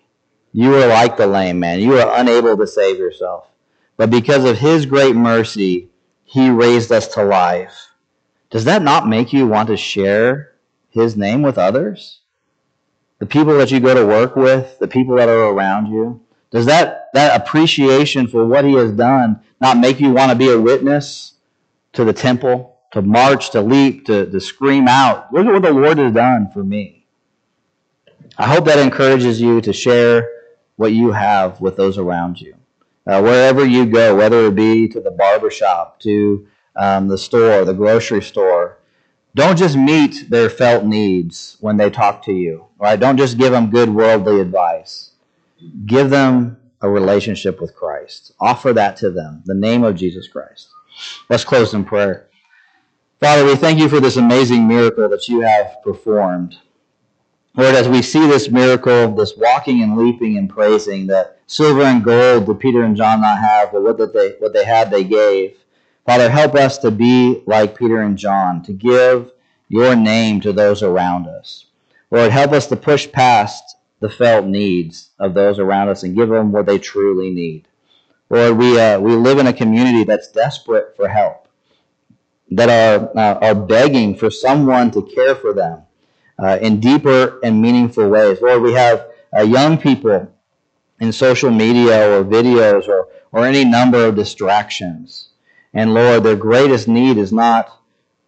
You 0.54 0.72
were 0.72 0.88
like 0.88 1.18
the 1.18 1.28
lame 1.28 1.60
man. 1.60 1.80
You 1.80 1.90
were 1.90 2.12
unable 2.16 2.58
to 2.58 2.66
save 2.66 2.98
yourself. 2.98 3.46
but 3.96 4.10
because 4.10 4.44
of 4.44 4.58
his 4.58 4.88
great 4.88 5.16
mercy, 5.16 5.90
he 6.24 6.50
raised 6.50 6.92
us 6.92 7.08
to 7.10 7.24
life. 7.24 7.90
Does 8.50 8.66
that 8.66 8.82
not 8.82 9.08
make 9.08 9.32
you 9.32 9.46
want 9.46 9.68
to 9.68 9.78
share 9.78 10.54
his 10.90 11.16
name 11.16 11.44
with 11.44 11.60
others? 11.60 12.22
The 13.20 13.28
people 13.28 13.56
that 13.60 13.70
you 13.70 13.80
go 13.80 13.94
to 13.94 14.04
work 14.04 14.36
with, 14.36 14.80
the 14.80 14.88
people 14.88 15.16
that 15.18 15.30
are 15.30 15.52
around 15.52 15.92
you? 15.92 16.22
Does 16.50 16.66
that, 16.66 17.10
that 17.14 17.40
appreciation 17.40 18.26
for 18.26 18.48
what 18.48 18.66
he 18.66 18.74
has 18.74 18.94
done 18.94 19.42
not 19.62 19.78
make 19.78 20.00
you 20.00 20.12
want 20.12 20.32
to 20.32 20.36
be 20.36 20.50
a 20.50 20.60
witness 20.60 21.34
to 21.98 22.06
the 22.06 22.14
temple, 22.14 22.78
to 22.92 23.02
march, 23.02 23.50
to 23.52 23.62
leap, 23.62 24.06
to, 24.06 24.30
to 24.30 24.40
scream 24.40 24.88
out, 24.88 25.34
look 25.34 25.46
at 25.46 25.54
what 25.54 25.64
the 25.64 25.72
Lord 25.72 25.98
has 25.98 26.14
done 26.14 26.50
for 26.52 26.64
me? 26.64 27.06
I 28.38 28.48
hope 28.48 28.66
that 28.66 28.78
encourages 28.80 29.42
you 29.42 29.62
to 29.62 29.74
share 29.74 30.30
what 30.76 30.94
you 30.94 31.12
have 31.12 31.60
with 31.60 31.76
those 31.76 31.98
around 31.98 32.40
you. 32.40 32.56
Uh, 33.08 33.22
wherever 33.22 33.66
you 33.66 33.86
go, 33.88 34.16
whether 34.16 34.46
it 34.46 34.56
be 34.56 34.88
to 34.90 35.02
the 35.02 35.10
barber 35.10 35.50
shop, 35.50 36.00
to 36.02 36.48
um, 36.76 37.08
the 37.08 37.18
store, 37.18 37.66
the 37.66 37.74
grocery 37.74 38.22
store, 38.22 38.78
don't 39.34 39.58
just 39.58 39.76
meet 39.76 40.30
their 40.30 40.50
felt 40.50 40.84
needs 40.84 41.58
when 41.62 41.78
they 41.78 41.90
talk 41.90 42.24
to 42.26 42.32
you. 42.32 42.66
Right? 42.78 43.00
Don't 43.00 43.18
just 43.18 43.40
give 43.40 43.52
them 43.52 43.72
good 43.72 43.90
worldly 43.90 44.40
advice. 44.40 45.12
Give 45.88 46.12
them 46.12 46.58
a 46.82 46.90
relationship 46.90 47.60
with 47.60 47.76
Christ. 47.76 48.34
Offer 48.40 48.74
that 48.74 48.98
to 48.98 49.10
them, 49.10 49.42
the 49.46 49.56
name 49.56 49.84
of 49.84 49.96
Jesus 49.96 50.28
Christ. 50.28 50.70
Let's 51.30 51.44
close 51.44 51.74
in 51.74 51.84
prayer. 51.84 52.28
Father, 53.20 53.46
we 53.46 53.56
thank 53.56 53.80
you 53.80 53.90
for 53.90 54.00
this 54.00 54.18
amazing 54.18 54.68
miracle 54.68 55.10
that 55.10 55.28
you 55.28 55.42
have 55.42 55.82
performed. 55.84 56.58
Lord, 57.56 57.74
as 57.74 57.90
we 57.90 58.04
see 58.04 58.28
this 58.28 58.50
miracle, 58.50 59.06
of 59.06 59.18
this 59.18 59.36
walking 59.36 59.82
and 59.82 59.98
leaping 59.98 60.38
and 60.38 60.48
praising, 60.48 61.08
that 61.08 61.40
silver 61.48 61.82
and 61.82 62.04
gold 62.04 62.46
did 62.46 62.60
Peter 62.60 62.84
and 62.84 62.96
John 62.96 63.22
not 63.22 63.40
have, 63.40 63.72
but 63.72 63.82
what, 63.82 64.14
they, 64.14 64.36
what 64.38 64.54
they 64.54 64.64
had, 64.64 64.92
they 64.92 65.04
gave. 65.04 65.58
Father, 66.06 66.30
help 66.30 66.54
us 66.54 66.78
to 66.80 66.92
be 66.92 67.42
like 67.48 67.78
Peter 67.78 68.02
and 68.02 68.18
John, 68.18 68.62
to 68.64 68.74
give 68.74 69.32
your 69.70 69.96
name 69.96 70.40
to 70.42 70.54
those 70.54 70.84
around 70.84 71.28
us. 71.28 71.66
Lord, 72.12 72.32
help 72.32 72.52
us 72.52 72.68
to 72.68 72.76
push 72.76 73.12
past 73.12 73.78
the 74.00 74.10
felt 74.10 74.46
needs 74.46 75.10
of 75.20 75.34
those 75.34 75.60
around 75.60 75.90
us 75.90 76.04
and 76.04 76.16
give 76.16 76.30
them 76.30 76.52
what 76.52 76.68
they 76.68 76.78
truly 76.78 77.32
need. 77.32 77.67
Lord, 78.30 78.58
we, 78.58 78.80
uh, 78.80 79.00
we 79.00 79.16
live 79.16 79.38
in 79.38 79.48
a 79.48 79.54
community 79.54 80.04
that's 80.04 80.30
desperate 80.32 80.96
for 80.96 81.08
help, 81.08 81.48
that 82.52 82.70
are, 82.70 83.18
uh, 83.18 83.40
are 83.40 83.56
begging 83.56 84.16
for 84.16 84.30
someone 84.30 84.92
to 84.92 85.02
care 85.02 85.36
for 85.36 85.54
them 85.54 85.84
uh, 86.38 86.58
in 86.62 86.80
deeper 86.80 87.40
and 87.44 87.62
meaningful 87.62 88.10
ways. 88.10 88.42
Lord, 88.42 88.62
we 88.62 88.74
have 88.74 89.08
uh, 89.36 89.42
young 89.42 89.78
people 89.78 90.32
in 91.00 91.12
social 91.12 91.52
media 91.52 92.10
or 92.12 92.24
videos 92.24 92.88
or, 92.88 93.08
or 93.32 93.46
any 93.46 93.64
number 93.64 94.06
of 94.06 94.16
distractions. 94.16 95.30
And 95.74 95.94
Lord, 95.94 96.24
their 96.24 96.36
greatest 96.36 96.88
need 96.88 97.18
is 97.18 97.32
not 97.32 97.70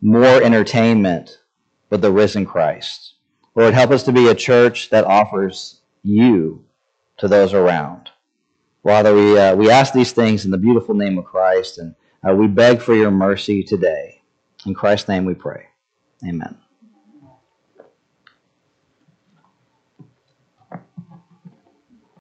more 0.01 0.41
entertainment, 0.41 1.39
but 1.89 2.01
the 2.01 2.11
risen 2.11 2.45
Christ. 2.45 3.15
Lord, 3.55 3.73
help 3.73 3.91
us 3.91 4.03
to 4.03 4.11
be 4.11 4.27
a 4.27 4.35
church 4.35 4.89
that 4.91 5.03
offers 5.03 5.81
you 6.03 6.63
to 7.17 7.27
those 7.27 7.53
around. 7.53 8.08
Father, 8.83 9.13
we, 9.13 9.37
uh, 9.37 9.55
we 9.55 9.69
ask 9.69 9.93
these 9.93 10.11
things 10.11 10.45
in 10.45 10.51
the 10.51 10.57
beautiful 10.57 10.95
name 10.95 11.17
of 11.17 11.25
Christ, 11.25 11.77
and 11.79 11.95
uh, 12.27 12.33
we 12.33 12.47
beg 12.47 12.81
for 12.81 12.95
your 12.95 13.11
mercy 13.11 13.63
today. 13.63 14.21
In 14.65 14.73
Christ's 14.73 15.09
name 15.09 15.25
we 15.25 15.33
pray. 15.33 15.65
Amen. 16.27 16.57